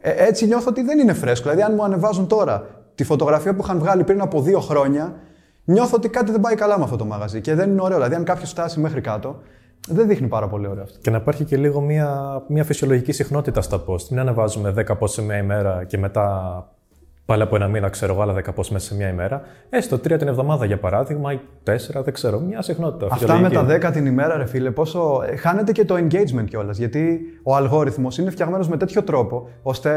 Ε, 0.00 0.26
έτσι 0.26 0.46
νιώθω 0.46 0.66
ότι 0.68 0.82
δεν 0.82 0.98
είναι 0.98 1.12
φρέσκο. 1.12 1.50
Δηλαδή, 1.50 1.70
αν 1.70 1.74
μου 1.74 1.84
ανεβάζουν 1.84 2.26
τώρα 2.26 2.66
τη 2.94 3.04
φωτογραφία 3.04 3.54
που 3.54 3.62
είχαν 3.62 3.78
βγάλει 3.78 4.04
πριν 4.04 4.20
από 4.20 4.42
δύο 4.42 4.60
χρόνια, 4.60 5.14
νιώθω 5.64 5.96
ότι 5.96 6.08
κάτι 6.08 6.30
δεν 6.30 6.40
πάει 6.40 6.54
καλά 6.54 6.78
με 6.78 6.84
αυτό 6.84 6.96
το 6.96 7.04
μαγαζί 7.04 7.40
και 7.40 7.54
δεν 7.54 7.70
είναι 7.70 7.82
ωραίο. 7.82 7.96
Δηλαδή, 7.96 8.14
αν 8.14 8.24
κάποιος 8.24 8.50
φτάσει 8.50 8.80
μέχρι 8.80 9.00
κάτω, 9.00 9.40
δεν 9.88 10.08
δείχνει 10.08 10.28
πάρα 10.28 10.48
πολύ 10.48 10.66
ωραίο 10.66 10.82
αυτό. 10.82 10.98
Και 11.02 11.10
να 11.10 11.16
υπάρχει 11.16 11.44
και 11.44 11.56
λίγο 11.56 11.80
μια, 11.80 12.42
μια 12.48 12.64
φυσιολογική 12.64 13.12
συχνότητα 13.12 13.60
στα 13.60 13.84
post. 13.86 14.08
Μην 14.10 14.20
ανεβάζουμε 14.20 14.74
10 14.86 14.98
post 14.98 15.08
σε 15.08 15.22
μια 15.22 15.36
ημέρα 15.36 15.84
και 15.84 15.98
μετά 15.98 16.75
πάλι 17.26 17.42
από 17.42 17.56
ένα 17.56 17.68
μήνα, 17.68 17.88
ξέρω 17.88 18.12
εγώ, 18.12 18.22
άλλα 18.22 18.34
10 18.34 18.38
post 18.38 18.68
μέσα 18.68 18.86
σε 18.86 18.94
μια 18.94 19.08
ημέρα. 19.08 19.40
Έστω 19.70 19.98
τρία 19.98 20.18
την 20.18 20.28
εβδομάδα 20.28 20.64
για 20.64 20.78
παράδειγμα, 20.78 21.32
ή 21.32 21.40
τέσσερα, 21.62 22.02
δεν 22.02 22.12
ξέρω, 22.12 22.40
μια 22.40 22.62
συχνότητα. 22.62 23.08
Αυτά 23.10 23.38
με 23.38 23.50
τα 23.50 23.66
10 23.88 23.92
την 23.92 24.06
ημέρα, 24.06 24.36
ρε 24.36 24.46
φίλε, 24.46 24.70
πόσο. 24.70 25.22
Ε, 25.30 25.36
χάνεται 25.36 25.72
και 25.72 25.84
το 25.84 25.94
engagement 25.94 26.44
κιόλας. 26.48 26.78
Γιατί 26.78 27.20
ο 27.42 27.56
αλγόριθμος 27.56 28.18
είναι 28.18 28.30
φτιαγμένος 28.30 28.68
με 28.68 28.76
τέτοιο 28.76 29.02
τρόπο, 29.02 29.48
ώστε 29.62 29.92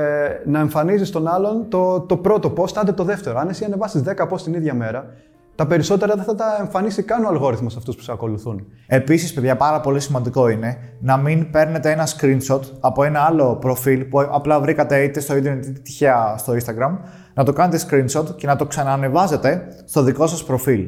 να 0.46 0.60
εμφανίζεις 0.60 1.08
στον 1.08 1.28
άλλον 1.28 1.70
το, 1.70 2.00
το 2.00 2.18
πρώτο 2.18 2.54
post, 2.58 2.74
άντε 2.76 2.92
το 2.92 3.04
δεύτερο. 3.04 3.40
Αν 3.40 3.50
εσύ 3.50 3.64
ανεβάσεις 3.64 4.04
10 4.06 4.28
post 4.30 4.42
την 4.42 4.54
ίδια 4.54 4.74
μέρα, 4.74 5.14
τα 5.60 5.68
περισσότερα 5.68 6.16
δεν 6.16 6.24
θα 6.24 6.36
τα 6.36 6.58
εμφανίσει 6.60 7.04
καν 7.04 7.26
ο 7.26 7.28
αλγόριθμος 7.28 7.76
αυτούς 7.76 7.96
που 7.96 8.02
σε 8.02 8.12
ακολουθούν. 8.12 8.68
Επίσης, 8.88 9.34
παιδιά, 9.34 9.56
πάρα 9.56 9.82
πολύ 9.82 10.00
σημαντικό 10.00 10.50
είναι 10.50 10.78
να 11.00 11.18
μην 11.18 11.52
παίρνετε 11.52 11.92
ένα 11.92 12.08
screenshot 12.08 12.60
από 12.80 13.04
ένα 13.04 13.20
άλλο 13.20 13.56
προφίλ 13.56 14.04
που 14.04 14.20
απλά 14.20 14.60
βρήκατε 14.60 15.04
είτε 15.04 15.20
στο 15.20 15.36
ίντερνετ 15.36 15.66
είτε 15.66 15.80
τυχαία 15.80 16.36
στο 16.38 16.54
Instagram, 16.54 16.98
να 17.34 17.44
το 17.44 17.54
κάνετε 17.54 17.86
screenshot 17.90 18.36
και 18.36 18.48
να 18.48 18.56
το 18.56 18.66
ξανανεβάζετε 18.66 19.68
στο 19.86 20.02
δικό 20.04 20.28
σας 20.28 20.44
προφίλ. 20.44 20.88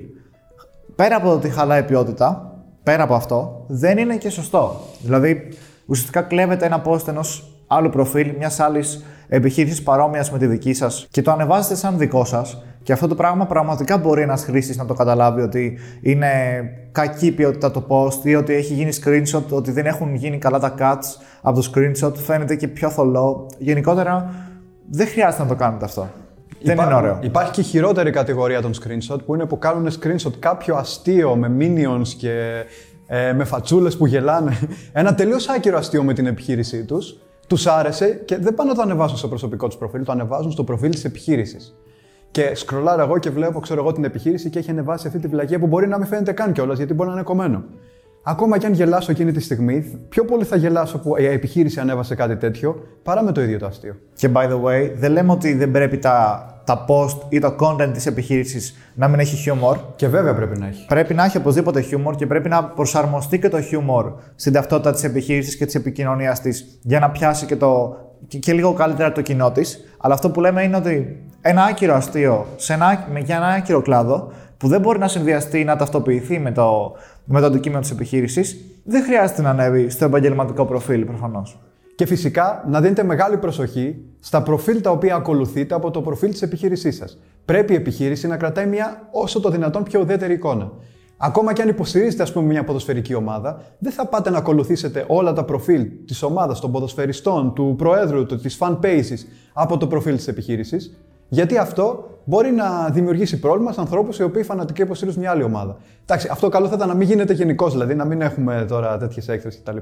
Πέρα 0.95 1.15
από 1.15 1.27
το 1.27 1.34
ότι 1.34 1.49
χαλάει 1.49 1.84
ποιότητα, 1.84 2.56
πέρα 2.84 3.04
από 3.04 3.13
αυτό, 3.13 3.65
δεν 3.67 3.97
είναι 3.97 4.15
και 4.17 4.30
σωστό. 4.30 4.80
Δηλαδή, 5.01 5.47
ουσιαστικά 5.86 6.21
κλέβετε 6.21 6.65
ένα 6.65 6.82
post 6.86 7.08
ενός 7.08 7.56
άλλου 7.67 7.89
προφίλ, 7.89 8.34
μιας 8.38 8.60
άλλης 8.60 9.06
επιχείρησης 9.27 9.84
παρόμοιας 9.84 10.32
με 10.32 10.38
τη 10.38 10.47
δική 10.47 10.73
σας 10.73 11.08
και 11.12 11.21
το 11.21 11.32
ανεβάζετε 11.32 11.75
σαν 11.75 11.97
δικό 11.97 12.25
σας 12.25 12.63
και 12.84 12.93
αυτό 12.93 13.08
το 13.08 13.15
πράγμα 13.15 13.45
πραγματικά 13.45 13.97
μπορεί 13.97 14.21
ένας 14.21 14.43
χρήστης 14.43 14.77
να 14.77 14.86
το 14.86 14.93
καταλάβει 14.93 15.41
ότι 15.41 15.77
είναι 16.01 16.30
κακή 16.91 17.32
ποιότητα 17.32 17.71
το 17.71 17.86
post 17.89 18.25
ή 18.25 18.36
ότι 18.36 18.54
έχει 18.54 18.73
γίνει 18.73 18.91
screenshot, 19.04 19.43
ότι 19.49 19.71
δεν 19.71 19.86
έχουν 19.86 20.15
γίνει 20.15 20.38
καλά 20.38 20.60
τα 20.60 20.73
cuts 20.80 21.21
από 21.41 21.62
το 21.62 21.71
screenshot, 21.73 22.13
φαίνεται 22.15 22.56
και 22.56 22.67
πιο 22.67 22.89
θολό. 22.89 23.47
Γενικότερα 23.58 24.34
δεν 24.89 25.08
χρειάζεται 25.08 25.43
να 25.43 25.49
το 25.49 25.56
κάνετε 25.56 25.86
αυτό. 25.86 26.10
Δεν 26.63 26.78
είναι 26.78 26.93
ωραίο. 26.93 27.19
Υπάρχει 27.21 27.52
και 27.52 27.62
χειρότερη 27.62 28.12
κατηγορία 28.12 28.62
των 28.62 28.71
screenshot 28.74 29.17
που 29.26 29.36
είναι 29.36 29.45
που 29.45 29.58
κάνουν 29.58 29.91
screenshot 29.91 30.34
κάποιο 30.39 30.76
αστείο 30.76 31.36
με 31.36 31.52
minions 31.60 32.08
και 32.17 32.63
ε, 33.08 33.34
με 33.34 33.43
φατσούλες 33.43 33.97
που 33.97 34.06
γελάνε. 34.06 34.58
Ένα 34.93 35.15
τελείως 35.15 35.50
άκυρο 35.50 35.78
αστείο 35.78 36.04
με 36.04 36.13
την 36.13 36.26
επιχείρησή 36.26 36.86
τους. 36.86 37.17
Τους 37.47 37.67
άρεσε 37.67 38.21
και 38.26 38.38
δεν 38.38 38.54
πάνε 38.54 38.69
να 38.69 38.76
το 38.76 38.82
ανεβάσουν 38.82 39.17
στο 39.17 39.28
προσωπικό 39.28 39.67
τους 39.67 39.78
προφίλ, 39.78 40.04
το 40.04 40.12
ανεβάζουν 40.12 40.52
στο 40.52 40.63
προφίλ 40.63 40.91
της 40.91 41.06
επιχείρησης. 41.06 41.76
Και 42.32 42.56
σκρολάρω 42.56 43.02
εγώ 43.04 43.17
και 43.17 43.30
βλέπω, 43.30 43.60
ξέρω 43.60 43.82
εγώ, 43.82 43.91
την 43.91 44.04
επιχείρηση 44.04 44.50
και 44.50 44.60
έχει 44.60 44.69
ανεβάσει 44.69 45.08
αυτή 45.08 45.19
τη 45.19 45.28
βλακία 45.28 45.60
που 45.60 45.67
μπορεί 45.67 45.88
να 45.88 45.97
μην 45.97 46.08
φαίνεται 46.08 46.32
καν 46.32 46.52
κιόλας 46.52 46.78
γιατί 46.78 46.93
μπορεί 46.93 47.10
να 47.10 47.15
είναι 47.15 47.24
κομμένο. 47.24 47.63
Ακόμα 48.24 48.58
και 48.58 48.65
αν 48.65 48.74
γελάσω 48.74 49.12
εκείνη 49.12 49.32
τη 49.32 49.39
στιγμή, 49.39 50.00
πιο 50.10 50.26
πολύ 50.26 50.43
θα 50.43 50.56
γελάσω 50.56 51.00
που 51.00 51.17
η 51.17 51.26
επιχείρηση 51.26 51.80
ανέβασε 51.80 52.15
κάτι 52.15 52.36
τέτοιο 52.36 52.84
παρά 53.04 53.24
με 53.24 53.32
το 53.32 53.41
ίδιο 53.41 53.60
το 53.60 53.65
αστείο. 53.65 53.95
Και 54.13 54.30
by 54.34 54.47
the 54.50 54.62
way, 54.63 54.91
δεν 54.95 55.12
λέμε 55.12 55.32
ότι 55.32 55.54
δεν 55.54 55.71
πρέπει 55.71 55.97
τα, 55.97 56.45
τα 56.63 56.86
post 56.88 57.17
ή 57.30 57.39
το 57.39 57.56
content 57.60 57.89
της 57.93 58.06
επιχείρησης 58.06 58.76
να 58.93 59.08
μην 59.08 59.19
έχει 59.19 59.36
χιούμορ. 59.36 59.78
Και 59.95 60.08
βέβαια 60.08 60.36
πρέπει 60.36 60.60
να 60.60 60.67
έχει. 60.67 60.86
Πρέπει 60.86 61.13
να 61.13 61.24
έχει 61.24 61.38
οπωσδήποτε 61.38 61.82
χιούμορ 61.82 62.15
και 62.15 62.28
πρέπει 62.28 62.50
να 62.50 62.63
προσαρμοστεί 62.63 63.39
και 63.39 63.50
το 63.50 63.62
χιούμορ 63.62 64.13
στην 64.36 64.54
ταυτότητα 64.54 64.91
της 64.91 65.04
επιχείρησης 65.04 65.58
και 65.58 65.65
της 65.65 65.76
επικοινωνίας 65.76 66.41
της 66.41 66.80
για 66.82 67.00
να 67.00 67.10
πιάσει 67.10 67.45
και, 67.45 67.56
το, 67.56 67.97
και, 68.28 68.38
και 68.38 68.54
λίγο 68.54 68.74
καλύτερα 68.74 69.12
το 69.12 69.21
κοινό 69.21 69.52
της. 69.52 69.80
Αλλά 69.97 70.13
αυτό 70.13 70.30
που 70.30 70.41
λέμε 70.41 70.63
είναι 70.63 70.78
ότι 70.78 71.24
ένα 71.41 71.63
άκυρο 71.63 71.93
αστείο 71.93 72.45
σε 72.56 72.74
ένα, 72.74 73.08
για 73.26 73.36
ένα 73.36 73.47
άκυρο 73.47 73.82
κλάδο 73.82 74.32
που 74.58 74.67
δεν 74.67 74.82
μπορεί 74.82 75.00
να 75.00 75.08
συνδυαστεί 75.08 75.60
ή 75.60 75.63
να 75.63 75.76
ταυτοποιηθεί 75.76 76.39
με 76.39 76.52
το, 76.52 76.91
με 77.26 77.39
το 77.39 77.45
αντικείμενο 77.45 77.82
της 77.82 77.91
επιχείρησης, 77.91 78.58
δεν 78.84 79.04
χρειάζεται 79.04 79.41
να 79.41 79.50
ανέβει 79.50 79.89
στο 79.89 80.06
επαγγελματικό 80.06 80.65
προφίλ 80.65 81.06
προφανώς. 81.06 81.60
Και 81.95 82.06
φυσικά 82.06 82.63
να 82.67 82.82
δίνετε 82.82 83.04
μεγάλη 83.04 83.38
προσοχή 83.38 84.06
στα 84.19 84.41
προφίλ 84.43 84.82
τα 84.82 84.89
οποία 84.89 85.15
ακολουθείτε 85.15 85.75
από 85.75 85.91
το 85.91 86.01
προφίλ 86.01 86.32
της 86.32 86.41
επιχείρησής 86.41 86.95
σας. 86.95 87.19
Πρέπει 87.45 87.73
η 87.73 87.75
επιχείρηση 87.75 88.27
να 88.27 88.38
κρατάει 88.38 88.65
μια 88.65 89.08
όσο 89.12 89.39
το 89.39 89.49
δυνατόν 89.49 89.84
πιο 89.84 89.99
ουδέτερη 89.99 90.34
εικόνα. 90.34 90.71
Ακόμα 91.23 91.54
και 91.54 91.62
αν 91.62 91.69
υποστηρίζετε, 91.69 92.23
ας 92.23 92.32
πούμε, 92.32 92.45
μια 92.45 92.63
ποδοσφαιρική 92.63 93.13
ομάδα, 93.13 93.62
δεν 93.80 93.91
θα 93.91 94.06
πάτε 94.06 94.30
να 94.30 94.38
ακολουθήσετε 94.38 95.06
όλα 95.08 95.34
τα 95.34 95.43
προφίλ 95.43 95.88
της 96.06 96.23
ομάδας, 96.23 96.60
των 96.60 96.71
ποδοσφαιριστών, 96.71 97.54
του 97.54 97.75
προέδρου, 97.77 98.25
της 98.25 98.58
fan 98.60 98.80
pages 98.82 99.17
από 99.54 99.77
το 99.77 99.88
προφίλ 99.88 100.15
της 100.15 100.27
επιχείρησης. 100.27 100.97
Γιατί 101.27 101.58
αυτό 101.58 102.10
μπορεί 102.23 102.51
να 102.51 102.89
δημιουργήσει 102.89 103.39
πρόβλημα 103.39 103.71
σε 103.71 103.80
ανθρώπους 103.80 104.19
οι 104.19 104.23
οποίοι 104.23 104.43
φανατικά 104.43 104.84
υποστηρίζουν 104.84 105.21
μια 105.21 105.32
άλλη 105.32 105.43
ομάδα. 105.43 105.77
Εντάξει, 106.04 106.27
αυτό 106.32 106.49
καλό 106.49 106.67
θα 106.67 106.75
ήταν 106.75 106.88
να 106.88 106.93
μην 106.93 107.08
γίνεται 107.08 107.34
γενικώ, 107.34 107.69
δηλαδή 107.69 107.95
να 107.95 108.06
μην 108.06 108.21
έχουμε 108.21 108.65
τώρα 108.69 108.97
τέτοιες 108.97 109.27
έκθέσει 109.27 109.62
κτλ. 109.63 109.77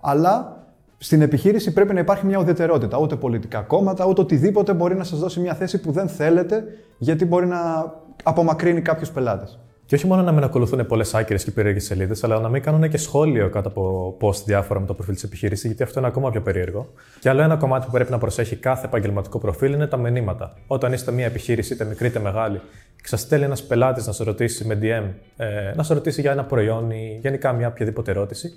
Αλλά 0.00 0.56
στην 0.98 1.22
επιχείρηση 1.22 1.72
πρέπει 1.72 1.94
να 1.94 2.00
υπάρχει 2.00 2.26
μια 2.26 2.38
ουδετερότητα. 2.38 2.98
Ούτε 2.98 3.16
πολιτικά 3.16 3.60
κόμματα, 3.60 4.06
ούτε 4.06 4.20
οτιδήποτε 4.20 4.72
μπορεί 4.72 4.94
να 4.94 5.04
σας 5.04 5.18
δώσει 5.18 5.40
μια 5.40 5.54
θέση 5.54 5.80
που 5.80 5.92
δεν 5.92 6.08
θέλετε, 6.08 6.64
γιατί 6.98 7.24
μπορεί 7.24 7.46
να 7.46 7.92
απομακρύνει 8.22 8.80
κάποιους 8.80 9.10
πελάτες. 9.10 9.58
Και 9.86 9.94
όχι 9.94 10.06
μόνο 10.06 10.22
να 10.22 10.32
μην 10.32 10.44
ακολουθούν 10.44 10.86
πολλές 10.86 11.14
άκυρες 11.14 11.44
και 11.44 11.50
περίεργες 11.50 11.84
σελίδες, 11.84 12.24
αλλά 12.24 12.40
να 12.40 12.48
μην 12.48 12.62
κάνουν 12.62 12.88
και 12.88 12.96
σχόλιο 12.96 13.48
κάτω 13.48 13.68
από 13.68 14.16
post 14.20 14.44
διάφορα 14.44 14.80
με 14.80 14.86
το 14.86 14.94
προφίλ 14.94 15.14
της 15.14 15.22
επιχείρησης, 15.22 15.64
γιατί 15.64 15.82
αυτό 15.82 15.98
είναι 15.98 16.08
ακόμα 16.08 16.30
πιο 16.30 16.40
περίεργο. 16.40 16.92
Και 17.20 17.28
άλλο 17.28 17.42
ένα 17.42 17.56
κομμάτι 17.56 17.86
που 17.86 17.92
πρέπει 17.92 18.10
να 18.10 18.18
προσέχει 18.18 18.56
κάθε 18.56 18.86
επαγγελματικό 18.86 19.38
προφίλ 19.38 19.72
είναι 19.72 19.86
τα 19.86 19.96
μηνύματα. 19.96 20.54
Όταν 20.66 20.92
είστε 20.92 21.12
μια 21.12 21.26
επιχείρηση, 21.26 21.72
είτε 21.72 21.84
μικρή 21.84 22.06
είτε 22.06 22.18
μεγάλη, 22.18 22.60
και 22.96 23.08
σα 23.08 23.16
στέλνει 23.16 23.44
ένας 23.44 23.62
πελάτης 23.62 24.06
να 24.06 24.12
σε 24.12 24.24
ρωτήσει 24.24 24.64
με 24.64 24.78
DM, 24.82 25.04
ε, 25.36 25.72
να 25.74 25.82
σε 25.82 25.94
ρωτήσει 25.94 26.20
για 26.20 26.32
ένα 26.32 26.44
προϊόν 26.44 26.90
ή 26.90 27.18
γενικά 27.22 27.52
μια 27.52 27.68
οποιαδήποτε 27.68 28.10
ερώτηση, 28.10 28.52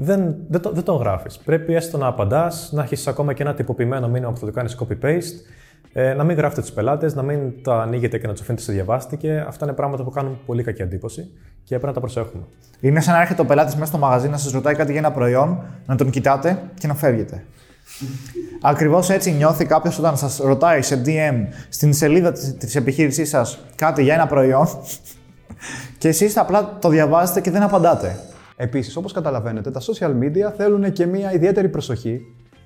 δεν, 0.00 0.36
δεν, 0.48 0.60
το, 0.60 0.70
δεν 0.72 0.82
το 0.82 0.92
γράφεις. 0.92 1.38
Πρέπει 1.38 1.74
έστω 1.74 1.98
να 1.98 2.06
απαντάς, 2.06 2.70
να 2.72 2.82
έχεις 2.82 3.06
ακόμα 3.06 3.32
και 3.32 3.42
ένα 3.42 3.54
τυποποιημένο 3.54 4.08
μήνυμα 4.08 4.32
που 4.32 4.38
θα 4.38 4.46
το 4.46 4.52
κάνεις 4.52 4.78
copy-paste 4.80 5.56
ε, 5.92 6.14
να 6.14 6.24
μην 6.24 6.36
γράφετε 6.36 6.60
τους 6.60 6.70
πελάτες, 6.70 7.14
να 7.14 7.22
μην 7.22 7.62
τα 7.62 7.82
ανοίγετε 7.82 8.18
και 8.18 8.26
να 8.26 8.32
τους 8.32 8.42
αφήνετε 8.42 8.62
σε 8.62 8.72
διαβάστηκε. 8.72 9.44
Αυτά 9.48 9.64
είναι 9.64 9.74
πράγματα 9.74 10.02
που 10.02 10.10
κάνουν 10.10 10.38
πολύ 10.46 10.62
κακή 10.62 10.82
εντύπωση. 10.82 11.30
και 11.64 11.68
πρέπει 11.68 11.86
να 11.86 11.92
τα 11.92 12.00
προσέχουμε. 12.00 12.42
Είναι 12.80 13.00
σαν 13.00 13.14
να 13.14 13.20
έρχεται 13.20 13.42
ο 13.42 13.44
πελάτης 13.44 13.74
μέσα 13.74 13.86
στο 13.86 13.98
μαγαζί 13.98 14.28
να 14.28 14.36
σας 14.36 14.52
ρωτάει 14.52 14.74
κάτι 14.74 14.90
για 14.90 15.00
ένα 15.00 15.12
προϊόν, 15.12 15.62
να 15.86 15.96
τον 15.96 16.10
κοιτάτε 16.10 16.62
και 16.78 16.86
να 16.86 16.94
φεύγετε. 16.94 17.44
Ακριβώς 18.62 19.10
έτσι 19.10 19.32
νιώθει 19.32 19.64
κάποιος 19.64 19.98
όταν 19.98 20.16
σας 20.16 20.38
ρωτάει 20.38 20.82
σε 20.82 21.02
DM 21.06 21.34
στην 21.68 21.92
σελίδα 21.92 22.32
της 22.32 22.76
επιχείρησής 22.76 23.28
σας 23.28 23.58
κάτι 23.74 24.02
για 24.02 24.14
ένα 24.14 24.26
προϊόν 24.26 24.68
και 25.98 26.08
εσείς 26.08 26.36
απλά 26.36 26.78
το 26.80 26.88
διαβάζετε 26.88 27.40
και 27.40 27.50
δεν 27.50 27.62
απαντάτε. 27.62 28.16
Επίσης, 28.60 28.96
όπως 28.96 29.12
καταλαβαίνετε, 29.12 29.70
τα 29.70 29.80
social 29.80 30.12
media 30.22 30.52
θέλουν 30.56 30.92
και 30.92 31.06
μια 31.06 31.32
ιδιαίτερη 31.32 31.68
προσοχή 31.68 32.20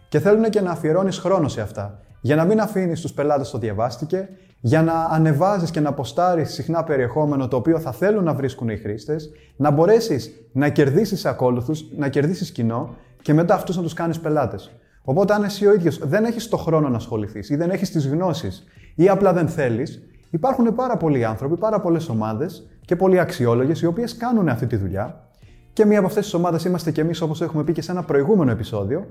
και 0.09 0.19
θέλουν 0.19 0.51
και 0.51 0.61
να 0.61 0.71
αφιερώνεις 0.71 1.19
χρόνο 1.19 1.49
σε 1.49 1.61
αυτά. 1.61 2.01
Για 2.21 2.37
να 2.37 2.45
μην 2.45 2.61
αφήνεις 2.61 3.01
τους 3.01 3.13
πελάτες 3.13 3.51
το 3.51 3.59
διαβάστηκε, 3.59 4.29
για 4.61 4.83
να 4.83 4.93
ανεβάζεις 4.93 5.71
και 5.71 5.81
να 5.81 5.89
αποστάρεις 5.89 6.53
συχνά 6.53 6.85
περιεχόμενο 6.85 7.49
το 7.49 7.57
οποίο 7.57 7.79
θα 7.79 7.93
θέλουν 7.93 8.25
να 8.25 8.35
βρίσκουν 8.35 8.69
οι 8.69 8.77
χρήστες, 8.77 9.31
να 9.57 9.71
μπορέσεις 9.71 10.31
να 10.53 10.69
κερδίσεις 10.69 11.25
ακόλουθους, 11.25 11.85
να 11.97 12.09
κερδίσεις 12.09 12.51
κοινό 12.51 12.95
και 13.23 13.35
μετά 13.35 13.55
αυτούς 13.55 13.77
να 13.77 13.83
τους 13.83 13.93
κάνεις 13.93 14.21
πελάτες. 14.21 14.71
Οπότε, 15.03 15.35
αν 15.35 15.45
εσύ 15.45 15.67
ο 15.67 15.75
ίδιος 15.75 15.99
δεν 15.99 16.25
έχεις 16.25 16.49
το 16.49 16.57
χρόνο 16.57 16.89
να 16.89 16.97
ασχοληθείς 16.97 17.51
ή 17.51 17.57
δεν 17.57 17.71
έχεις 17.71 17.91
τις 17.91 18.09
γνώσεις 18.09 18.65
ή 18.95 19.09
απλά 19.09 19.33
δεν 19.33 19.49
θέλεις, 19.49 20.03
υπάρχουν 20.31 20.75
πάρα 20.75 20.97
πολλοί 20.97 21.25
άνθρωποι, 21.25 21.57
πάρα 21.57 21.81
πολλές 21.81 22.09
ομάδες 22.09 22.69
και 22.85 22.97
πολλοί 22.97 23.19
αξιόλογες 23.19 23.81
οι 23.81 23.87
οποίες 23.87 24.17
κάνουν 24.17 24.49
αυτή 24.49 24.67
τη 24.67 24.77
δουλειά. 24.77 25.27
Και 25.73 25.85
μία 25.85 25.99
από 25.99 26.07
αυτές 26.07 26.25
τις 26.25 26.35
ομάδες 26.35 26.65
είμαστε 26.65 26.91
και 26.91 27.01
εμείς, 27.01 27.21
όπως 27.21 27.41
έχουμε 27.41 27.65
πει 27.65 27.73
και 27.73 27.83
σε 27.83 27.91
ένα 27.93 28.03
προηγούμενο 28.03 28.51
επεισόδιο. 28.51 29.07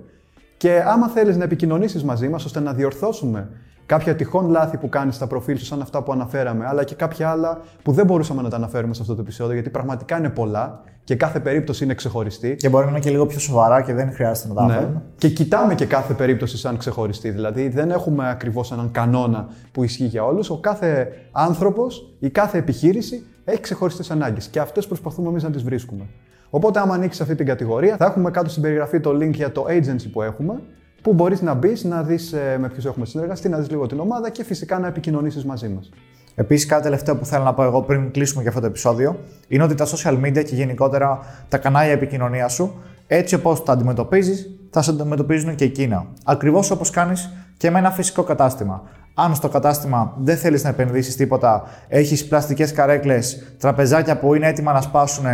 Και 0.58 0.84
άμα 0.86 1.08
θέλεις 1.08 1.38
να 1.38 1.44
επικοινωνήσεις 1.44 2.04
μαζί 2.04 2.30
μας 2.30 2.46
ώστε 2.46 2.60
να 2.60 2.74
διορθώσουμε 2.74 3.50
κάποια 3.86 4.16
τυχόν 4.16 4.50
λάθη 4.50 4.78
που 4.78 4.90
κάνεις 4.90 5.16
στα 5.16 5.28
προφίλ 5.28 5.58
σου, 5.58 5.66
σαν 5.66 5.82
αυτά 5.82 6.04
που 6.04 6.12
αναφέραμε, 6.12 6.66
αλλά 6.68 6.84
και 6.84 6.96
κάποια 6.96 7.30
άλλα 7.30 7.62
που 7.84 7.92
δεν 7.92 8.06
μπορούσαμε 8.06 8.42
να 8.42 8.50
τα 8.50 8.56
αναφέρουμε 8.56 8.94
σε 8.94 9.02
αυτό 9.02 9.16
το 9.16 9.22
επεισόδιο, 9.22 9.54
γιατί 9.54 9.70
πραγματικά 9.70 10.18
είναι 10.18 10.30
πολλά 10.30 10.82
και 11.04 11.16
κάθε 11.16 11.40
περίπτωση 11.40 11.84
είναι 11.84 11.94
ξεχωριστή. 11.94 12.56
Και 12.56 12.70
μπορεί 12.70 12.86
να 12.86 12.92
είναι 12.92 13.00
και 13.00 13.10
λίγο 13.10 13.26
πιο 13.26 13.40
σοβαρά 13.40 13.82
και 13.82 13.94
δεν 13.94 14.12
χρειάζεται 14.12 14.48
να 14.48 14.54
τα 14.54 14.66
Ναι. 14.66 14.72
αναφέρουμε. 14.72 15.02
Και 15.18 15.30
κοιτάμε 15.30 15.76
και 15.76 15.86
κάθε 15.86 16.14
περίπτωση 16.14 16.58
σαν 16.58 16.78
ξεχωριστή. 16.78 17.30
Δηλαδή 17.30 17.68
δεν 17.70 17.92
έχουμε 17.92 18.30
ακριβώς 18.30 18.72
έναν 18.72 18.92
κανόνα 18.92 19.48
που 19.72 19.84
ισχύει 19.84 20.06
για 20.06 20.24
όλους. 20.26 20.50
Ο 20.50 20.58
κάθε 20.58 21.08
άνθρωπος 21.32 22.16
ή 22.20 22.30
κάθε 22.30 22.58
επιχείρηση 22.58 23.26
έχει 23.46 23.60
ξεχωριστές 23.62 24.12
ανάγκες 24.12 24.48
και 24.48 24.60
αυτές 24.60 24.88
προσπαθούμε 24.88 25.30
εμείς 25.30 25.44
να 25.44 25.50
τις 25.50 25.64
βρίσκουμε. 25.64 26.04
Οπότε, 26.54 26.80
άμα 26.80 26.94
ανοίξεις 26.94 27.22
αυτή 27.22 27.36
την 27.36 27.46
κατηγορία, 27.46 27.98
θα 27.98 28.06
έχουμε 28.06 28.32
κάτω 28.32 28.50
στην 28.50 28.62
περιγραφή 28.62 29.00
το 29.00 29.10
link 29.12 29.32
για 29.34 29.52
το 29.52 29.66
agency 29.70 30.10
που 30.12 30.22
έχουμε, 30.22 30.54
που 31.02 31.14
μπορείς 31.14 31.42
να 31.42 31.54
μπεις, 31.54 31.84
να 31.84 32.04
δεις 32.04 32.36
με 32.60 32.70
ποιους 32.70 32.86
έχουμε 32.86 33.06
συνεργαστεί, 33.06 33.50
να 33.50 33.58
δεις 33.58 33.70
λίγο 33.70 33.86
την 33.86 34.00
ομάδα 34.00 34.30
και 34.30 34.44
φυσικά 34.44 34.80
να 34.80 34.88
επικοινωνήσεις 34.88 35.46
μαζί 35.46 35.68
μας. 35.68 35.90
Επίσης, 36.36 36.66
κάτι 36.66 36.84
τελευταίο 36.84 37.16
που 37.16 37.26
θέλω 37.26 37.44
να 37.44 37.54
πω 37.54 37.64
εγώ 37.64 37.82
πριν 37.82 38.12
κλείσουμε 38.12 38.42
για 38.42 38.50
αυτό 38.50 38.62
το 38.62 38.68
επεισόδιο 38.68 39.20
είναι 39.48 39.64
ότι 39.64 39.76
τα 39.76 39.86
social 39.86 40.20
media 40.26 40.44
και 40.44 40.56
γενικότερα 40.56 41.20
τα 41.50 41.58
κανάλια 41.58 41.92
επικοινωνίας 41.92 42.54
σου, 42.54 42.74
έτσι 43.08 43.36
όπως 43.36 43.64
τα 43.64 43.72
αντιμετωπίζεις, 43.72 44.50
θα 44.70 44.82
σε 44.82 44.90
αντιμετωπίζουν 44.90 45.56
και 45.56 45.64
εκείνα. 45.64 46.06
Ακριβώς 46.24 46.72
όπως 46.72 46.90
κάνεις 46.90 47.30
και 47.58 47.72
με 47.72 47.80
ένα 47.80 47.92
φυσικό 47.92 48.24
κατάστημα. 48.24 48.84
Αν 49.14 49.36
στο 49.36 49.50
κατάστημα 49.50 50.14
δεν 50.18 50.38
θέλεις 50.38 50.64
να 50.64 50.70
επενδύσεις 50.70 51.16
τίποτα, 51.16 51.64
έχεις 51.88 52.28
πλαστικές 52.28 52.74
καρέκλες, 52.74 53.54
τραπεζάκια 53.60 54.18
που 54.18 54.34
είναι 54.34 54.48
έτοιμα 54.48 54.74
να 54.74 54.82
σπάσουν, 54.82 55.26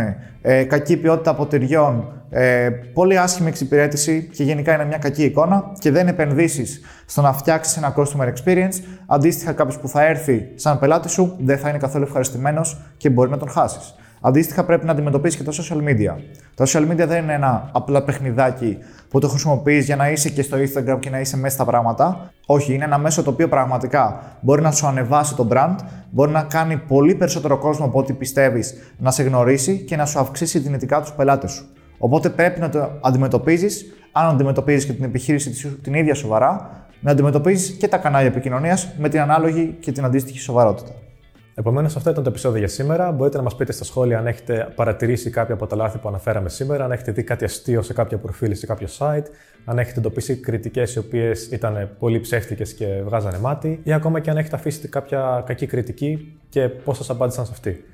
ε, 0.42 0.64
κακή 0.64 0.96
ποιότητα 0.96 1.34
ποτηριών, 1.34 2.12
ε, 2.30 2.68
πολύ 2.92 3.18
άσχημη 3.18 3.48
εξυπηρέτηση 3.48 4.28
και 4.32 4.42
γενικά 4.42 4.74
είναι 4.74 4.84
μια 4.84 4.98
κακή 4.98 5.24
εικόνα 5.24 5.72
και 5.78 5.90
δεν 5.90 6.08
επενδύσεις 6.08 6.80
στο 7.06 7.20
να 7.20 7.32
φτιάξεις 7.32 7.76
ένα 7.76 7.94
customer 7.96 8.32
experience, 8.32 8.82
αντίστοιχα 9.06 9.52
κάποιος 9.52 9.78
που 9.78 9.88
θα 9.88 10.06
έρθει 10.06 10.48
σαν 10.54 10.78
πελάτης 10.78 11.12
σου 11.12 11.36
δεν 11.38 11.58
θα 11.58 11.68
είναι 11.68 11.78
καθόλου 11.78 12.04
ευχαριστημένος 12.04 12.80
και 12.96 13.10
μπορεί 13.10 13.30
να 13.30 13.36
τον 13.36 13.48
χάσεις. 13.48 13.94
Αντίστοιχα, 14.20 14.64
πρέπει 14.64 14.84
να 14.86 14.92
αντιμετωπίσεις 14.92 15.38
και 15.38 15.44
τα 15.44 15.52
social 15.52 15.88
media. 15.88 16.14
Τα 16.54 16.64
social 16.66 16.90
media 16.90 17.06
δεν 17.06 17.22
είναι 17.22 17.32
ένα 17.32 17.70
απλά 17.72 18.02
παιχνιδάκι 18.02 18.78
που 19.08 19.18
το 19.20 19.28
χρησιμοποιείς 19.28 19.84
για 19.84 19.96
να 19.96 20.10
είσαι 20.10 20.28
και 20.30 20.42
στο 20.42 20.56
Instagram 20.56 20.98
και 21.00 21.10
να 21.10 21.20
είσαι 21.20 21.36
μέσα 21.36 21.54
στα 21.54 21.64
πράγματα. 21.64 22.30
Όχι, 22.46 22.74
είναι 22.74 22.84
ένα 22.84 22.98
μέσο 22.98 23.22
το 23.22 23.30
οποίο 23.30 23.48
πραγματικά 23.48 24.22
μπορεί 24.40 24.62
να 24.62 24.70
σου 24.70 24.86
ανεβάσει 24.86 25.34
το 25.34 25.48
brand, 25.50 25.74
μπορεί 26.10 26.30
να 26.30 26.42
κάνει 26.42 26.76
πολύ 26.76 27.14
περισσότερο 27.14 27.58
κόσμο 27.58 27.84
από 27.84 27.98
ό,τι 27.98 28.12
πιστεύεις 28.12 28.74
να 28.98 29.10
σε 29.10 29.22
γνωρίσει 29.22 29.78
και 29.78 29.96
να 29.96 30.06
σου 30.06 30.18
αυξήσει 30.18 30.58
δυνητικά 30.58 31.00
τους 31.00 31.12
πελάτες 31.12 31.50
σου. 31.50 31.66
Οπότε 31.98 32.28
πρέπει 32.28 32.60
να 32.60 32.68
το 32.68 32.90
αντιμετωπίζεις, 33.02 33.84
αν 34.12 34.26
αντιμετωπίζεις 34.28 34.84
και 34.84 34.92
την 34.92 35.04
επιχείρηση 35.04 35.50
της- 35.50 35.66
την 35.82 35.94
ίδια 35.94 36.14
σοβαρά, 36.14 36.70
να 37.00 37.10
αντιμετωπίζεις 37.10 37.70
και 37.70 37.88
τα 37.88 37.96
κανάλια 37.96 38.28
επικοινωνίας 38.28 38.88
με 38.98 39.08
την 39.08 39.20
ανάλογη 39.20 39.76
και 39.80 39.92
την 39.92 40.04
αντίστοιχη 40.04 40.38
σοβαρότητα. 40.38 40.90
Επομένως, 41.58 41.96
αυτό 41.96 42.10
ήταν 42.10 42.22
το 42.22 42.30
επεισόδιο 42.30 42.58
για 42.58 42.68
σήμερα. 42.68 43.12
Μπορείτε 43.12 43.36
να 43.36 43.42
μας 43.42 43.56
πείτε 43.56 43.72
στα 43.72 43.84
σχόλια 43.84 44.18
αν 44.18 44.26
έχετε 44.26 44.72
παρατηρήσει 44.74 45.30
κάποια 45.30 45.54
από 45.54 45.66
τα 45.66 45.76
λάθη 45.76 45.98
που 45.98 46.08
αναφέραμε 46.08 46.48
σήμερα, 46.48 46.84
αν 46.84 46.92
έχετε 46.92 47.12
δει 47.12 47.22
κάτι 47.22 47.44
αστείο 47.44 47.82
σε 47.82 47.92
κάποιο 47.92 48.18
προφίλ 48.18 48.50
ή 48.50 48.54
σε 48.54 48.66
κάποιο 48.66 48.88
site, 48.98 49.24
αν 49.64 49.78
έχετε 49.78 49.98
εντοπίσει 49.98 50.36
κριτικές 50.36 50.94
οι 50.94 50.98
οποίες 50.98 51.46
ήταν 51.46 51.90
πολύ 51.98 52.20
ψεύτικες 52.20 52.74
και 52.74 53.02
βγάζανε 53.04 53.38
μάτι, 53.38 53.80
ή 53.82 53.92
ακόμα 53.92 54.20
και 54.20 54.30
αν 54.30 54.36
έχετε 54.36 54.56
αφήσει 54.56 54.88
κάποια 54.88 55.42
κακή 55.46 55.66
κριτική 55.66 56.38
και 56.48 56.68
πώς 56.68 56.96
σας 56.96 57.10
απάντησαν 57.10 57.46
σε 57.46 57.52
αυτή. 57.54 57.84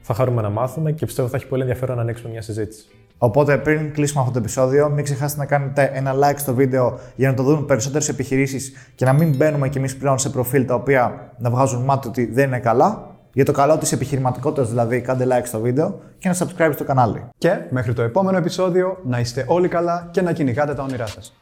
Θα 0.00 0.14
χαρούμε 0.14 0.42
να 0.42 0.50
μάθουμε 0.50 0.92
και 0.92 1.06
πιστεύω 1.06 1.28
θα 1.28 1.36
έχει 1.36 1.46
πολύ 1.46 1.62
ενδιαφέρον 1.62 1.96
να 1.96 2.02
ανοίξουμε 2.02 2.30
μια 2.30 2.42
συζήτηση. 2.42 2.84
Οπότε 3.22 3.58
πριν 3.58 3.92
κλείσουμε 3.92 4.20
αυτό 4.20 4.32
το 4.32 4.38
επεισόδιο, 4.38 4.90
μην 4.90 5.04
ξεχάσετε 5.04 5.40
να 5.40 5.46
κάνετε 5.46 5.90
ένα 5.94 6.14
like 6.14 6.36
στο 6.36 6.54
βίντεο 6.54 6.98
για 7.16 7.28
να 7.28 7.34
το 7.34 7.42
δουν 7.42 7.66
περισσότερες 7.66 8.08
επιχειρήσεις 8.08 8.72
και 8.94 9.04
να 9.04 9.12
μην 9.12 9.36
μπαίνουμε 9.36 9.68
κι 9.68 9.78
εμείς 9.78 9.96
πλέον 9.96 10.18
σε 10.18 10.28
προφίλ 10.28 10.64
τα 10.66 10.74
οποία 10.74 11.32
να 11.38 11.50
βγάζουν 11.50 11.84
μάτι 11.84 12.08
ότι 12.08 12.32
δεν 12.32 12.46
είναι 12.46 12.58
καλά. 12.58 13.08
Για 13.32 13.44
το 13.44 13.52
καλό 13.52 13.78
της 13.78 13.92
επιχειρηματικότητας 13.92 14.68
δηλαδή, 14.68 15.00
κάντε 15.00 15.26
like 15.30 15.46
στο 15.46 15.60
βίντεο 15.60 16.00
και 16.18 16.28
ένα 16.28 16.36
subscribe 16.38 16.70
στο 16.72 16.84
κανάλι. 16.84 17.24
Και 17.38 17.58
μέχρι 17.70 17.92
το 17.92 18.02
επόμενο 18.02 18.36
επεισόδιο 18.36 18.98
να 19.04 19.18
είστε 19.18 19.44
όλοι 19.46 19.68
καλά 19.68 20.08
και 20.10 20.22
να 20.22 20.32
κυνηγάτε 20.32 20.74
τα 20.74 20.82
όνειρά 20.82 21.06
σας. 21.06 21.32